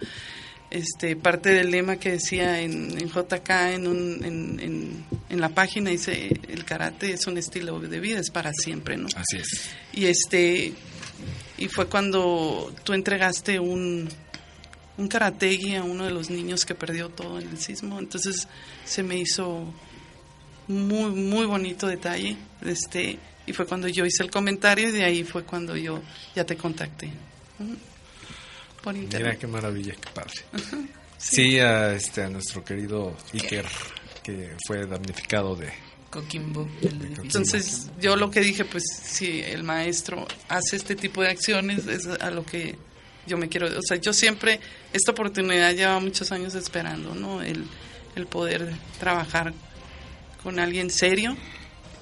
Este, 0.69 1.15
parte 1.15 1.49
del 1.51 1.71
lema 1.71 1.95
que 1.95 2.11
decía 2.11 2.59
en, 2.59 2.91
en 2.99 3.09
JK, 3.09 3.49
en, 3.73 3.87
un, 3.87 4.23
en, 4.25 4.59
en, 4.59 5.05
en 5.29 5.39
la 5.41 5.47
página, 5.49 5.89
dice, 5.91 6.29
el 6.49 6.65
karate 6.65 7.13
es 7.13 7.25
un 7.25 7.37
estilo 7.37 7.79
de 7.79 7.99
vida, 8.01 8.19
es 8.19 8.29
para 8.31 8.51
siempre, 8.53 8.97
¿no? 8.97 9.07
Así 9.15 9.37
es. 9.37 9.69
Y 9.93 10.05
este 10.07 10.73
y 11.57 11.67
fue 11.67 11.87
cuando 11.87 12.73
tú 12.83 12.93
entregaste 12.93 13.59
un, 13.59 14.09
un 14.97 15.07
karategi 15.07 15.75
a 15.75 15.83
uno 15.83 16.05
de 16.05 16.11
los 16.11 16.29
niños 16.29 16.65
que 16.65 16.75
perdió 16.75 17.09
todo 17.09 17.39
en 17.39 17.47
el 17.49 17.59
sismo. 17.59 17.99
Entonces 17.99 18.47
se 18.85 19.03
me 19.03 19.17
hizo 19.17 19.73
muy, 20.67 21.11
muy 21.11 21.45
bonito 21.45 21.87
detalle. 21.87 22.37
Este, 22.63 23.17
y 23.45 23.53
fue 23.53 23.65
cuando 23.65 23.87
yo 23.87 24.05
hice 24.05 24.23
el 24.23 24.31
comentario 24.31 24.89
y 24.89 24.91
de 24.91 25.03
ahí 25.03 25.23
fue 25.23 25.43
cuando 25.43 25.75
yo 25.75 26.01
ya 26.35 26.45
te 26.45 26.57
contacté. 26.57 27.11
Mira 28.93 29.35
qué 29.35 29.47
maravilla, 29.47 29.93
qué 29.93 30.09
padre. 30.13 30.33
Sí, 31.17 31.59
a, 31.59 31.93
este, 31.93 32.23
a 32.23 32.29
nuestro 32.29 32.63
querido 32.63 33.17
Iker, 33.33 33.65
que 34.23 34.55
fue 34.65 34.85
damnificado 34.85 35.55
de... 35.55 35.86
Coquimbo. 36.09 36.67
Entonces 37.23 37.87
yo 38.01 38.15
lo 38.15 38.31
que 38.31 38.39
dije, 38.41 38.63
pues 38.65 38.83
si 39.03 39.41
el 39.41 39.63
maestro 39.63 40.25
hace 40.47 40.75
este 40.77 40.95
tipo 40.95 41.21
de 41.21 41.29
acciones, 41.29 41.85
es 41.87 42.07
a 42.07 42.31
lo 42.31 42.45
que 42.45 42.77
yo 43.27 43.37
me 43.37 43.49
quiero, 43.49 43.67
o 43.67 43.81
sea, 43.81 43.97
yo 43.97 44.13
siempre, 44.13 44.59
esta 44.93 45.11
oportunidad 45.11 45.73
lleva 45.73 45.99
muchos 45.99 46.31
años 46.31 46.55
esperando, 46.55 47.13
¿no? 47.13 47.41
El, 47.41 47.65
el 48.15 48.25
poder 48.25 48.73
trabajar 48.99 49.53
con 50.41 50.59
alguien 50.59 50.89
serio 50.89 51.35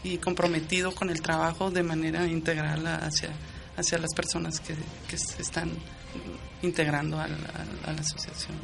y 0.03 0.18
comprometido 0.20 0.93
con 0.93 1.10
el 1.10 1.22
trabajo 1.22 1.72
de 1.72 1.82
manera 1.82 2.28
integral 2.28 2.86
a- 2.86 2.97
hacia, 2.97 3.30
hacia 3.76 3.97
las 3.97 4.14
personas 4.14 4.60
que, 4.60 4.76
que 5.10 5.18
se 5.18 5.41
están 5.41 5.72
integrando 6.62 7.20
al- 7.20 7.32
al- 7.34 7.89
a 7.89 7.93
la 7.93 8.01
asociación. 8.01 8.56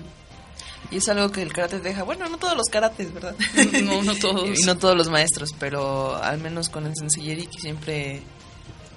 Y 0.91 0.97
es 0.97 1.07
algo 1.09 1.31
que 1.31 1.41
el 1.41 1.53
karate 1.53 1.79
deja. 1.79 2.03
Bueno, 2.03 2.27
no 2.27 2.37
todos 2.37 2.55
los 2.57 2.67
karates, 2.67 3.13
¿verdad? 3.13 3.35
No, 3.83 4.03
no 4.03 4.13
todos. 4.15 4.59
y 4.59 4.63
no 4.63 4.77
todos 4.77 4.95
los 4.97 5.09
maestros, 5.09 5.51
pero 5.57 6.15
al 6.21 6.37
menos 6.39 6.67
con 6.69 6.85
el 6.85 6.93
Senseieri 6.95 7.47
que 7.47 7.59
siempre 7.61 8.21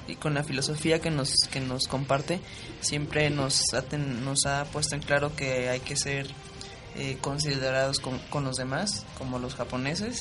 y 0.09 0.17
con 0.17 0.35
la 0.35 0.43
filosofía 0.45 1.01
que 1.01 1.11
nos 1.11 1.35
que 1.51 1.61
nos 1.61 1.87
comparte, 1.87 2.41
siempre 2.81 3.31
nos 3.31 3.73
ha, 3.75 3.83
ten- 3.83 4.25
nos 4.25 4.45
ha 4.45 4.65
puesto 4.65 4.97
en 4.97 5.03
claro 5.03 5.35
que 5.37 5.69
hay 5.71 5.81
que 5.81 5.97
ser 5.97 6.27
eh, 6.97 7.17
considerados 7.21 8.01
con, 8.01 8.19
con 8.31 8.45
los 8.45 8.57
demás, 8.57 9.05
como 9.19 9.39
los 9.39 9.55
japoneses. 9.55 10.21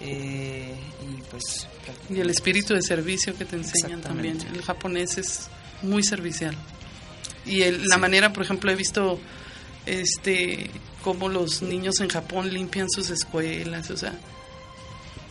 eh, 0.00 0.74
y 1.02 1.20
pues 1.30 1.66
Y 2.08 2.20
el 2.20 2.30
espíritu 2.30 2.74
de 2.74 2.82
servicio 2.82 3.36
que 3.36 3.44
te 3.44 3.56
enseñan 3.56 4.00
también. 4.00 4.38
El 4.54 4.62
japonés 4.62 5.18
es 5.18 5.48
muy 5.82 6.02
servicial. 6.02 6.56
Y 7.46 7.62
el- 7.62 7.84
la 7.86 7.98
manera, 7.98 8.32
por 8.32 8.42
ejemplo, 8.42 8.70
he 8.70 8.76
visto 8.76 9.18
este 9.86 10.70
cómo 11.02 11.28
los 11.28 11.62
niños 11.62 12.00
en 12.00 12.08
Japón 12.08 12.52
limpian 12.52 12.88
sus 12.90 13.10
escuelas, 13.10 13.90
o 13.90 13.96
sea, 13.96 14.12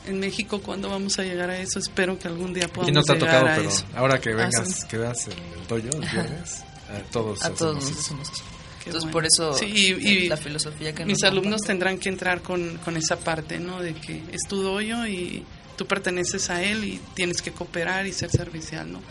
en 0.07 0.19
México 0.19 0.61
cuándo 0.61 0.89
vamos 0.89 1.19
a 1.19 1.23
llegar 1.23 1.49
a 1.49 1.59
eso? 1.59 1.77
Espero 1.79 2.17
que 2.17 2.27
algún 2.27 2.53
día 2.53 2.67
podamos 2.67 2.87
Aquí 2.87 2.91
no 2.93 3.03
te 3.03 3.13
ha 3.13 3.19
tocado, 3.19 3.47
a 3.47 3.55
pero 3.55 3.69
eso. 3.69 3.85
ahora 3.95 4.19
que 4.19 4.31
Ah, 4.31 4.35
vengas, 4.35 4.67
sí. 4.81 4.87
que 4.87 4.97
veas 4.97 5.27
el, 5.27 5.33
el 5.33 5.67
dojo 5.67 5.97
el 6.03 6.09
viernes, 6.09 6.63
a 6.89 6.99
todos, 7.11 7.43
a 7.43 7.49
todos 7.51 7.77
hacemos 7.77 7.83
nos 7.83 7.91
eso. 7.91 7.99
hacemos 7.99 8.29
eso. 8.31 8.43
Entonces 8.79 9.01
bueno. 9.03 9.11
por 9.11 9.25
eso 9.25 9.53
Sí, 9.53 9.65
y- 9.65 10.07
y 10.07 10.27
la 10.29 10.37
filosofía 10.37 10.95
que 10.95 11.05
mis 11.05 11.19
nos 11.21 11.23
alumnos 11.29 11.61
comparte- 11.61 11.67
tendrán 11.67 11.97
que 11.99 12.09
entrar 12.09 12.41
con, 12.41 12.77
con 12.77 12.97
esa 12.97 13.17
parte, 13.19 13.59
¿no? 13.59 13.81
De 13.83 13.93
que 13.93 14.23
es 14.31 14.41
tu 14.47 14.63
doyo 14.63 15.05
y 15.05 15.43
tú 15.77 15.85
perteneces 15.85 16.49
a 16.49 16.63
él 16.63 16.83
y 16.85 16.99
tienes 17.13 17.41
que 17.43 17.51
cooperar 17.51 18.07
y 18.07 18.13
ser 18.13 18.31
servicial, 18.31 18.91
¿no? 18.91 19.01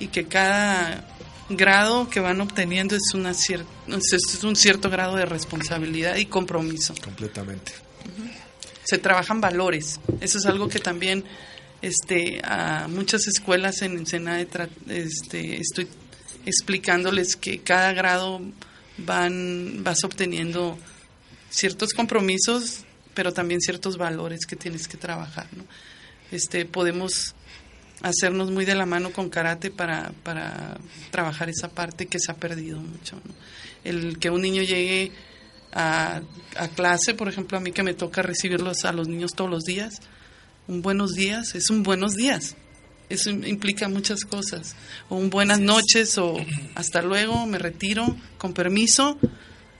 Y 0.00 0.08
que 0.08 0.26
cada 0.26 1.04
grado 1.48 2.08
que 2.10 2.20
van 2.20 2.40
obteniendo 2.40 2.94
es, 2.96 3.14
una 3.14 3.32
cier- 3.32 3.64
es 3.88 4.44
un 4.44 4.56
cierto 4.56 4.90
grado 4.90 5.16
de 5.16 5.24
responsabilidad 5.26 6.16
y 6.16 6.26
compromiso. 6.26 6.94
Completamente. 7.02 7.72
Se 8.84 8.98
trabajan 8.98 9.40
valores. 9.40 10.00
Eso 10.20 10.38
es 10.38 10.46
algo 10.46 10.68
que 10.68 10.78
también 10.78 11.24
este, 11.82 12.40
a 12.44 12.88
muchas 12.88 13.26
escuelas 13.28 13.82
en 13.82 13.98
Ensenada 13.98 14.40
este, 14.88 15.60
estoy 15.60 15.88
explicándoles 16.46 17.36
que 17.36 17.58
cada 17.60 17.92
grado 17.92 18.40
van 18.98 19.84
vas 19.84 20.02
obteniendo 20.04 20.78
ciertos 21.50 21.92
compromisos, 21.92 22.84
pero 23.14 23.32
también 23.32 23.60
ciertos 23.60 23.96
valores 23.98 24.46
que 24.46 24.56
tienes 24.56 24.88
que 24.88 24.96
trabajar. 24.96 25.46
¿no? 25.56 25.64
Este, 26.30 26.64
podemos 26.64 27.34
hacernos 28.02 28.50
muy 28.50 28.64
de 28.64 28.74
la 28.74 28.86
mano 28.86 29.12
con 29.12 29.28
karate 29.28 29.70
para, 29.70 30.12
para 30.22 30.78
trabajar 31.10 31.48
esa 31.48 31.68
parte 31.68 32.06
que 32.06 32.18
se 32.18 32.30
ha 32.30 32.36
perdido 32.36 32.80
mucho. 32.80 33.16
¿no? 33.16 33.34
El 33.84 34.18
que 34.18 34.30
un 34.30 34.42
niño 34.42 34.62
llegue 34.62 35.12
a, 35.72 36.20
a 36.56 36.68
clase, 36.68 37.14
por 37.14 37.28
ejemplo, 37.28 37.58
a 37.58 37.60
mí 37.60 37.72
que 37.72 37.82
me 37.82 37.94
toca 37.94 38.22
recibirlos 38.22 38.84
a 38.84 38.92
los 38.92 39.08
niños 39.08 39.32
todos 39.34 39.50
los 39.50 39.64
días, 39.64 40.00
un 40.68 40.82
buenos 40.82 41.14
días 41.14 41.54
es 41.54 41.70
un 41.70 41.82
buenos 41.82 42.14
días. 42.14 42.54
Eso 43.08 43.30
implica 43.30 43.88
muchas 43.88 44.24
cosas. 44.24 44.76
O 45.08 45.16
un 45.16 45.30
buenas 45.30 45.60
noches, 45.60 46.18
o 46.18 46.36
hasta 46.74 47.00
luego, 47.00 47.46
me 47.46 47.58
retiro, 47.58 48.14
con 48.36 48.52
permiso, 48.52 49.18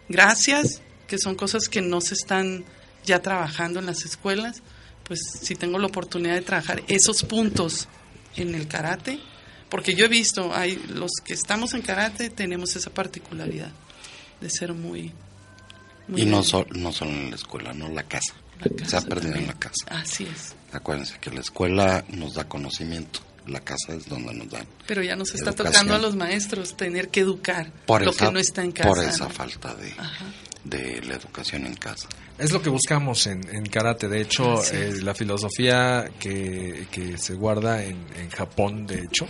gracias, 0.08 0.80
que 1.06 1.18
son 1.18 1.34
cosas 1.34 1.68
que 1.68 1.82
no 1.82 2.00
se 2.00 2.14
están 2.14 2.64
ya 3.04 3.20
trabajando 3.20 3.80
en 3.80 3.86
las 3.86 4.06
escuelas. 4.06 4.62
Pues 5.04 5.20
si 5.42 5.54
tengo 5.54 5.78
la 5.78 5.86
oportunidad 5.88 6.34
de 6.34 6.42
trabajar 6.42 6.82
esos 6.88 7.22
puntos 7.22 7.88
en 8.36 8.54
el 8.54 8.68
karate, 8.68 9.18
porque 9.68 9.94
yo 9.94 10.04
he 10.06 10.08
visto, 10.08 10.54
hay 10.54 10.76
los 10.88 11.10
que 11.24 11.34
estamos 11.34 11.74
en 11.74 11.82
karate 11.82 12.30
tenemos 12.30 12.74
esa 12.76 12.90
particularidad 12.90 13.70
de 14.40 14.50
ser 14.50 14.72
muy... 14.72 15.12
muy 16.06 16.22
Y 16.22 16.26
no, 16.26 16.42
so- 16.42 16.66
no 16.70 16.92
solo 16.92 17.10
en 17.10 17.30
la 17.30 17.36
escuela, 17.36 17.72
no 17.72 17.88
la 17.88 18.04
casa. 18.04 18.34
La 18.60 18.68
casa 18.76 18.90
Se 18.90 18.96
ha 18.96 19.08
perdido 19.08 19.32
también. 19.34 19.42
en 19.50 19.54
la 19.54 19.58
casa. 19.58 19.84
Así 19.90 20.24
es. 20.24 20.54
Acuérdense 20.72 21.18
que 21.20 21.30
la 21.30 21.40
escuela 21.40 22.04
nos 22.08 22.34
da 22.34 22.44
conocimiento, 22.48 23.20
la 23.46 23.60
casa 23.60 23.94
es 23.94 24.08
donde 24.08 24.34
nos 24.34 24.48
dan. 24.50 24.66
Pero 24.86 25.02
ya 25.02 25.16
nos 25.16 25.34
está 25.34 25.50
Educación. 25.50 25.72
tocando 25.72 25.94
a 25.94 25.98
los 25.98 26.16
maestros 26.16 26.76
tener 26.76 27.08
que 27.08 27.20
educar 27.20 27.72
Por 27.86 28.02
lo 28.02 28.10
esa, 28.10 28.26
que 28.26 28.32
no 28.32 28.38
está 28.38 28.62
en 28.62 28.72
casa. 28.72 28.88
por 28.88 29.02
esa 29.04 29.24
¿no? 29.24 29.30
falta 29.30 29.74
de, 29.74 29.92
Ajá. 29.92 30.24
de 30.64 31.02
la 31.02 31.14
educación 31.14 31.66
en 31.66 31.74
casa. 31.74 32.08
Es 32.38 32.52
lo 32.52 32.62
que 32.62 32.70
buscamos 32.70 33.26
en, 33.26 33.40
en 33.54 33.66
karate. 33.66 34.08
De 34.08 34.20
hecho, 34.20 34.60
Así 34.60 34.76
eh, 34.76 34.92
la 35.02 35.14
filosofía 35.14 36.08
que, 36.20 36.86
que 36.90 37.18
se 37.18 37.34
guarda 37.34 37.82
en, 37.84 38.06
en 38.16 38.30
Japón, 38.30 38.86
de 38.86 39.00
hecho, 39.00 39.26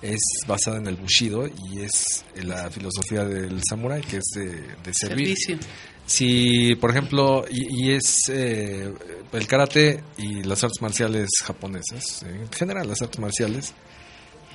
es 0.00 0.20
basada 0.46 0.78
en 0.78 0.86
el 0.86 0.96
Bushido 0.96 1.48
y 1.48 1.80
es 1.80 2.24
la 2.36 2.70
filosofía 2.70 3.24
del 3.24 3.60
samurái, 3.68 4.02
que 4.02 4.18
es 4.18 4.24
de, 4.36 4.50
de 4.84 4.94
servir. 4.94 5.36
Servicio. 5.36 5.58
Si, 6.06 6.74
por 6.76 6.90
ejemplo, 6.90 7.44
y, 7.50 7.86
y 7.86 7.92
es 7.92 8.28
eh, 8.28 8.92
el 9.32 9.46
karate 9.46 10.04
y 10.18 10.42
las 10.42 10.62
artes 10.62 10.82
marciales 10.82 11.30
japonesas, 11.42 12.22
en 12.22 12.52
general 12.52 12.86
las 12.86 13.00
artes 13.00 13.18
marciales, 13.18 13.72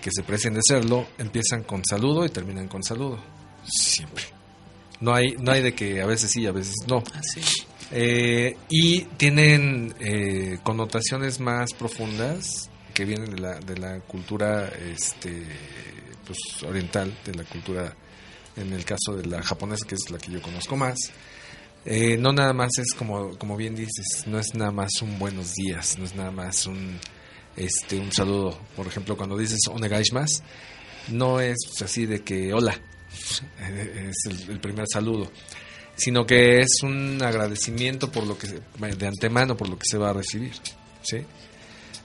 que 0.01 0.11
se 0.11 0.23
precien 0.23 0.53
de 0.53 0.61
serlo, 0.63 1.07
empiezan 1.17 1.63
con 1.63 1.83
saludo 1.83 2.23
y 2.23 2.29
terminan 2.29 2.67
con 2.67 2.83
saludo. 2.83 3.19
Siempre. 3.65 4.23
No 5.01 5.13
hay, 5.13 5.35
no 5.39 5.51
hay 5.51 5.61
de 5.61 5.73
que 5.73 6.01
a 6.01 6.05
veces 6.05 6.31
sí, 6.31 6.45
a 6.45 6.51
veces 6.51 6.75
no. 6.87 7.03
Así. 7.13 7.41
Eh, 7.91 8.55
y 8.69 9.01
tienen 9.17 9.95
eh, 9.99 10.59
connotaciones 10.61 11.39
más 11.39 11.73
profundas 11.73 12.69
que 12.93 13.03
vienen 13.03 13.31
de 13.31 13.39
la, 13.39 13.59
de 13.59 13.77
la 13.77 13.99
cultura 14.01 14.67
este, 14.67 15.43
pues, 16.25 16.63
oriental, 16.63 17.11
de 17.25 17.33
la 17.33 17.43
cultura, 17.45 17.95
en 18.55 18.73
el 18.73 18.85
caso 18.85 19.15
de 19.15 19.25
la 19.25 19.41
japonesa, 19.41 19.87
que 19.87 19.95
es 19.95 20.09
la 20.11 20.19
que 20.19 20.31
yo 20.31 20.41
conozco 20.41 20.75
más. 20.75 20.97
Eh, 21.85 22.17
no 22.17 22.31
nada 22.31 22.53
más 22.53 22.69
es 22.77 22.93
como, 22.93 23.37
como 23.37 23.57
bien 23.57 23.73
dices, 23.73 24.27
no 24.27 24.37
es 24.37 24.53
nada 24.53 24.71
más 24.71 25.01
un 25.01 25.17
buenos 25.17 25.53
días, 25.53 25.97
no 25.97 26.05
es 26.05 26.13
nada 26.13 26.29
más 26.29 26.67
un, 26.67 26.99
este, 27.55 27.97
un 27.97 28.11
saludo. 28.11 28.59
Por 28.75 28.85
ejemplo, 28.85 29.17
cuando 29.17 29.37
dices 29.37 29.61
onegaishimasu, 29.67 30.43
no 31.07 31.39
es 31.39 31.57
así 31.81 32.05
de 32.05 32.21
que 32.21 32.53
hola, 32.53 32.79
es 33.59 34.25
el, 34.25 34.51
el 34.51 34.59
primer 34.59 34.85
saludo 34.91 35.31
sino 35.99 36.25
que 36.25 36.59
es 36.59 36.81
un 36.81 37.21
agradecimiento 37.21 38.09
por 38.09 38.25
lo 38.25 38.37
que 38.37 38.47
de 38.47 39.07
antemano 39.07 39.57
por 39.57 39.67
lo 39.69 39.77
que 39.77 39.85
se 39.85 39.97
va 39.97 40.11
a 40.11 40.13
recibir, 40.13 40.53
¿sí? 41.03 41.17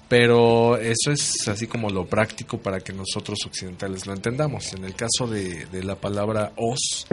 Pero 0.09 0.76
eso 0.76 1.12
es 1.12 1.49
así 1.49 1.66
como 1.66 1.88
lo 1.88 2.05
práctico 2.07 2.59
para 2.59 2.80
que 2.80 2.92
nosotros 2.92 3.38
occidentales 3.47 4.07
lo 4.07 4.12
entendamos. 4.12 4.72
En 4.74 4.84
el 4.84 4.95
caso 4.95 5.26
de, 5.26 5.66
de 5.66 5.82
la 5.82 5.95
palabra 5.95 6.53
os, 6.57 7.07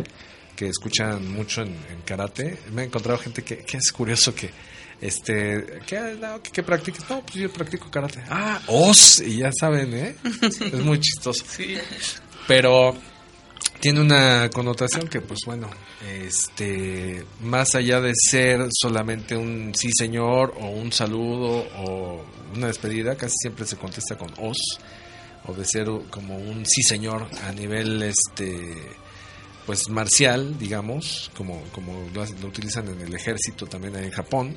que 0.56 0.68
escuchan 0.68 1.32
mucho 1.32 1.62
en, 1.62 1.70
en 1.70 2.02
karate, 2.04 2.58
me 2.74 2.82
he 2.82 2.86
encontrado 2.86 3.20
gente 3.20 3.44
que, 3.44 3.60
que 3.60 3.78
es 3.78 3.92
curioso 3.92 4.36
que 4.36 4.50
este 5.00 5.80
¿qué, 5.88 6.16
no, 6.20 6.42
¿qué, 6.42 6.52
qué 6.52 6.64
practicas? 6.64 7.10
No, 7.10 7.22
pues 7.22 7.36
yo 7.36 7.54
practico 7.54 7.90
karate. 7.90 8.24
Ah, 8.30 8.60
os, 8.68 9.20
y 9.22 9.38
ya 9.38 9.52
saben, 9.58 9.94
¿eh? 9.94 10.16
Es 10.44 10.74
muy 10.74 11.00
chistoso. 11.00 11.46
Sí. 11.48 11.78
Pero 12.48 12.96
tiene 13.82 14.00
una 14.00 14.50
connotación 14.52 15.08
que 15.08 15.22
pues 15.22 15.40
bueno 15.46 15.70
este 16.08 17.26
más 17.42 17.76
allá 17.76 18.00
de 18.00 18.14
ser 18.16 18.68
solamente 18.72 19.36
un 19.36 19.74
sí 19.76 19.90
señor 19.92 20.54
o 20.62 20.68
un 20.70 20.92
saludo 20.94 21.66
o 21.80 22.24
una 22.56 22.68
despedida 22.68 23.16
casi 23.16 23.36
siempre 23.42 23.66
se 23.66 23.78
contesta 23.78 24.18
con 24.18 24.32
os 24.38 24.58
o 25.48 25.54
de 25.54 25.66
ser 25.66 25.88
como 26.10 26.38
un 26.38 26.66
sí 26.66 26.84
señor 26.84 27.28
a 27.44 27.52
nivel 27.52 28.04
este 28.04 28.78
pues 29.66 29.90
marcial 29.90 30.58
digamos 30.60 31.32
como 31.36 31.62
como 31.72 32.08
lo, 32.14 32.22
utilizan 32.48 32.88
en 32.88 33.02
el 33.02 33.14
ejército 33.16 33.66
también 33.66 33.96
en 33.96 34.12
Japón 34.12 34.56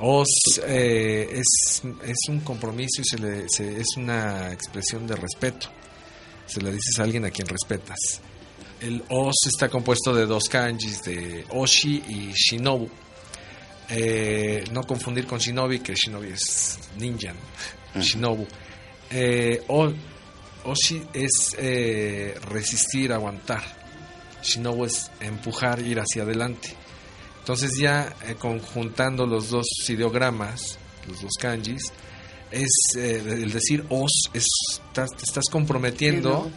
os 0.00 0.28
eh, 0.66 1.28
es, 1.32 1.82
es 2.06 2.18
un 2.28 2.40
compromiso 2.40 3.02
y 3.02 3.04
se 3.04 3.18
le, 3.18 3.48
se- 3.48 3.80
es 3.80 3.96
una 3.96 4.52
expresión 4.52 5.06
de 5.06 5.16
respeto 5.16 5.68
se 6.46 6.62
le 6.62 6.72
dices 6.72 6.98
a 6.98 7.02
alguien 7.02 7.26
a 7.26 7.30
quien 7.30 7.46
respetas. 7.46 7.98
El 8.80 9.02
os 9.08 9.34
está 9.46 9.68
compuesto 9.68 10.14
de 10.14 10.26
dos 10.26 10.44
kanjis, 10.48 11.02
de 11.02 11.44
oshi 11.50 12.02
y 12.08 12.32
shinobu. 12.32 12.88
Eh, 13.90 14.64
no 14.72 14.82
confundir 14.84 15.26
con 15.26 15.38
shinobi, 15.38 15.80
que 15.80 15.94
shinobi 15.94 16.28
es 16.28 16.78
ninja, 16.98 17.32
¿no? 17.94 18.00
shinobu. 18.02 18.46
Eh, 19.10 19.62
o- 19.68 19.92
oshi 20.64 21.02
es 21.14 21.54
eh, 21.58 22.34
resistir, 22.50 23.12
aguantar. 23.12 23.62
Shinobu 24.42 24.84
es 24.84 25.10
empujar, 25.20 25.80
ir 25.80 25.98
hacia 25.98 26.22
adelante. 26.22 26.74
Entonces 27.40 27.70
ya 27.80 28.14
eh, 28.26 28.34
conjuntando 28.38 29.26
los 29.26 29.48
dos 29.48 29.66
ideogramas, 29.88 30.78
los 31.08 31.22
dos 31.22 31.32
kanjis, 31.40 31.90
es 32.50 32.68
eh, 32.98 33.22
el 33.26 33.50
decir 33.52 33.84
os, 33.88 34.12
es, 34.34 34.44
estás- 34.70 35.16
te 35.16 35.24
estás 35.24 35.44
comprometiendo 35.50 36.50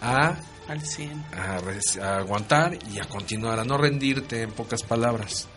a, 0.00 0.38
Al 0.70 0.80
100. 0.80 1.24
a 2.00 2.18
aguantar 2.18 2.78
y 2.94 3.00
a 3.00 3.04
continuar, 3.06 3.58
a 3.58 3.64
no 3.64 3.76
rendirte 3.76 4.42
en 4.42 4.52
pocas 4.52 4.84
palabras. 4.84 5.48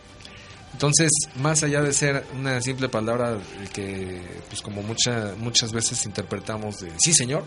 Entonces, 0.72 1.12
más 1.36 1.62
allá 1.62 1.82
de 1.82 1.92
ser 1.92 2.26
una 2.34 2.60
simple 2.60 2.88
palabra 2.88 3.36
eh, 3.36 3.68
que, 3.72 4.20
pues 4.48 4.60
como 4.60 4.82
mucha, 4.82 5.36
muchas 5.38 5.70
veces 5.70 6.04
interpretamos 6.04 6.80
de 6.80 6.90
sí 6.98 7.12
señor, 7.12 7.44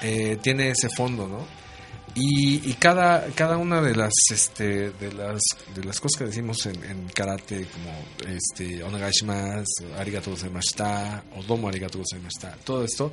eh, 0.00 0.38
tiene 0.40 0.70
ese 0.70 0.88
fondo, 0.88 1.28
¿no? 1.28 1.46
Y, 2.14 2.72
cada, 2.74 3.26
cada 3.34 3.58
una 3.58 3.82
de 3.82 3.94
las, 3.94 4.12
este, 4.32 4.90
de 4.90 5.12
las, 5.12 5.40
de 5.74 5.84
las 5.84 6.00
cosas 6.00 6.18
que 6.18 6.24
decimos 6.24 6.64
en, 6.64 7.08
karate, 7.14 7.66
como 7.66 7.92
este, 8.26 8.82
onegaishimasu, 8.82 9.94
arigato 9.98 10.30
gozaimashita, 10.30 11.24
o 11.36 11.42
domo 11.42 11.68
arigato 11.68 11.98
gozaimashita, 11.98 12.56
todo 12.64 12.84
esto, 12.84 13.12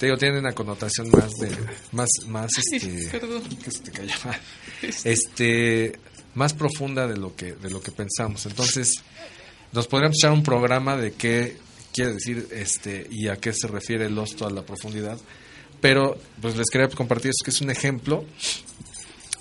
te 0.00 0.06
digo, 0.06 0.16
tiene 0.16 0.38
una 0.38 0.54
connotación 0.54 1.10
más 1.10 1.30
de, 1.34 1.54
más, 1.92 2.08
más, 2.26 2.50
este, 2.56 3.10
Perdón. 3.10 3.42
que 3.62 3.70
se 3.70 3.80
te 3.80 3.90
callaba, 3.90 4.40
este, 5.04 5.92
más 6.34 6.54
profunda 6.54 7.06
de 7.06 7.18
lo 7.18 7.36
que, 7.36 7.52
de 7.52 7.68
lo 7.68 7.82
que 7.82 7.92
pensamos. 7.92 8.46
Entonces, 8.46 8.94
nos 9.72 9.86
podríamos 9.88 10.16
echar 10.18 10.32
un 10.32 10.42
programa 10.42 10.96
de 10.96 11.12
qué 11.12 11.58
quiere 11.92 12.14
decir 12.14 12.48
este 12.50 13.06
y 13.10 13.28
a 13.28 13.36
qué 13.36 13.52
se 13.52 13.68
refiere 13.68 14.06
el 14.06 14.16
osto 14.16 14.46
a 14.46 14.50
la 14.50 14.62
profundidad, 14.62 15.18
pero 15.82 16.16
pues 16.40 16.56
les 16.56 16.70
quería 16.70 16.88
compartir 16.88 17.32
esto 17.32 17.44
que 17.44 17.50
es 17.50 17.60
un 17.60 17.68
ejemplo 17.68 18.24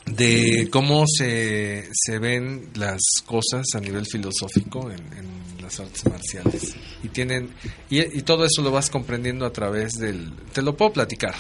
de 0.07 0.68
cómo 0.70 1.05
se, 1.07 1.88
se 1.93 2.20
ven 2.20 2.72
las 2.76 2.99
cosas 3.26 3.66
a 3.76 3.80
nivel 3.80 4.05
filosófico 4.05 4.91
en, 4.91 4.99
en 5.14 5.48
las 5.70 5.80
artes 5.80 6.05
marciales 6.05 6.76
y 7.03 7.09
tienen 7.09 7.53
y, 7.89 8.22
todo 8.24 8.45
eso 8.45 8.61
lo 8.61 8.72
vas 8.72 8.89
comprendiendo 8.89 9.45
a 9.45 9.51
través 9.51 9.93
del 9.93 10.34
te 10.53 10.61
lo 10.61 10.76
puedo 10.76 10.93
platicar 10.93 11.36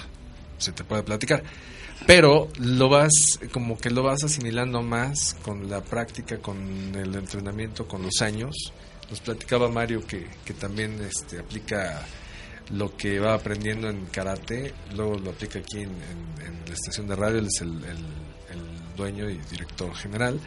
se 0.57 0.71
te 0.71 0.83
puede 0.83 1.03
platicar 1.03 1.43
pero 2.05 2.47
lo 2.59 2.89
vas 2.89 3.39
como 3.51 3.77
que 3.77 3.89
lo 3.89 4.03
vas 4.03 4.23
asimilando 4.23 4.81
más 4.81 5.35
con 5.41 5.69
la 5.69 5.81
práctica 5.81 6.37
con 6.37 6.57
el 6.95 7.15
entrenamiento 7.15 7.87
con 7.87 8.03
los 8.03 8.21
años 8.21 8.71
nos 9.09 9.19
platicaba 9.21 9.69
Mario 9.69 10.05
que, 10.05 10.27
que 10.45 10.53
también 10.53 11.01
este 11.01 11.39
aplica 11.39 12.05
lo 12.71 12.95
que 12.95 13.19
va 13.19 13.33
aprendiendo 13.33 13.89
en 13.89 14.05
karate, 14.05 14.75
luego 14.95 15.17
lo 15.17 15.31
aplica 15.31 15.57
aquí 15.57 15.79
en, 15.79 15.97
la 16.67 16.75
estación 16.75 17.07
de 17.07 17.15
radio, 17.15 17.39
él 17.39 17.47
es 17.47 17.61
el 17.61 17.79
dueño 18.95 19.27
y 19.27 19.39
director 19.49 19.91
general. 19.95 20.39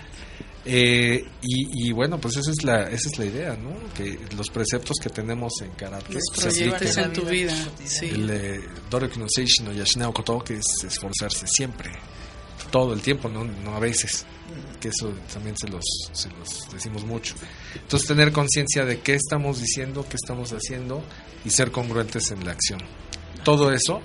Eh, 0.64 1.24
y, 1.42 1.88
y 1.88 1.92
bueno, 1.92 2.20
pues 2.20 2.36
esa 2.36 2.52
es 2.52 2.62
la 2.62 2.82
esa 2.84 3.08
es 3.08 3.18
la 3.18 3.24
idea, 3.24 3.56
¿no? 3.56 3.74
Que 3.94 4.18
los 4.36 4.48
preceptos 4.48 4.96
que 5.02 5.10
tenemos 5.10 5.52
en 5.60 5.72
karate 5.72 6.18
se 6.34 6.48
apliquen. 6.70 6.98
en 6.98 7.12
tu 7.12 7.24
vida. 7.24 7.54
Sí. 7.84 8.06
El 8.06 8.30
eh, 8.30 8.60
no 8.90 9.72
Yashinao 9.72 10.12
Koto, 10.12 10.38
que 10.38 10.54
es 10.54 10.66
esforzarse 10.84 11.46
siempre, 11.48 11.90
todo 12.70 12.92
el 12.94 13.00
tiempo, 13.00 13.28
no, 13.28 13.44
no 13.44 13.74
a 13.74 13.80
veces. 13.80 14.24
Que 14.80 14.88
eso 14.88 15.12
también 15.32 15.56
se 15.56 15.68
los, 15.68 15.84
se 16.12 16.28
los 16.30 16.70
decimos 16.72 17.04
mucho. 17.04 17.34
Entonces, 17.74 18.08
tener 18.08 18.32
conciencia 18.32 18.84
de 18.84 19.00
qué 19.00 19.14
estamos 19.14 19.60
diciendo, 19.60 20.04
qué 20.08 20.16
estamos 20.16 20.52
haciendo 20.52 21.02
y 21.44 21.50
ser 21.50 21.70
congruentes 21.70 22.30
en 22.32 22.44
la 22.44 22.52
acción. 22.52 22.80
Todo 23.44 23.72
eso 23.72 24.00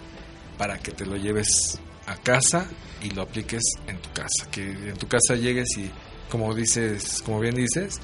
para 0.57 0.79
que 0.79 0.91
te 0.91 1.05
lo 1.05 1.17
lleves 1.17 1.79
a 2.05 2.15
casa 2.17 2.67
y 3.01 3.09
lo 3.11 3.23
apliques 3.23 3.63
en 3.87 3.97
tu 3.99 4.11
casa. 4.11 4.49
Que 4.51 4.63
en 4.63 4.97
tu 4.97 5.07
casa 5.07 5.35
llegues 5.35 5.67
y, 5.77 5.89
como 6.29 6.53
dices, 6.53 7.21
como 7.25 7.39
bien 7.39 7.55
dices, 7.55 7.99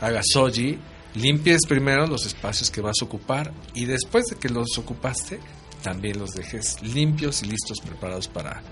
hagas 0.00 0.26
soji, 0.32 0.78
limpies 1.14 1.60
primero 1.68 2.06
los 2.06 2.26
espacios 2.26 2.70
que 2.70 2.80
vas 2.80 2.96
a 3.00 3.04
ocupar 3.04 3.52
y 3.74 3.84
después 3.84 4.26
de 4.26 4.36
que 4.36 4.48
los 4.48 4.78
ocupaste, 4.78 5.40
también 5.82 6.18
los 6.18 6.32
dejes 6.32 6.80
limpios 6.82 7.42
y 7.42 7.46
listos, 7.46 7.80
preparados 7.80 8.28
para, 8.28 8.62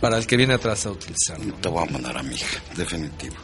para 0.00 0.18
el 0.18 0.26
que 0.26 0.36
viene 0.36 0.54
atrás 0.54 0.86
a 0.86 0.90
utilizarlo. 0.90 1.54
Te 1.54 1.68
voy 1.68 1.86
a 1.86 1.90
mandar 1.90 2.16
a 2.18 2.22
mi 2.22 2.34
hija, 2.34 2.62
definitivo. 2.76 3.36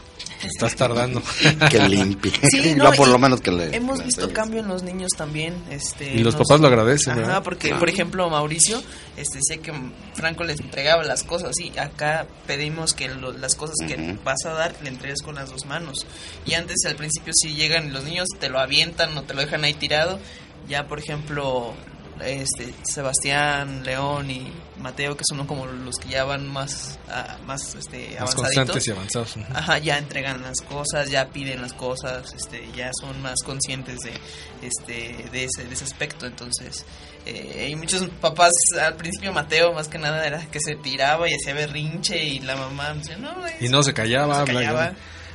Estás 0.47 0.75
tardando. 0.75 1.21
Que 1.69 1.79
limpie. 1.87 2.31
Sí, 2.49 2.73
no, 2.77 2.91
por 2.93 3.07
lo 3.07 3.17
menos 3.19 3.41
que 3.41 3.51
le... 3.51 3.75
Hemos 3.75 3.99
le 3.99 4.05
visto 4.05 4.31
cambio 4.33 4.59
en 4.61 4.67
los 4.67 4.83
niños 4.83 5.11
también. 5.17 5.55
Este, 5.69 6.13
Y 6.13 6.19
los 6.23 6.35
nos- 6.35 6.47
papás 6.47 6.59
lo 6.61 6.67
agradecen, 6.67 7.13
Ajá, 7.13 7.21
¿verdad? 7.21 7.43
porque, 7.43 7.67
Claro. 7.69 7.79
por 7.79 7.89
ejemplo, 7.89 8.29
Mauricio 8.29 8.81
este, 9.17 9.37
decía 9.39 9.61
que 9.61 9.73
Franco 10.13 10.43
les 10.43 10.59
entregaba 10.59 11.03
las 11.03 11.23
cosas. 11.23 11.51
Y 11.59 11.77
acá 11.77 12.27
pedimos 12.47 12.93
que 12.93 13.07
lo- 13.09 13.31
las 13.33 13.55
cosas 13.55 13.75
que 13.87 14.17
vas 14.23 14.43
a 14.45 14.49
dar 14.53 14.75
le 14.83 14.89
entregues 14.89 15.21
con 15.21 15.35
las 15.35 15.49
dos 15.49 15.65
manos. 15.65 16.05
Y 16.45 16.53
antes, 16.55 16.77
al 16.85 16.95
principio, 16.95 17.33
si 17.35 17.53
llegan 17.55 17.87
y 17.87 17.91
los 17.91 18.03
niños 18.03 18.27
te 18.39 18.49
lo 18.49 18.59
avientan 18.59 19.17
o 19.17 19.23
te 19.23 19.33
lo 19.33 19.41
dejan 19.41 19.63
ahí 19.63 19.73
tirado. 19.73 20.19
Ya, 20.67 20.87
por 20.87 20.99
ejemplo, 20.99 21.73
este 22.21 22.73
Sebastián, 22.83 23.83
León 23.83 24.29
y 24.29 24.51
Mateo, 24.77 25.15
que 25.17 25.23
son 25.27 25.45
como 25.47 25.65
los 25.65 25.97
que 25.97 26.09
ya 26.09 26.23
van 26.23 26.47
más, 26.47 26.99
más, 27.45 27.75
este, 27.75 28.17
Más 28.19 28.35
constantes 28.35 28.87
y 28.87 28.91
avanzados. 28.91 29.35
Ajá, 29.53 29.77
ya 29.79 29.97
entregan 29.97 30.41
las 30.41 30.61
cosas, 30.61 31.09
ya 31.09 31.29
piden 31.29 31.61
las 31.61 31.73
cosas, 31.73 32.33
este, 32.33 32.67
ya 32.75 32.91
son 32.99 33.21
más 33.21 33.35
conscientes 33.43 33.99
de, 33.99 34.13
este, 34.61 35.29
de 35.31 35.45
ese, 35.45 35.65
de 35.67 35.73
ese 35.73 35.83
aspecto. 35.83 36.25
Entonces, 36.25 36.85
eh, 37.25 37.65
hay 37.65 37.75
muchos 37.75 38.07
papás, 38.21 38.51
al 38.81 38.95
principio 38.95 39.31
Mateo 39.31 39.73
más 39.73 39.87
que 39.87 39.97
nada 39.97 40.25
era 40.25 40.45
que 40.47 40.59
se 40.59 40.75
tiraba 40.75 41.29
y 41.29 41.33
hacía 41.33 41.53
berrinche 41.53 42.23
y 42.23 42.39
la 42.39 42.55
mamá 42.55 42.93
decía, 42.93 43.17
no, 43.17 43.33
Y 43.59 43.69
no 43.69 43.83
se 43.83 43.93
callaba. 43.93 44.39
No 44.39 44.45
se 44.45 44.53
callaba. 44.53 44.93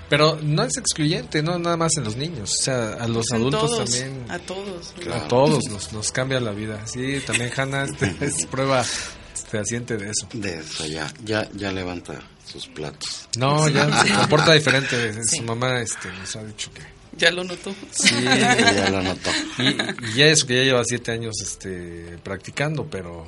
Pero 0.09 0.39
no 0.43 0.63
es 0.65 0.77
excluyente, 0.79 1.43
no 1.43 1.59
nada 1.59 1.77
más 1.77 1.97
en 1.99 2.05
los 2.05 2.17
niños, 2.17 2.55
o 2.61 2.63
sea, 2.63 2.95
a 2.95 3.07
los 3.09 3.27
adultos 3.33 3.71
todos, 3.71 3.91
también. 3.91 4.25
A 4.31 4.39
todos. 4.39 4.95
Claro. 4.99 5.25
A 5.25 5.29
todos 5.29 5.65
nos, 5.71 5.93
nos 5.93 6.13
cambia 6.13 6.41
la 6.41 6.53
vida. 6.53 6.87
Sí, 6.87 7.21
también 7.27 7.51
Hanna 7.57 7.85
este, 7.85 8.15
es 8.25 8.47
prueba 8.47 8.83
fehaciente 9.51 9.97
de 9.97 10.11
eso. 10.11 10.27
De 10.33 10.59
eso, 10.61 10.87
ya, 10.87 11.13
ya, 11.25 11.49
ya 11.55 11.73
levanta 11.73 12.21
sus 12.51 12.67
platos. 12.69 13.29
No, 13.37 13.69
ya 13.69 14.03
se 14.05 14.13
comporta 14.15 14.53
diferente. 14.55 15.13
Sí. 15.25 15.37
Su 15.39 15.43
mamá 15.43 15.81
este, 15.81 16.11
nos 16.13 16.35
ha 16.37 16.43
dicho 16.45 16.71
que 16.73 16.83
Ya 17.19 17.31
lo 17.31 17.45
notó. 17.45 17.75
sí. 17.91 18.15
ya 18.25 18.89
lo 18.91 19.03
notó. 19.03 19.31
Y, 19.59 19.69
y 20.11 20.15
ya 20.17 20.27
eso 20.27 20.47
que 20.47 20.57
ya 20.57 20.63
lleva 20.65 20.83
siete 20.85 21.13
años 21.13 21.35
este, 21.43 22.19
practicando, 22.23 22.87
pero, 22.87 23.27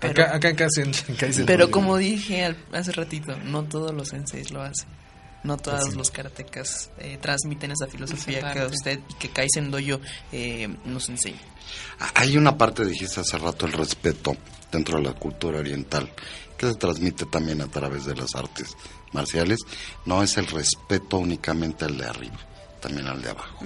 Pero- 0.00 0.10
acá, 0.24 0.36
acá 0.36 0.48
en 0.50 0.56
casa, 0.56 0.82
en, 0.82 0.90
en 1.08 1.14
Kaizen 1.16 1.46
Pero 1.46 1.70
como 1.70 1.96
dije 1.96 2.44
al- 2.44 2.56
hace 2.72 2.90
ratito, 2.92 3.36
no 3.44 3.62
todos 3.64 3.94
los 3.94 4.08
senseis 4.08 4.50
lo 4.50 4.62
hacen. 4.62 4.88
No 5.44 5.56
todos 5.56 5.88
Así. 5.88 5.96
los 5.96 6.10
karatecas 6.10 6.90
eh, 6.98 7.18
transmiten 7.20 7.70
esa 7.70 7.86
filosofía 7.86 8.38
Esa 8.38 8.52
que 8.52 8.64
usted, 8.66 9.00
que 9.18 9.28
Kaizen 9.30 9.70
Doyo 9.70 10.00
eh, 10.32 10.68
nos 10.84 11.08
enseña. 11.08 11.38
Hay 12.14 12.36
una 12.36 12.56
parte, 12.58 12.84
dijiste 12.84 13.20
hace 13.20 13.38
rato, 13.38 13.66
el 13.66 13.72
respeto 13.72 14.36
dentro 14.72 14.98
de 14.98 15.04
la 15.04 15.12
cultura 15.12 15.58
oriental, 15.60 16.10
que 16.56 16.66
se 16.66 16.74
transmite 16.74 17.24
también 17.26 17.60
a 17.60 17.68
través 17.68 18.04
de 18.04 18.16
las 18.16 18.34
artes 18.34 18.76
marciales. 19.12 19.58
No 20.06 20.22
es 20.22 20.36
el 20.38 20.46
respeto 20.46 21.18
únicamente 21.18 21.84
al 21.84 21.96
de 21.96 22.06
arriba, 22.06 22.38
también 22.80 23.06
al 23.08 23.20
de 23.22 23.30
abajo, 23.30 23.64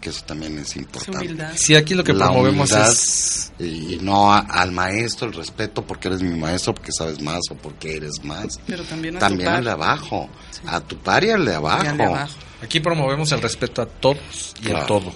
que 0.00 0.10
eso 0.10 0.24
también 0.24 0.58
es 0.58 0.76
importante. 0.76 1.18
Sí, 1.56 1.74
aquí 1.74 1.94
lo 1.94 2.04
que 2.04 2.12
La 2.12 2.26
promovemos 2.26 2.70
es 2.72 3.52
y, 3.58 3.94
y 3.94 3.98
no 4.02 4.32
a- 4.32 4.40
al 4.40 4.72
maestro 4.72 5.26
el 5.28 5.34
respeto 5.34 5.84
porque 5.84 6.08
eres 6.08 6.22
mi 6.22 6.38
maestro, 6.38 6.74
porque 6.74 6.90
sabes 6.96 7.20
más 7.20 7.40
o 7.50 7.54
porque 7.54 7.96
eres 7.96 8.22
más. 8.22 8.60
Pero 8.66 8.84
también 8.84 9.16
a 9.16 9.20
También 9.20 9.48
tu 9.50 9.54
al 9.56 9.64
de 9.64 9.70
abajo, 9.70 10.28
a 10.66 10.80
tu 10.80 10.96
par 10.98 11.24
y 11.24 11.30
al 11.30 11.44
de 11.44 11.54
abajo. 11.54 11.84
Y 11.84 11.86
al 11.88 11.96
de 11.98 12.04
abajo. 12.04 12.34
Aquí 12.62 12.80
promovemos 12.80 13.32
el 13.32 13.40
respeto 13.42 13.82
a 13.82 13.86
todos 13.86 14.54
y 14.62 14.70
a 14.70 14.86
todo. 14.86 15.12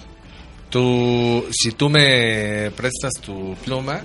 Tú, 0.69 1.45
si 1.51 1.71
tú 1.71 1.89
me 1.89 2.71
prestas 2.75 3.13
tu 3.21 3.55
pluma 3.63 4.01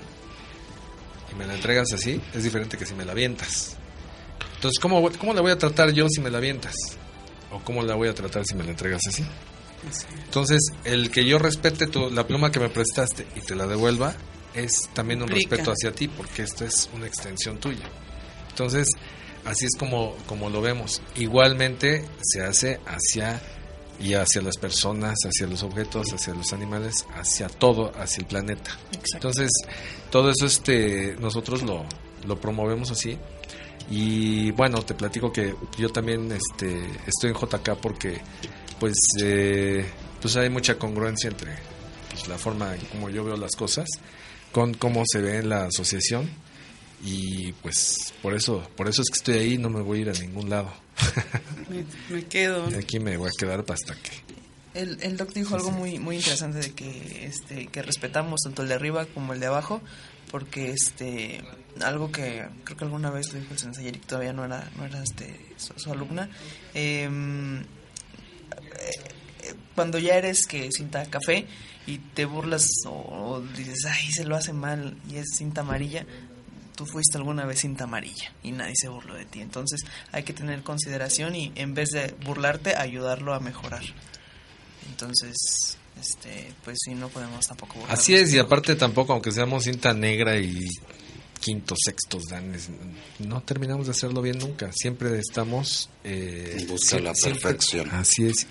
y 1.32 1.34
me 1.34 1.46
la 1.46 1.54
entregas 1.54 1.92
así, 1.92 2.20
es 2.34 2.44
diferente 2.44 2.76
que 2.76 2.86
si 2.86 2.94
me 2.94 3.04
la 3.04 3.12
avientas. 3.12 3.76
Entonces, 4.56 4.78
¿cómo, 4.80 5.02
¿cómo 5.18 5.34
la 5.34 5.40
voy 5.40 5.50
a 5.50 5.58
tratar 5.58 5.90
yo 5.92 6.06
si 6.08 6.20
me 6.20 6.30
la 6.30 6.38
avientas? 6.38 6.74
¿O 7.52 7.60
cómo 7.60 7.82
la 7.82 7.94
voy 7.94 8.08
a 8.08 8.14
tratar 8.14 8.44
si 8.44 8.54
me 8.54 8.64
la 8.64 8.70
entregas 8.70 9.02
así? 9.06 9.24
Entonces, 10.24 10.60
el 10.84 11.10
que 11.10 11.24
yo 11.24 11.38
respete 11.38 11.86
tu, 11.86 12.10
la 12.10 12.26
pluma 12.26 12.50
que 12.50 12.60
me 12.60 12.68
prestaste 12.68 13.26
y 13.34 13.40
te 13.40 13.54
la 13.54 13.66
devuelva 13.66 14.14
es 14.54 14.88
también 14.94 15.22
un 15.22 15.28
Implica. 15.28 15.56
respeto 15.56 15.72
hacia 15.72 15.92
ti, 15.92 16.08
porque 16.08 16.42
esto 16.42 16.64
es 16.64 16.88
una 16.94 17.06
extensión 17.06 17.58
tuya. 17.58 17.88
Entonces, 18.50 18.86
así 19.44 19.64
es 19.64 19.72
como, 19.78 20.16
como 20.26 20.50
lo 20.50 20.60
vemos. 20.60 21.02
Igualmente 21.16 22.04
se 22.22 22.42
hace 22.42 22.80
hacia 22.86 23.40
y 24.00 24.14
hacia 24.14 24.42
las 24.42 24.56
personas, 24.56 25.18
hacia 25.24 25.46
los 25.46 25.62
objetos, 25.62 26.12
hacia 26.12 26.34
los 26.34 26.52
animales, 26.52 27.06
hacia 27.14 27.48
todo, 27.48 27.92
hacia 27.96 28.20
el 28.20 28.26
planeta. 28.26 28.70
Exacto. 28.92 29.14
Entonces, 29.14 29.50
todo 30.10 30.30
eso 30.30 30.46
este 30.46 31.16
nosotros 31.20 31.62
lo, 31.62 31.84
lo 32.26 32.40
promovemos 32.40 32.90
así. 32.90 33.18
Y 33.90 34.50
bueno, 34.52 34.82
te 34.82 34.94
platico 34.94 35.32
que 35.32 35.54
yo 35.78 35.88
también 35.90 36.30
este, 36.32 36.82
estoy 37.06 37.30
en 37.30 37.36
JK 37.36 37.76
porque 37.80 38.20
pues, 38.78 38.94
eh, 39.20 39.84
pues 40.20 40.36
hay 40.36 40.48
mucha 40.50 40.78
congruencia 40.78 41.28
entre 41.28 41.52
pues, 42.10 42.28
la 42.28 42.38
forma 42.38 42.74
en 42.74 42.80
cómo 42.86 43.10
yo 43.10 43.24
veo 43.24 43.36
las 43.36 43.54
cosas 43.56 43.86
con 44.50 44.74
cómo 44.74 45.02
se 45.06 45.20
ve 45.20 45.38
en 45.38 45.48
la 45.48 45.64
asociación 45.64 46.28
y 47.04 47.52
pues 47.54 47.96
por 48.22 48.34
eso 48.34 48.62
por 48.76 48.88
eso 48.88 49.02
es 49.02 49.08
que 49.08 49.18
estoy 49.18 49.38
ahí 49.38 49.58
no 49.58 49.70
me 49.70 49.80
voy 49.80 49.98
a 49.98 50.02
ir 50.02 50.10
a 50.10 50.12
ningún 50.12 50.50
lado 50.50 50.72
Me, 51.68 51.84
me 52.14 52.24
quedo. 52.26 52.70
y 52.70 52.74
aquí 52.78 53.00
me 53.00 53.16
voy 53.16 53.28
a 53.28 53.32
quedar 53.36 53.64
hasta 53.66 53.94
que 53.94 54.10
El, 54.74 54.98
el 55.02 55.16
doc 55.16 55.32
dijo 55.32 55.54
algo 55.54 55.70
muy 55.70 55.98
muy 55.98 56.16
interesante 56.16 56.60
de 56.60 56.72
que 56.72 57.26
este 57.26 57.66
que 57.66 57.82
respetamos 57.82 58.40
tanto 58.42 58.62
el 58.62 58.68
de 58.68 58.74
arriba 58.74 59.06
como 59.06 59.34
el 59.34 59.40
de 59.40 59.46
abajo 59.46 59.82
porque 60.30 60.70
este 60.70 61.44
algo 61.84 62.10
que 62.10 62.46
creo 62.64 62.76
que 62.78 62.84
alguna 62.84 63.10
vez 63.10 63.32
lo 63.32 63.40
dijo 63.40 63.52
el 63.52 63.58
sensei 63.58 63.88
Eric 63.88 64.06
todavía 64.06 64.32
no 64.32 64.44
era 64.44 64.70
no 64.76 64.86
era 64.86 65.02
este 65.02 65.54
su, 65.56 65.78
su 65.78 65.92
alumna 65.92 66.30
em, 66.72 67.60
eh, 67.60 67.64
eh, 69.42 69.54
cuando 69.74 69.98
ya 69.98 70.14
eres 70.14 70.46
que 70.46 70.70
cinta 70.72 71.04
café 71.04 71.46
y 71.86 71.98
te 71.98 72.24
burlas 72.24 72.66
o, 72.86 72.92
o 72.92 73.40
dices 73.40 73.84
ay 73.84 74.10
se 74.10 74.24
lo 74.24 74.36
hace 74.36 74.54
mal 74.54 74.96
y 75.10 75.16
es 75.16 75.26
cinta 75.36 75.60
amarilla 75.60 76.06
tú 76.74 76.86
fuiste 76.86 77.18
alguna 77.18 77.44
vez 77.44 77.60
cinta 77.60 77.84
amarilla 77.84 78.32
y 78.42 78.52
nadie 78.52 78.74
se 78.74 78.88
burló 78.88 79.14
de 79.14 79.24
ti. 79.24 79.40
Entonces 79.40 79.84
hay 80.10 80.22
que 80.22 80.32
tener 80.32 80.62
consideración 80.62 81.34
y 81.34 81.52
en 81.54 81.74
vez 81.74 81.90
de 81.90 82.14
burlarte 82.24 82.76
ayudarlo 82.76 83.34
a 83.34 83.40
mejorar 83.40 83.82
entonces 84.90 85.76
este 86.00 86.52
pues 86.64 86.78
sí 86.84 86.94
no 86.94 87.08
podemos 87.08 87.46
tampoco 87.46 87.74
así 87.88 88.14
es 88.14 88.32
y 88.32 88.38
aparte 88.38 88.74
tampoco 88.76 89.12
aunque 89.12 89.30
seamos 89.32 89.64
cinta 89.64 89.92
negra 89.94 90.38
y 90.38 90.64
quintos 91.40 91.78
sextos 91.84 92.24
danes 92.30 92.68
no 93.18 93.42
terminamos 93.42 93.86
de 93.86 93.92
hacerlo 93.92 94.22
bien 94.22 94.38
nunca 94.38 94.70
siempre 94.72 95.18
estamos 95.18 95.90
eh, 96.04 96.56
En 96.60 96.66
busca 96.68 96.96
de 96.96 97.02
la 97.02 97.14
siempre- 97.14 97.42
perfección. 97.42 97.90
así 97.90 98.26
es 98.26 98.46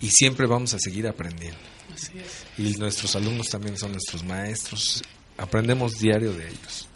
y 0.00 0.10
siempre 0.10 0.46
vamos 0.46 0.74
a 0.74 0.78
seguir 0.78 1.06
aprendiendo 1.08 1.58
Así 1.94 2.12
es. 2.18 2.58
y 2.58 2.76
nuestros 2.78 3.14
alumnos 3.16 3.48
también 3.48 3.78
son 3.78 3.92
nuestros 3.92 4.24
maestros 4.24 5.02
aprendemos 5.38 5.98
diario 5.98 6.32
de 6.32 6.48
ellos 6.48 6.88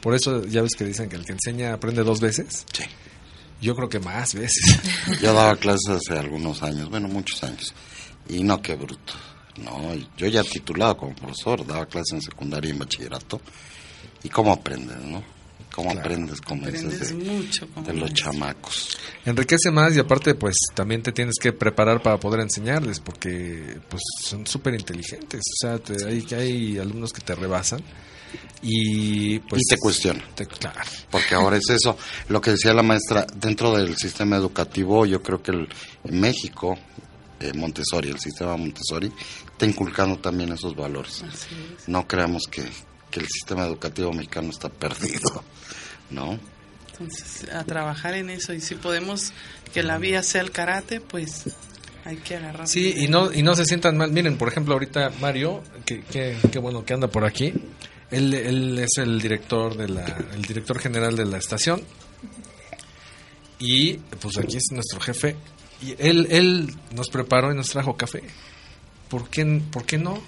por 0.00 0.14
eso 0.16 0.44
ya 0.46 0.62
ves 0.62 0.74
que 0.74 0.84
dicen 0.84 1.08
que 1.08 1.16
el 1.16 1.24
que 1.24 1.32
enseña 1.32 1.72
aprende 1.72 2.02
dos 2.02 2.20
veces 2.20 2.64
Sí. 2.72 2.82
yo 3.60 3.74
creo 3.76 3.88
que 3.88 4.00
más 4.00 4.34
veces 4.34 4.78
Yo 5.22 5.32
daba 5.32 5.54
clases 5.56 5.88
hace 5.88 6.18
algunos 6.18 6.60
años, 6.62 6.90
bueno, 6.90 7.06
muchos 7.08 7.42
años. 7.44 7.72
Y 8.28 8.42
no, 8.42 8.60
qué 8.62 8.74
bruto. 8.74 9.12
No, 9.58 9.92
yo 10.16 10.26
ya 10.28 10.42
titulado 10.44 10.96
como 10.96 11.14
profesor, 11.14 11.66
daba 11.66 11.86
clases 11.86 12.12
en 12.14 12.22
secundaria 12.22 12.68
y 12.68 12.72
en 12.72 12.78
bachillerato. 12.78 13.40
¿Y 14.22 14.28
cómo 14.28 14.52
aprendes, 14.52 14.96
no? 15.02 15.22
¿Cómo 15.74 15.90
Claro. 15.90 16.00
aprendes, 16.06 16.40
como 16.42 16.66
dices, 16.66 16.84
Aprendes 16.84 17.08
de, 17.08 17.14
mucho. 17.14 17.66
como 17.72 17.86
de 17.86 17.94
los 17.94 18.12
chamacos? 18.14 18.96
enriquece 19.24 19.70
más 19.70 19.94
y 19.96 20.00
aparte 20.00 20.34
pues 20.34 20.56
también 20.74 21.00
te 21.02 21.12
tienes 21.12 21.36
que 21.40 21.52
preparar 21.52 22.02
para 22.02 22.18
poder 22.18 22.40
enseñarles 22.40 22.98
porque 23.00 23.78
pues 23.88 24.02
son 24.20 24.44
súper 24.48 24.74
inteligentes 24.74 25.40
o 25.40 25.56
sea 25.60 25.78
te- 25.78 26.04
hay, 26.04 26.26
hay 26.36 26.78
alumnos 26.78 27.12
que 27.12 27.20
te 27.20 27.32
rebasan 27.36 27.80
y 28.62 29.38
pues 29.40 29.62
Y 29.62 29.68
te 29.74 29.78
cuestionan. 29.78 30.22
te- 30.34 30.46
claro 30.46 30.80
Porque 31.10 31.34
ahora 31.36 31.56
es 31.56 31.68
eso, 31.70 31.96
lo 32.28 32.40
que 32.40 32.50
decía 32.52 32.74
la 32.74 32.82
maestra, 32.82 33.26
dentro 33.36 33.74
del 33.76 33.96
sistema 33.96 34.36
educativo, 34.36 35.06
yo 35.06 35.22
creo 35.22 35.40
que 35.42 35.52
el, 35.52 35.68
en 36.04 36.20
México, 36.20 36.76
eh, 37.42 37.52
Montessori, 37.54 38.10
el 38.10 38.18
sistema 38.18 38.56
Montessori, 38.56 39.12
está 39.52 39.66
inculcando 39.66 40.18
también 40.18 40.52
esos 40.52 40.74
valores. 40.74 41.22
Es. 41.22 41.88
No 41.88 42.06
creamos 42.06 42.44
que, 42.50 42.62
que 43.10 43.20
el 43.20 43.26
sistema 43.26 43.66
educativo 43.66 44.12
mexicano 44.12 44.50
está 44.50 44.68
perdido, 44.68 45.42
¿no? 46.10 46.38
Entonces, 46.92 47.48
a 47.52 47.64
trabajar 47.64 48.14
en 48.14 48.30
eso. 48.30 48.52
Y 48.52 48.60
si 48.60 48.74
podemos 48.74 49.32
que 49.72 49.82
la 49.82 49.98
vía 49.98 50.22
sea 50.22 50.42
el 50.42 50.50
karate, 50.50 51.00
pues 51.00 51.44
hay 52.04 52.16
que 52.18 52.36
agarrar. 52.36 52.68
Sí, 52.68 52.94
y 52.96 53.08
no, 53.08 53.32
y 53.32 53.42
no 53.42 53.54
se 53.54 53.64
sientan 53.64 53.96
mal. 53.96 54.12
Miren, 54.12 54.36
por 54.36 54.48
ejemplo, 54.48 54.74
ahorita 54.74 55.10
Mario, 55.20 55.62
que, 55.84 56.02
que, 56.02 56.36
que 56.50 56.58
bueno 56.58 56.84
que 56.84 56.94
anda 56.94 57.08
por 57.08 57.24
aquí. 57.24 57.52
Él, 58.10 58.34
él 58.34 58.78
es 58.78 58.98
el 58.98 59.20
director 59.20 59.76
de 59.76 59.88
la, 59.88 60.04
el 60.34 60.42
director 60.42 60.78
general 60.78 61.16
de 61.16 61.24
la 61.24 61.38
estación. 61.38 61.82
Y 63.58 63.94
pues 63.94 64.36
aquí 64.38 64.56
es 64.56 64.66
nuestro 64.72 65.00
jefe. 65.00 65.36
Y 65.82 65.94
él, 65.98 66.26
él 66.30 66.74
nos 66.94 67.08
preparó 67.08 67.52
y 67.52 67.56
nos 67.56 67.68
trajo 67.70 67.96
café. 67.96 68.22
¿Por 69.08 69.28
qué, 69.28 69.44
¿Por 69.70 69.84
qué 69.84 69.98
no? 69.98 70.22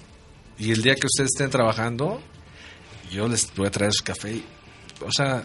Y 0.59 0.71
el 0.71 0.81
día 0.81 0.95
que 0.95 1.07
ustedes 1.07 1.31
estén 1.33 1.49
trabajando, 1.49 2.21
yo 3.11 3.27
les 3.27 3.53
voy 3.55 3.67
a 3.67 3.71
traer 3.71 3.93
su 3.93 4.03
café. 4.03 4.41
o 5.01 5.11
sea, 5.11 5.43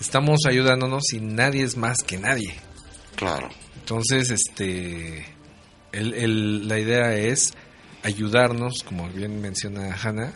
estamos 0.00 0.40
ayudándonos 0.46 1.02
y 1.12 1.20
nadie 1.20 1.62
es 1.64 1.76
más 1.76 1.98
que 2.06 2.18
nadie. 2.18 2.54
Claro. 3.16 3.48
Entonces, 3.80 4.30
este, 4.30 5.24
el, 5.92 6.14
el- 6.14 6.68
la 6.68 6.78
idea 6.78 7.14
es 7.16 7.54
ayudarnos, 8.02 8.82
como 8.84 9.08
bien 9.08 9.40
menciona 9.40 9.94
Hanna, 9.94 10.32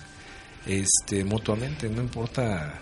este, 0.66 1.24
mutuamente, 1.24 1.88
no 1.88 2.02
importa 2.02 2.80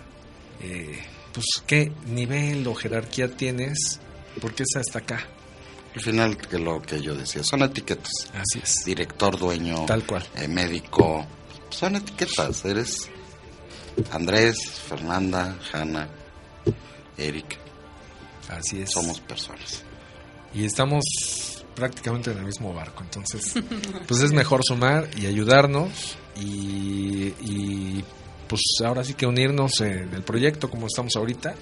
eh, 0.61 0.99
pues 1.33 1.45
qué 1.67 1.91
nivel 2.07 2.65
o 2.67 2.73
jerarquía 2.75 3.29
tienes, 3.35 3.99
porque 4.39 4.63
es 4.63 4.75
hasta 4.75 4.99
acá. 4.99 5.27
Al 5.95 6.01
final, 6.01 6.37
que 6.37 6.57
lo 6.57 6.81
que 6.81 7.01
yo 7.01 7.13
decía, 7.15 7.43
son 7.43 7.63
etiquetas. 7.63 8.11
Así 8.33 8.59
es. 8.63 8.85
Director, 8.85 9.37
dueño, 9.37 9.85
Tal 9.85 10.03
cual. 10.05 10.25
eh, 10.35 10.47
médico, 10.47 11.25
son 11.69 11.97
etiquetas. 11.97 12.63
Eres 12.65 13.09
Andrés, 14.11 14.57
Fernanda, 14.87 15.57
Hanna, 15.73 16.07
Eric. 17.17 17.57
Así 18.49 18.81
es. 18.81 18.91
Somos 18.91 19.19
personas. 19.21 19.83
Y 20.53 20.65
estamos 20.65 21.03
prácticamente 21.75 22.31
en 22.31 22.37
el 22.39 22.43
mismo 22.45 22.73
barco, 22.73 23.03
entonces, 23.03 23.53
pues 24.07 24.21
es 24.21 24.31
mejor 24.33 24.61
sumar 24.63 25.09
y 25.17 25.25
ayudarnos 25.25 26.17
y, 26.37 27.33
y, 27.39 28.03
pues 28.47 28.61
ahora 28.83 29.03
sí 29.05 29.13
que 29.13 29.25
unirnos 29.25 29.79
en 29.81 30.13
el 30.13 30.23
proyecto 30.23 30.69
como 30.69 30.87
estamos 30.87 31.15
ahorita. 31.15 31.55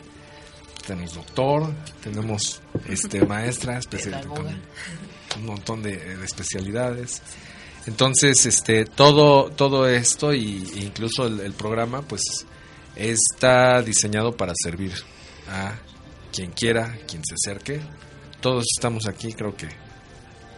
Tenemos 0.89 1.13
doctor, 1.13 1.71
tenemos 2.01 2.61
este 2.87 3.23
maestra, 3.27 3.77
especial, 3.77 4.25
con 4.25 4.47
un 5.37 5.45
montón 5.45 5.83
de, 5.83 6.17
de 6.17 6.25
especialidades. 6.25 7.21
Entonces, 7.85 8.43
este, 8.47 8.85
todo, 8.85 9.51
todo 9.51 9.87
esto 9.87 10.33
y 10.33 10.67
e 10.75 10.79
incluso 10.79 11.27
el, 11.27 11.41
el 11.41 11.53
programa, 11.53 12.01
pues, 12.01 12.23
está 12.95 13.83
diseñado 13.83 14.35
para 14.35 14.53
servir 14.55 14.93
a 15.47 15.75
quien 16.33 16.53
quiera, 16.53 16.97
quien 17.07 17.21
se 17.23 17.35
acerque. 17.35 17.81
Todos 18.41 18.65
estamos 18.75 19.07
aquí, 19.07 19.31
creo 19.33 19.55
que 19.55 19.67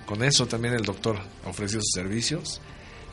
con 0.06 0.24
eso 0.24 0.48
también 0.48 0.76
el 0.76 0.84
doctor 0.84 1.20
ofreció 1.46 1.82
sus 1.82 1.92
servicios 1.94 2.62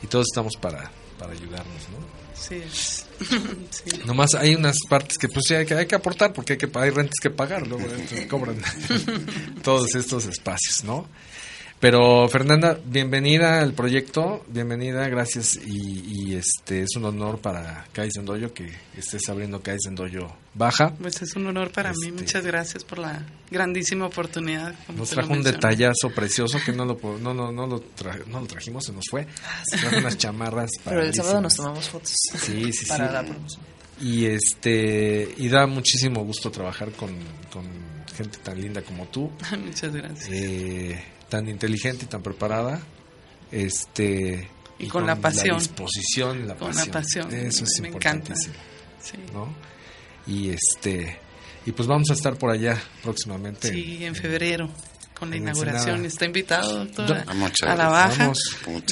y 0.01 0.07
todos 0.07 0.27
estamos 0.31 0.55
para, 0.55 0.89
para 1.19 1.33
ayudarnos, 1.33 1.89
¿no? 1.91 1.99
Sí, 2.33 2.63
sí. 2.71 3.99
Nomás 4.05 4.33
hay 4.33 4.55
unas 4.55 4.77
partes 4.89 5.17
que 5.17 5.27
pues 5.27 5.45
sí 5.47 5.53
hay 5.53 5.65
que, 5.65 5.75
hay 5.75 5.85
que 5.85 5.95
aportar 5.95 6.33
porque 6.33 6.53
hay 6.53 6.57
que 6.57 6.69
hay 6.73 6.89
rentas 6.89 7.19
que 7.21 7.29
pagar, 7.29 7.67
luego 7.67 7.83
entonces 7.83 8.25
cobran 8.27 8.59
todos 9.63 9.93
estos 9.95 10.25
espacios, 10.25 10.83
¿no? 10.85 11.07
Pero 11.79 12.27
Fernanda, 12.27 12.77
bienvenida 12.85 13.61
al 13.61 13.71
proyecto, 13.73 14.43
bienvenida, 14.49 15.07
gracias 15.07 15.55
y, 15.65 16.03
y, 16.29 16.35
este 16.35 16.81
es 16.81 16.89
un 16.97 17.05
honor 17.05 17.39
para 17.39 17.85
Kaizen 17.93 18.25
Doyo 18.25 18.53
que 18.53 18.69
estés 18.97 19.29
abriendo 19.29 19.61
Kaizen 19.61 19.95
Doyo 19.95 20.27
Baja. 20.55 20.93
Pues 20.99 21.21
es 21.21 21.37
un 21.37 21.47
honor 21.47 21.71
para 21.71 21.91
mí. 21.91 21.95
Este- 22.09 22.11
Muchas 22.21 22.45
gracias 22.45 22.83
por 22.83 22.97
la 22.99 23.25
grandísima 23.49 24.07
oportunidad. 24.07 24.75
como 24.87 24.99
Nos 24.99 25.11
trajo 25.11 25.31
un 25.31 25.41
detallazo 25.41 26.09
precioso 26.13 26.57
que 26.65 26.73
no 26.73 26.83
lo 26.83 26.99
no 27.21 27.33
no 27.33 27.49
no 27.53 27.65
lo, 27.65 27.81
tra- 27.95 28.25
no 28.25 28.41
lo 28.41 28.45
trajimos, 28.47 28.83
se 28.83 28.91
nos 28.91 29.05
fue. 29.09 29.25
Trajo 29.79 29.99
unas 29.99 30.17
chamarras 30.17 30.71
Pero 30.83 31.01
el 31.01 31.13
sábado 31.13 31.39
nos 31.39 31.55
tomamos 31.55 31.87
fotos. 31.87 32.11
Sí, 32.41 32.73
sí, 32.73 32.85
para 32.87 33.07
sí. 33.07 33.13
la 33.13 33.23
promoción. 33.23 33.61
Y 34.01 34.25
este 34.25 35.33
y 35.37 35.47
da 35.47 35.65
muchísimo 35.65 36.25
gusto 36.25 36.51
trabajar 36.51 36.91
con, 36.91 37.15
con 37.53 37.63
gente 38.17 38.37
tan 38.39 38.59
linda 38.59 38.81
como 38.81 39.05
tú, 39.07 39.31
Muchas 39.65 39.93
gracias. 39.95 40.27
eh, 40.29 41.01
tan 41.29 41.47
inteligente 41.47 42.05
y 42.05 42.07
tan 42.07 42.21
preparada. 42.21 42.81
Este 43.51 44.47
Y 44.77 44.87
con 44.87 45.05
la 45.05 45.15
pasión. 45.15 45.57
disposición, 45.59 46.41
y 46.43 46.45
la 46.45 46.55
Con 46.55 46.75
la 46.75 46.85
pasión. 46.85 47.27
pasión. 47.29 47.33
Eso 47.47 47.63
es 47.65 47.81
Me 47.81 47.89
encanta. 47.89 48.35
Sí. 48.35 48.51
¿no? 49.33 49.53
Y 50.27 50.49
este 50.49 51.17
y 51.65 51.71
pues 51.71 51.87
vamos 51.87 52.09
a 52.09 52.13
estar 52.13 52.37
por 52.37 52.51
allá 52.51 52.81
próximamente. 53.03 53.69
Sí, 53.71 54.03
en 54.03 54.15
febrero 54.15 54.69
con 55.17 55.29
la 55.31 55.35
En 55.37 55.43
inauguración. 55.43 55.81
Ensenada. 56.05 56.07
Está 56.07 56.25
invitado, 56.25 56.85
doctora, 56.85 57.25
Ah, 57.27 57.51
a 57.71 57.75
la 57.75 57.89
baja, 57.89 58.31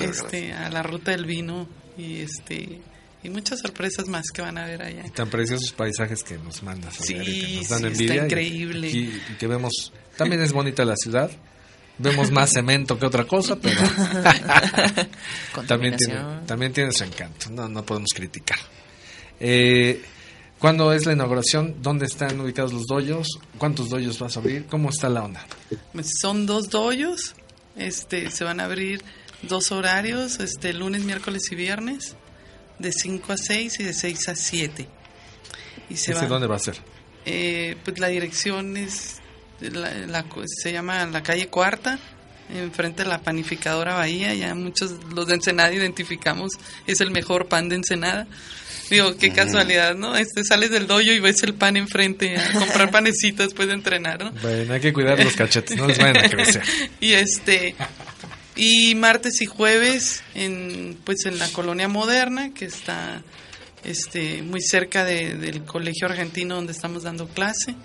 este, 0.01 0.53
a 0.53 0.69
la 0.69 0.83
ruta 0.83 1.11
del 1.11 1.25
vino 1.25 1.67
y 1.97 2.21
este 2.21 2.81
y 3.23 3.29
muchas 3.29 3.59
sorpresas 3.59 4.07
más 4.07 4.25
que 4.33 4.41
van 4.41 4.57
a 4.57 4.65
ver 4.65 4.81
allá. 4.81 5.03
Y 5.05 5.09
tan 5.09 5.29
preciosos 5.29 5.71
paisajes 5.71 6.23
que 6.23 6.37
nos 6.37 6.61
mandas. 6.63 6.95
Sí, 6.95 7.15
Adriana, 7.15 7.47
que 7.47 7.55
nos 7.57 7.69
dan 7.69 7.79
sí, 7.79 7.85
está 7.85 7.87
envidia 7.87 8.15
y- 8.21 8.25
increíble. 8.25 8.89
Y, 8.89 9.21
y 9.31 9.35
que 9.39 9.47
vemos, 9.47 9.91
también 10.17 10.41
es 10.41 10.51
bonita 10.53 10.85
la 10.85 10.95
ciudad. 10.95 11.31
Vemos 11.99 12.31
más 12.31 12.51
cemento 12.51 12.97
que 12.99 13.05
otra 13.07 13.25
cosa, 13.25 13.55
pero 13.55 13.81
también 15.67 15.95
tiene, 15.97 16.19
también 16.45 16.73
tiene 16.73 16.91
su 16.91 17.03
encanto. 17.03 17.49
No, 17.49 17.67
no 17.67 17.83
podemos 17.83 18.09
criticar. 18.15 18.59
Eh, 19.39 20.03
¿Cuándo 20.59 20.91
es 20.93 21.05
la 21.05 21.13
inauguración? 21.13 21.75
¿Dónde 21.81 22.05
están 22.07 22.39
ubicados 22.39 22.73
los 22.73 22.85
doyos? 22.87 23.27
¿Cuántos 23.57 23.89
doyos 23.89 24.17
vas 24.19 24.37
a 24.37 24.39
abrir? 24.39 24.65
¿Cómo 24.65 24.89
está 24.89 25.07
la 25.09 25.23
onda? 25.23 25.45
Pues 25.93 26.09
son 26.19 26.45
dos 26.47 26.69
doyos, 26.69 27.35
este, 27.75 28.31
se 28.31 28.43
van 28.43 28.59
a 28.59 28.65
abrir 28.65 29.03
dos 29.43 29.71
horarios, 29.71 30.39
este, 30.39 30.73
lunes, 30.73 31.03
miércoles 31.03 31.43
y 31.51 31.55
viernes, 31.55 32.15
de 32.79 32.91
5 32.91 33.33
a 33.33 33.37
6 33.37 33.79
y 33.79 33.83
de 33.83 33.93
6 33.93 34.29
a 34.29 34.35
7. 34.35 34.87
Y 35.89 35.95
se 35.97 36.11
¿Ese 36.13 36.21
va- 36.21 36.27
dónde 36.27 36.47
va 36.47 36.55
a 36.55 36.59
ser? 36.59 36.77
Eh, 37.25 37.75
pues 37.83 37.99
la 37.99 38.07
dirección 38.07 38.77
es, 38.77 39.17
la- 39.61 39.93
la- 40.07 40.25
se 40.45 40.71
llama 40.71 41.05
la 41.05 41.23
calle 41.23 41.47
Cuarta, 41.47 41.99
enfrente 42.53 43.03
de 43.03 43.09
la 43.09 43.19
panificadora 43.21 43.95
Bahía, 43.95 44.33
ya 44.33 44.55
muchos 44.55 44.93
los 45.13 45.27
de 45.27 45.35
Ensenada 45.35 45.73
identificamos, 45.73 46.51
es 46.85 47.01
el 47.01 47.11
mejor 47.11 47.47
pan 47.47 47.69
de 47.69 47.75
Ensenada. 47.77 48.27
Digo, 48.89 49.17
qué 49.17 49.33
casualidad, 49.33 49.95
¿no? 49.95 50.15
Este, 50.15 50.45
sales 50.45 50.71
del 50.71 50.87
doyo 50.87 51.11
y 51.11 51.19
ves 51.19 51.43
el 51.43 51.53
pan 51.53 51.75
enfrente 51.75 52.37
a 52.37 52.53
comprar 52.53 52.89
panecito 52.91 53.43
después 53.43 53.67
de 53.67 53.73
entrenar, 53.73 54.23
¿no? 54.23 54.31
Bueno, 54.41 54.73
hay 54.73 54.79
que 54.79 54.93
cuidar 54.93 55.21
los 55.21 55.35
cachetes, 55.35 55.75
no 55.75 55.87
les 55.87 55.97
vayan 55.97 56.17
a 56.25 56.29
crecer. 56.29 56.63
y 57.01 57.11
este 57.11 57.75
y 58.55 58.95
martes 58.95 59.41
y 59.41 59.45
jueves 59.45 60.23
en 60.35 60.97
pues 61.03 61.25
en 61.25 61.37
la 61.37 61.47
colonia 61.49 61.87
moderna 61.89 62.53
que 62.53 62.63
está 62.65 63.21
este 63.83 64.41
muy 64.41 64.61
cerca 64.61 65.03
de- 65.03 65.35
del 65.35 65.63
colegio 65.65 66.07
argentino 66.07 66.55
donde 66.55 66.71
estamos 66.71 67.03
dando 67.03 67.27
clase 67.27 67.75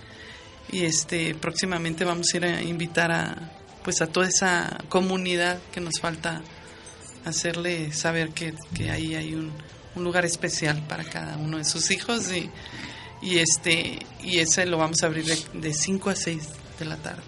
y 0.70 0.84
este 0.84 1.34
próximamente 1.34 2.04
vamos 2.04 2.28
a 2.32 2.36
ir 2.36 2.44
a 2.44 2.62
invitar 2.62 3.12
a 3.12 3.52
pues 3.84 4.00
a 4.00 4.06
toda 4.06 4.28
esa 4.28 4.78
comunidad 4.88 5.58
que 5.72 5.80
nos 5.80 5.98
falta 6.00 6.42
hacerle 7.24 7.92
saber 7.92 8.30
que, 8.30 8.54
que 8.74 8.90
ahí 8.90 9.14
hay 9.14 9.34
un, 9.34 9.52
un 9.96 10.04
lugar 10.04 10.24
especial 10.24 10.82
para 10.86 11.04
cada 11.04 11.36
uno 11.36 11.58
de 11.58 11.64
sus 11.64 11.90
hijos 11.90 12.30
y, 12.32 12.48
y 13.20 13.38
este 13.38 13.98
y 14.22 14.38
ese 14.38 14.66
lo 14.66 14.78
vamos 14.78 15.02
a 15.02 15.06
abrir 15.06 15.24
de 15.26 15.74
5 15.74 16.10
a 16.10 16.16
6 16.16 16.42
de 16.78 16.84
la 16.84 16.96
tarde. 16.96 17.22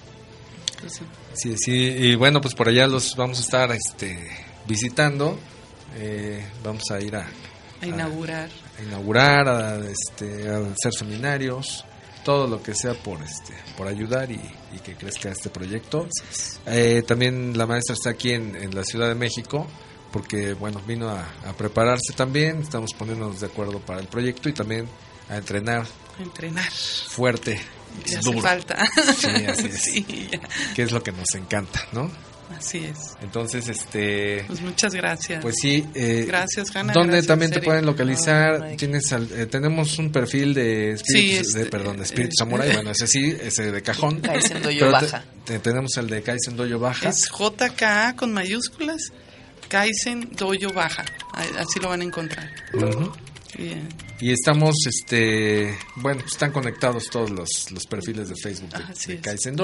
Entonces, 0.74 1.02
Sí, 1.34 1.56
sí, 1.58 1.72
y 1.72 2.14
bueno, 2.14 2.40
pues 2.40 2.54
por 2.54 2.68
allá 2.68 2.86
los 2.86 3.16
vamos 3.16 3.38
a 3.38 3.40
estar 3.42 3.72
este, 3.72 4.30
visitando. 4.66 5.36
Eh, 5.96 6.44
vamos 6.62 6.84
a 6.90 7.00
ir 7.00 7.16
a, 7.16 7.26
a 7.80 7.86
inaugurar. 7.86 8.48
a 8.78 8.82
inaugurar, 8.82 9.48
a, 9.48 9.78
este, 9.90 10.48
a 10.48 10.58
hacer 10.58 10.92
seminarios, 10.96 11.84
todo 12.24 12.46
lo 12.48 12.62
que 12.62 12.74
sea 12.74 12.94
por 12.94 13.22
este, 13.22 13.54
por 13.76 13.86
ayudar 13.86 14.30
y, 14.30 14.40
y 14.74 14.78
que 14.82 14.94
crezca 14.94 15.30
este 15.30 15.50
proyecto. 15.50 16.08
Eh, 16.66 17.02
también 17.06 17.56
la 17.56 17.66
maestra 17.66 17.94
está 17.94 18.10
aquí 18.10 18.32
en, 18.32 18.56
en 18.56 18.74
la 18.74 18.82
Ciudad 18.84 19.08
de 19.08 19.14
México 19.14 19.66
porque 20.12 20.54
bueno 20.54 20.80
vino 20.86 21.08
a, 21.08 21.20
a 21.46 21.52
prepararse 21.56 22.12
también. 22.16 22.60
Estamos 22.62 22.92
poniéndonos 22.94 23.40
de 23.40 23.46
acuerdo 23.46 23.80
para 23.80 24.00
el 24.00 24.06
proyecto 24.06 24.48
y 24.48 24.52
también 24.52 24.88
a 25.28 25.36
entrenar 25.36 25.86
a 26.18 26.22
entrenar. 26.22 26.70
fuerte, 26.70 27.60
y 28.06 28.10
Ya 28.10 28.18
hace 28.20 28.40
falta. 28.40 28.86
Sí, 29.16 29.28
así 29.28 29.66
es. 29.72 29.80
Sí, 29.82 30.28
ya. 30.32 30.40
que 30.74 30.82
es 30.82 30.92
lo 30.92 31.02
que 31.02 31.12
nos 31.12 31.34
encanta, 31.34 31.80
¿no? 31.92 32.10
Así 32.56 32.78
es. 32.78 32.98
Entonces, 33.22 33.68
este, 33.68 34.44
Pues 34.46 34.60
muchas 34.60 34.94
gracias. 34.94 35.42
pues 35.42 35.56
sí. 35.60 35.84
eh, 35.94 36.24
Gracias, 36.26 36.74
Hanna, 36.74 36.92
¿Dónde 36.92 37.12
gracias, 37.12 37.26
también 37.26 37.50
te 37.50 37.60
pueden 37.60 37.84
localizar? 37.86 38.62
Ay, 38.62 38.76
Tienes 38.76 39.12
al- 39.12 39.28
eh, 39.32 39.46
tenemos 39.46 39.98
un 39.98 40.10
perfil 40.12 40.54
de 40.54 40.92
espíritus, 40.92 41.46
Sí, 41.48 41.54
de, 41.54 41.62
este, 41.62 41.70
perdón, 41.70 41.96
de 41.98 42.04
espíritu 42.04 42.30
eh, 42.32 42.38
samurai. 42.38 42.70
eh. 42.70 42.74
Bueno, 42.74 42.90
ese 42.90 43.06
sí, 43.06 43.36
ese 43.40 43.70
de 43.72 43.82
cajón. 43.82 44.20
Kaizen 44.20 44.62
Doyo 44.62 44.78
Pero 44.86 44.98
te- 44.98 45.04
Baja. 45.06 45.24
te- 45.44 45.58
tenemos 45.58 45.96
el 45.96 46.06
de 46.08 46.22
Kaizen 46.22 46.56
Doyo 46.56 46.78
Baja. 46.78 47.08
Es 47.08 47.28
JKA 47.30 48.14
con 48.16 48.32
mayúsculas, 48.32 49.02
Kaizen 49.68 50.30
Doyo 50.32 50.70
Baja. 50.72 51.04
Así 51.32 51.80
lo 51.80 51.88
van 51.88 52.00
a 52.00 52.04
encontrar. 52.04 52.50
Ujú. 52.74 53.12
Bien. 53.58 53.88
Y 54.20 54.32
estamos, 54.32 54.74
este, 54.86 55.76
bueno, 55.96 56.20
pues 56.22 56.32
están 56.32 56.50
conectados 56.52 57.04
todos 57.10 57.30
los, 57.30 57.70
los 57.70 57.84
perfiles 57.86 58.28
de 58.28 58.34
Facebook 58.42 58.70
de, 58.70 58.82
Así 58.84 59.08
de 59.12 59.14
es. 59.14 59.20
Kaizen 59.20 59.54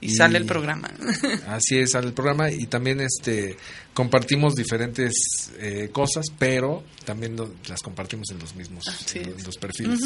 Y, 0.00 0.14
sale 0.14 0.38
el 0.38 0.46
programa. 0.46 0.90
Así 1.48 1.78
es, 1.78 1.90
sale 1.92 2.06
el 2.08 2.12
programa 2.14 2.50
y 2.50 2.66
también 2.66 3.00
este 3.00 3.56
compartimos 3.92 4.54
diferentes 4.54 5.12
eh, 5.58 5.90
cosas, 5.92 6.26
pero 6.38 6.84
también 7.04 7.36
lo- 7.36 7.52
las 7.68 7.82
compartimos 7.82 8.30
en 8.30 8.38
los 8.38 8.54
mismos 8.54 8.84
en, 9.14 9.24
en 9.38 9.44
los 9.44 9.58
perfiles 9.58 10.00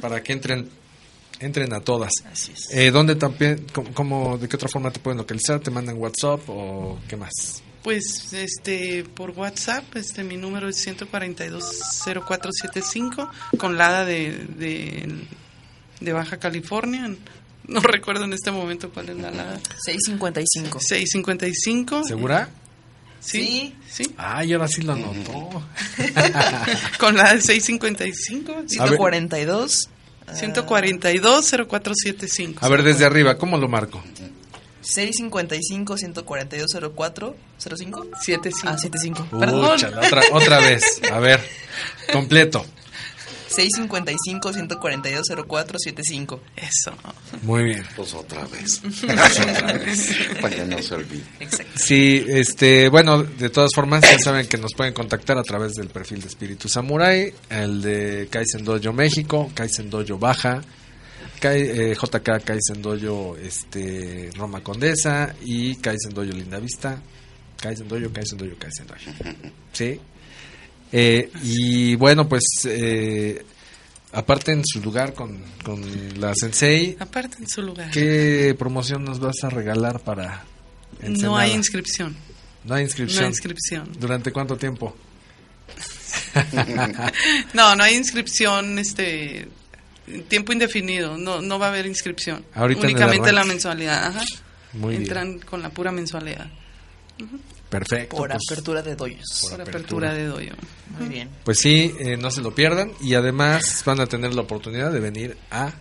para 0.00 0.22
que 0.22 0.32
entren 0.32 0.68
entren 1.38 1.70
a 1.74 1.80
todas. 1.80 2.12
Así 2.32 2.52
es. 2.52 2.70
Eh, 2.72 2.90
¿Dónde 2.90 3.14
también, 3.16 3.66
cómo, 3.92 4.38
de 4.38 4.48
qué 4.48 4.56
otra 4.56 4.70
forma 4.70 4.90
te 4.90 5.00
pueden 5.00 5.18
localizar? 5.18 5.60
¿Te 5.60 5.70
mandan 5.70 5.98
WhatsApp 5.98 6.40
o 6.48 6.98
qué 7.06 7.14
más? 7.16 7.30
Pues 7.82 8.32
este 8.32 9.04
por 9.04 9.32
WhatsApp, 9.32 9.84
este 9.96 10.24
mi 10.24 10.38
número 10.38 10.66
es 10.70 10.78
1420475 10.86 13.28
con 13.58 13.76
la 13.76 14.04
de, 14.04 14.32
de 14.58 15.08
de 16.00 16.12
Baja 16.12 16.38
California. 16.38 17.14
No 17.68 17.80
recuerdo 17.80 18.24
en 18.24 18.32
este 18.32 18.50
momento 18.50 18.90
cuál 18.90 19.10
es 19.10 19.16
la 19.16 19.30
LADA. 19.30 19.60
655. 19.82 20.80
655. 20.80 22.04
¿Segura? 22.04 22.48
Sí. 23.20 23.74
Sí. 23.90 24.14
Ay, 24.16 24.52
ahora 24.52 24.68
sí 24.68 24.82
lo 24.82 24.92
anotó. 24.92 25.62
Con 26.98 27.16
la 27.16 27.34
de 27.34 27.40
655. 27.40 28.52
A 28.52 28.56
ver. 28.56 28.68
142. 28.68 29.88
142-0475. 30.26 32.56
A 32.60 32.68
ver, 32.68 32.82
desde 32.82 33.04
arriba, 33.04 33.38
¿cómo 33.38 33.56
lo 33.58 33.68
marco? 33.68 34.02
655 34.80 35.96
142 35.96 36.76
04 36.94 37.36
05 37.58 38.06
75. 38.20 38.68
Ah, 38.68 38.78
75. 38.78 39.26
Perdón. 39.38 39.84
Otra, 39.84 40.22
otra 40.32 40.58
vez. 40.60 41.00
A 41.12 41.18
ver, 41.18 41.40
completo. 42.12 42.64
655 43.48 44.52
142 44.52 45.26
04 45.46 45.78
75 45.78 46.40
Eso. 46.56 46.92
Muy 47.42 47.64
bien. 47.64 47.84
Pues 47.96 48.14
otra 48.14 48.44
vez. 48.46 48.80
otra 49.04 49.72
vez. 49.74 50.10
Para 50.40 50.56
que 50.56 50.64
no 50.64 50.82
se 50.82 50.94
olvide. 50.94 51.22
Exacto. 51.40 51.72
Sí, 51.76 52.24
este, 52.28 52.88
bueno, 52.88 53.22
de 53.22 53.50
todas 53.50 53.70
formas 53.74 54.02
ya 54.02 54.18
saben 54.18 54.46
que 54.48 54.56
nos 54.58 54.72
pueden 54.74 54.92
contactar 54.94 55.38
a 55.38 55.42
través 55.42 55.74
del 55.74 55.88
perfil 55.88 56.20
de 56.20 56.28
Espíritu 56.28 56.68
Samurai, 56.68 57.32
el 57.50 57.82
de 57.82 58.28
Kaizen 58.30 58.64
Dojo 58.64 58.92
México, 58.92 59.50
Kaizen 59.54 59.90
Dojo 59.90 60.18
Baja, 60.18 60.60
Kai- 61.40 61.68
eh, 61.92 61.94
JK 62.00 62.42
Kaizen 62.44 62.82
Dojo 62.82 63.36
este, 63.36 64.30
Roma 64.36 64.62
Condesa 64.62 65.34
y 65.42 65.76
Kaizen 65.76 66.14
Dojo 66.14 66.32
Linda 66.32 66.58
Vista, 66.58 67.00
Kaizen 67.60 67.88
Dojo, 67.88 68.12
Kaizen 68.12 68.38
Dojo, 68.38 68.56
Kaizen 68.58 68.86
Dojo. 68.86 69.10
Sí. 69.72 70.00
Eh, 70.98 71.30
y 71.42 71.94
bueno, 71.96 72.26
pues 72.26 72.42
eh, 72.64 73.44
aparte 74.12 74.52
en 74.52 74.62
su 74.64 74.80
lugar 74.80 75.12
con, 75.12 75.42
con 75.62 75.82
la 76.20 76.32
Sensei, 76.34 76.96
Aparte 76.98 77.36
en 77.38 77.48
su 77.48 77.60
lugar. 77.60 77.90
¿qué 77.90 78.54
promoción 78.58 79.04
nos 79.04 79.18
vas 79.20 79.44
a 79.44 79.50
regalar 79.50 80.00
para 80.00 80.44
No 81.00 81.06
Ensenada? 81.06 81.40
hay 81.40 81.52
inscripción. 81.52 82.16
No 82.64 82.74
hay 82.76 82.82
No 82.84 82.86
inscripción. 82.88 83.24
hay 83.24 83.28
inscripción. 83.30 83.92
¿Durante 84.00 84.32
cuánto 84.32 84.56
tiempo? 84.56 84.96
No, 87.54 87.74
no 87.76 87.82
hay 87.84 87.94
inscripción, 87.94 88.78
este 88.78 89.48
tiempo 90.28 90.52
indefinido, 90.52 91.16
no 91.18 91.40
no 91.40 91.58
va 91.58 91.66
a 91.66 91.68
haber 91.70 91.86
inscripción. 91.86 92.44
Ahorita 92.54 92.82
Únicamente 92.82 93.32
la 93.32 93.44
mensualidad, 93.44 94.06
ajá. 94.08 94.22
Muy 94.74 94.90
bien. 94.92 95.02
Entran 95.02 95.38
con 95.40 95.62
la 95.62 95.70
pura 95.70 95.90
mensualidad, 95.92 96.46
Perfecto. 97.68 98.16
Por 98.16 98.28
pues, 98.30 98.42
apertura 98.48 98.82
de 98.82 98.94
doyos. 98.96 99.24
Por 99.42 99.50
por 99.52 99.60
apertura. 99.60 100.10
apertura 100.10 100.14
de 100.14 100.24
doyo. 100.26 100.52
Muy 100.98 101.08
bien. 101.08 101.28
pues 101.44 101.58
sí, 101.58 101.94
eh, 101.98 102.16
no 102.16 102.30
se 102.30 102.40
lo 102.40 102.54
pierdan 102.54 102.92
y 103.00 103.14
además 103.14 103.82
van 103.84 104.00
a 104.00 104.06
tener 104.06 104.34
la 104.34 104.42
oportunidad 104.42 104.92
de 104.92 105.00
venir 105.00 105.36
a 105.50 105.72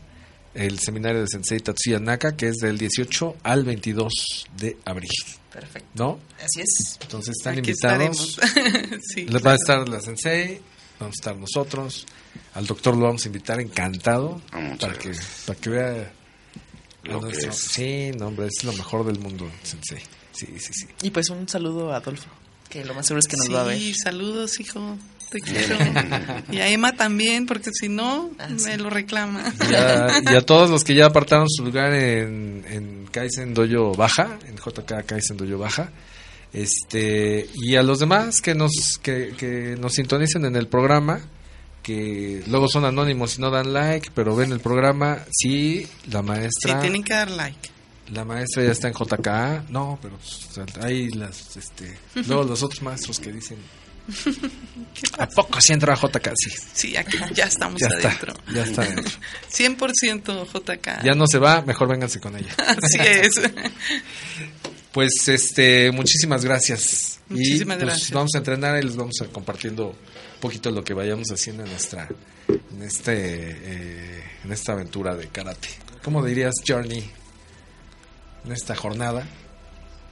el 0.56 0.80
seminario 0.80 1.22
de 1.22 1.28
Sensei 1.28 1.60
Tatsuya 1.60 2.00
Naka 2.00 2.36
que 2.36 2.48
es 2.48 2.56
del 2.58 2.78
18 2.78 3.36
al 3.44 3.64
22 3.66 4.46
de 4.58 4.78
abril, 4.86 5.10
Perfecto. 5.52 5.88
¿no? 5.96 6.20
Así 6.44 6.62
es. 6.62 6.98
Entonces 7.02 7.36
están 7.38 7.60
Aquí 7.60 7.70
invitados. 7.72 8.40
estaremos. 8.42 9.00
sí. 9.14 9.26
Les 9.26 9.46
va 9.46 9.52
a 9.52 9.56
estar 9.56 9.88
la 9.88 10.02
Sensei, 10.02 10.60
vamos 11.00 11.16
a 11.18 11.20
estar 11.20 11.36
nosotros, 11.38 12.06
al 12.54 12.66
doctor 12.66 12.96
lo 12.96 13.06
vamos 13.06 13.24
a 13.26 13.28
invitar 13.28 13.60
encantado 13.60 14.42
Ah, 14.52 14.60
muchas 14.60 14.80
para 14.90 14.98
que 14.98 15.12
para 15.46 15.60
que 15.60 15.70
vea 15.70 16.14
Lo 17.06 17.22
que 17.22 17.38
es. 17.38 17.56
Sí, 17.58 18.12
no, 18.18 18.28
hombre, 18.28 18.48
es 18.48 18.64
lo 18.64 18.74
mejor 18.74 19.06
del 19.06 19.20
mundo, 19.20 19.50
Sensei. 19.64 20.00
Sí, 20.32 20.48
sí, 20.58 20.74
sí. 20.74 20.86
Y 21.04 21.12
pues 21.12 21.30
un 21.30 21.48
saludo 21.48 21.94
a 21.94 21.98
Adolfo, 21.98 22.30
que 22.70 22.84
lo 22.84 22.94
más 22.94 23.06
seguro 23.08 23.20
es 23.20 23.28
que 23.28 23.38
nos 23.38 23.54
va 23.54 23.62
a 23.62 23.66
ver. 23.66 23.78
Sí, 23.78 23.94
saludos, 23.94 24.60
hijo. 24.60 24.98
Te 25.32 25.40
quiero. 25.42 25.78
y 26.52 26.60
a 26.60 26.68
Emma 26.70 26.92
también, 26.94 27.46
porque 27.48 27.72
si 27.74 27.90
no, 27.90 28.30
Ah, 28.38 28.48
me 28.50 28.60
sí. 28.60 28.78
lo 28.78 28.90
reclama. 28.90 29.54
Y 29.70 29.74
a, 29.74 30.22
y 30.32 30.36
a 30.36 30.42
todos 30.42 30.70
los 30.70 30.84
que 30.84 30.94
ya 30.94 31.08
apartaron 31.08 31.50
su 31.50 31.64
lugar 31.64 31.94
en, 31.94 32.64
en 32.70 33.08
Kaizen 33.12 33.54
Doyo 33.54 33.92
Baja, 33.94 34.38
en 34.48 34.56
JK 34.58 35.06
Kaizen 35.06 35.36
Doyo 35.38 35.58
Baja, 35.58 35.90
este 36.54 37.50
y 37.56 37.76
a 37.76 37.84
los 37.84 38.00
demás 38.00 38.40
que 38.42 38.56
nos 38.56 39.00
que, 39.02 39.34
que 39.38 39.76
nos 39.80 39.94
sintonicen 39.94 40.46
en 40.46 40.56
el 40.56 40.68
programa, 40.68 41.20
que 41.86 42.42
luego 42.48 42.68
son 42.68 42.84
anónimos 42.84 43.38
y 43.38 43.42
no 43.42 43.52
dan 43.52 43.72
like, 43.72 44.10
pero 44.16 44.36
ven 44.36 44.52
el 44.52 44.60
programa, 44.60 45.20
sí, 45.32 45.88
la 46.12 46.22
Sí, 46.22 46.26
maestra, 46.26 46.82
tienen 46.82 47.04
que 47.04 47.14
dar 47.14 47.30
like. 47.30 47.70
la 48.12 48.26
maestra 48.26 48.64
ya 48.64 48.72
está 48.72 48.88
en 48.88 48.96
JK, 48.96 49.70
no, 49.70 50.00
pero 50.02 50.18
hay 50.82 51.10
las, 51.12 51.56
este, 51.56 51.96
luego 52.28 52.44
los 52.44 52.64
otros 52.64 52.82
maestros 52.82 53.20
que 53.20 53.32
dicen 53.32 53.58
¿A 55.20 55.28
poco 55.28 55.60
sí 55.62 55.74
entró 55.74 55.94
a 55.94 55.96
JK? 55.96 56.30
Sí. 56.36 56.50
Sí, 56.74 56.98
aquí 56.98 57.18
ya 57.34 57.46
estamos 57.46 57.80
Ya 57.80 57.88
está, 57.88 58.08
adentro. 58.10 58.34
ya 58.54 58.64
está 58.64 58.82
adentro. 58.84 59.14
100% 59.52 60.46
JK. 60.54 61.04
Ya 61.04 61.14
no 61.14 61.28
se 61.28 61.38
va, 61.40 61.62
mejor 61.62 61.88
vénganse 61.90 62.20
con 62.20 62.36
ella. 62.36 62.54
Así 62.58 62.98
es. 63.00 63.32
Pues 64.92 65.28
este, 65.28 65.92
muchísimas 65.92 66.44
gracias. 66.46 67.20
Muchísimas 67.30 67.78
y, 67.78 67.80
pues, 67.80 67.90
gracias. 67.90 68.12
Vamos 68.12 68.32
a 68.36 68.38
entrenar 68.38 68.78
y 68.82 68.86
les 68.86 68.96
vamos 68.96 69.16
a 69.22 69.26
compartiendo 69.26 69.96
poquito 70.46 70.70
lo 70.70 70.84
que 70.84 70.94
vayamos 70.94 71.28
haciendo 71.32 71.64
en 71.64 71.70
nuestra, 71.72 72.08
en 72.48 72.84
este, 72.84 73.14
eh, 73.16 74.24
en 74.44 74.52
esta 74.52 74.74
aventura 74.74 75.16
de 75.16 75.28
karate. 75.30 75.70
¿Cómo 76.04 76.24
dirías 76.24 76.54
journey? 76.68 77.10
En 78.46 78.52
esta 78.52 78.76
jornada, 78.76 79.28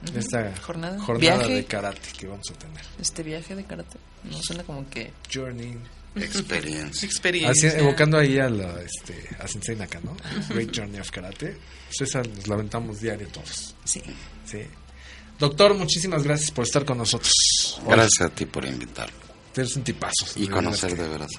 en 0.08 0.18
esta 0.18 0.56
Jornada. 0.56 0.98
jornada 1.00 1.36
Viaje. 1.36 1.54
de 1.54 1.64
karate 1.66 2.08
que 2.18 2.26
vamos 2.26 2.50
a 2.50 2.54
tener. 2.54 2.82
Este 3.00 3.22
viaje 3.22 3.54
de 3.54 3.64
karate. 3.64 3.96
No 4.24 4.42
suena 4.42 4.64
como 4.64 4.90
que. 4.90 5.12
Journey. 5.32 5.78
Experiencia. 6.16 7.06
Experiencia. 7.08 7.70
Así, 7.70 7.78
evocando 7.78 8.18
ahí 8.18 8.38
a, 8.40 8.48
la, 8.48 8.80
este, 8.82 9.28
a 9.38 9.46
Sensei 9.46 9.76
Naka, 9.76 10.00
¿no? 10.00 10.16
Great 10.48 10.76
Journey 10.76 10.98
of 11.00 11.10
Karate. 11.12 11.56
Pues 11.86 12.08
esa 12.08 12.22
nos 12.22 12.48
la 12.48 12.54
aventamos 12.56 13.00
diario 13.00 13.28
todos. 13.28 13.76
Sí. 13.84 14.02
Sí. 14.44 14.62
Doctor, 15.38 15.74
muchísimas 15.74 16.24
gracias 16.24 16.50
por 16.50 16.64
estar 16.64 16.84
con 16.84 16.98
nosotros. 16.98 17.32
Hoy. 17.84 17.92
Gracias 17.92 18.20
a 18.20 18.34
ti 18.34 18.46
por 18.46 18.64
invitarlo. 18.64 19.23
Eres 19.56 19.76
un 19.76 19.84
tipazo. 19.84 20.26
Y 20.36 20.46
conocer 20.48 20.96
de 20.96 21.08
veras 21.08 21.30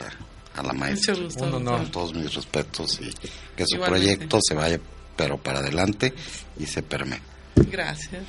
a, 0.55 0.59
a 0.59 0.63
la 0.63 0.74
maestra. 0.74 1.16
Un 1.16 1.53
honor. 1.53 1.78
Con 1.82 1.91
todos 1.91 2.13
mis 2.13 2.34
respetos 2.34 2.99
y 3.01 3.09
que 3.55 3.66
su 3.66 3.76
Igualmente. 3.76 3.88
proyecto 4.16 4.39
se 4.41 4.53
vaya 4.55 4.80
pero 5.16 5.38
para 5.38 5.59
adelante 5.59 6.13
y 6.59 6.66
se 6.66 6.82
perme. 6.84 7.20
Gracias. 7.55 8.24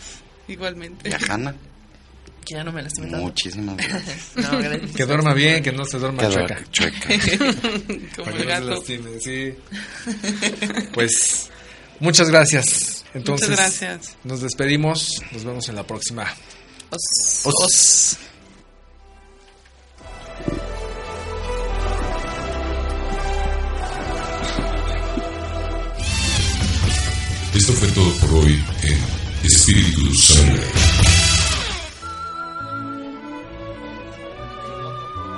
Igualmente. 0.49 1.09
Y 1.09 1.13
a 1.13 1.19
Hanna, 1.33 1.55
Que 2.45 2.55
ya 2.55 2.63
no 2.65 2.71
me 2.73 2.81
lastimé 2.83 3.09
tanto. 3.11 3.25
muchísimas 3.27 3.77
gracias. 3.77 4.17
No, 4.37 4.59
gracias. 4.59 4.93
Que 4.93 5.05
duerma 5.05 5.35
bien, 5.35 5.63
que 5.65 5.73
no 5.73 5.85
se 5.85 5.99
duerma 5.99 6.23
Que 6.23 6.35
chueca. 6.35 6.65
chueca. 6.71 7.09
Como 8.17 8.25
Para 8.25 8.37
el 8.37 8.43
no 8.43 8.49
gato. 8.49 8.67
lastime, 8.71 9.11
sí. 9.21 9.55
Pues 10.95 11.51
muchas 12.01 12.31
gracias. 12.31 13.05
Entonces, 13.15 13.49
Muchas 13.49 13.81
gracias. 13.81 14.17
nos 14.25 14.41
despedimos. 14.43 15.09
Nos 15.33 15.45
vemos 15.45 15.69
en 15.69 15.75
la 15.77 15.85
próxima. 15.87 16.25
Os- 16.91 17.47
Os. 17.47 17.55
os- 17.65 18.17
fue 27.79 27.89
todo 27.89 28.11
por 28.21 28.45
hoy 28.45 28.65
en 28.83 29.47
Espíritu 29.47 30.15
Samurai. 30.15 30.71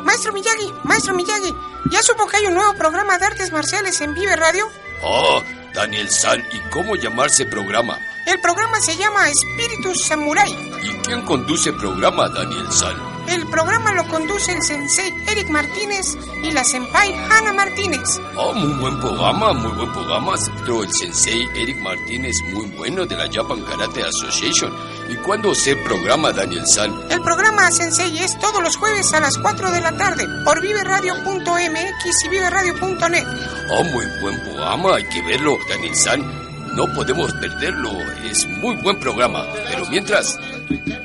Maestro 0.04 0.32
Miyagi, 0.32 0.72
maestro 0.84 1.14
Miyagi, 1.14 1.52
¿ya 1.90 2.02
supo 2.02 2.26
que 2.28 2.36
hay 2.36 2.46
un 2.46 2.54
nuevo 2.54 2.74
programa 2.74 3.18
de 3.18 3.26
artes 3.26 3.52
marciales 3.52 4.00
en 4.00 4.14
Vive 4.14 4.36
Radio? 4.36 4.68
Oh, 5.02 5.42
Daniel 5.74 6.08
San, 6.10 6.40
¿y 6.52 6.58
cómo 6.70 6.94
llamarse 6.94 7.44
programa? 7.44 7.98
El 8.26 8.40
programa 8.40 8.80
se 8.80 8.96
llama 8.96 9.28
Espíritu 9.28 9.94
Samurai. 9.94 10.52
¿Y 10.82 10.92
quién 11.02 11.22
conduce 11.22 11.72
programa, 11.72 12.28
Daniel 12.28 12.70
San? 12.70 13.17
El 13.28 13.46
programa 13.48 13.92
lo 13.92 14.08
conduce 14.08 14.52
el 14.52 14.62
sensei 14.62 15.12
Eric 15.28 15.48
Martínez 15.50 16.16
y 16.42 16.50
la 16.50 16.64
senpai 16.64 17.12
Hannah 17.12 17.52
Martínez. 17.52 18.20
Oh, 18.36 18.54
muy 18.54 18.72
buen 18.80 18.98
programa, 19.00 19.52
muy 19.52 19.72
buen 19.72 19.92
programa. 19.92 20.34
Pero 20.60 20.82
el 20.82 20.92
sensei 20.92 21.46
Eric 21.54 21.78
Martínez, 21.80 22.36
muy 22.52 22.66
bueno 22.76 23.04
de 23.04 23.16
la 23.16 23.28
Japan 23.30 23.62
Karate 23.62 24.02
Association. 24.02 24.72
¿Y 25.10 25.16
cuándo 25.16 25.54
se 25.54 25.76
programa, 25.76 26.32
Daniel 26.32 26.66
San? 26.66 26.90
El 27.10 27.20
programa 27.22 27.70
Sensei 27.70 28.18
es 28.18 28.38
todos 28.38 28.62
los 28.62 28.76
jueves 28.76 29.12
a 29.12 29.20
las 29.20 29.36
4 29.36 29.70
de 29.70 29.80
la 29.80 29.96
tarde 29.96 30.26
por 30.44 30.60
viveradio.mx 30.60 32.24
y 32.24 32.28
viveradio.net. 32.28 33.26
Oh, 33.70 33.84
muy 33.84 34.06
buen 34.22 34.40
programa, 34.42 34.96
hay 34.96 35.04
que 35.04 35.22
verlo, 35.22 35.58
Daniel 35.68 35.94
San. 35.94 36.48
No 36.74 36.86
podemos 36.94 37.32
perderlo, 37.34 37.90
es 38.24 38.46
muy 38.46 38.76
buen 38.76 38.98
programa. 39.00 39.44
Pero 39.70 39.86
mientras, 39.86 40.38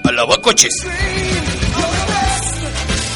a 0.04 0.12
lavacoches. 0.12 0.86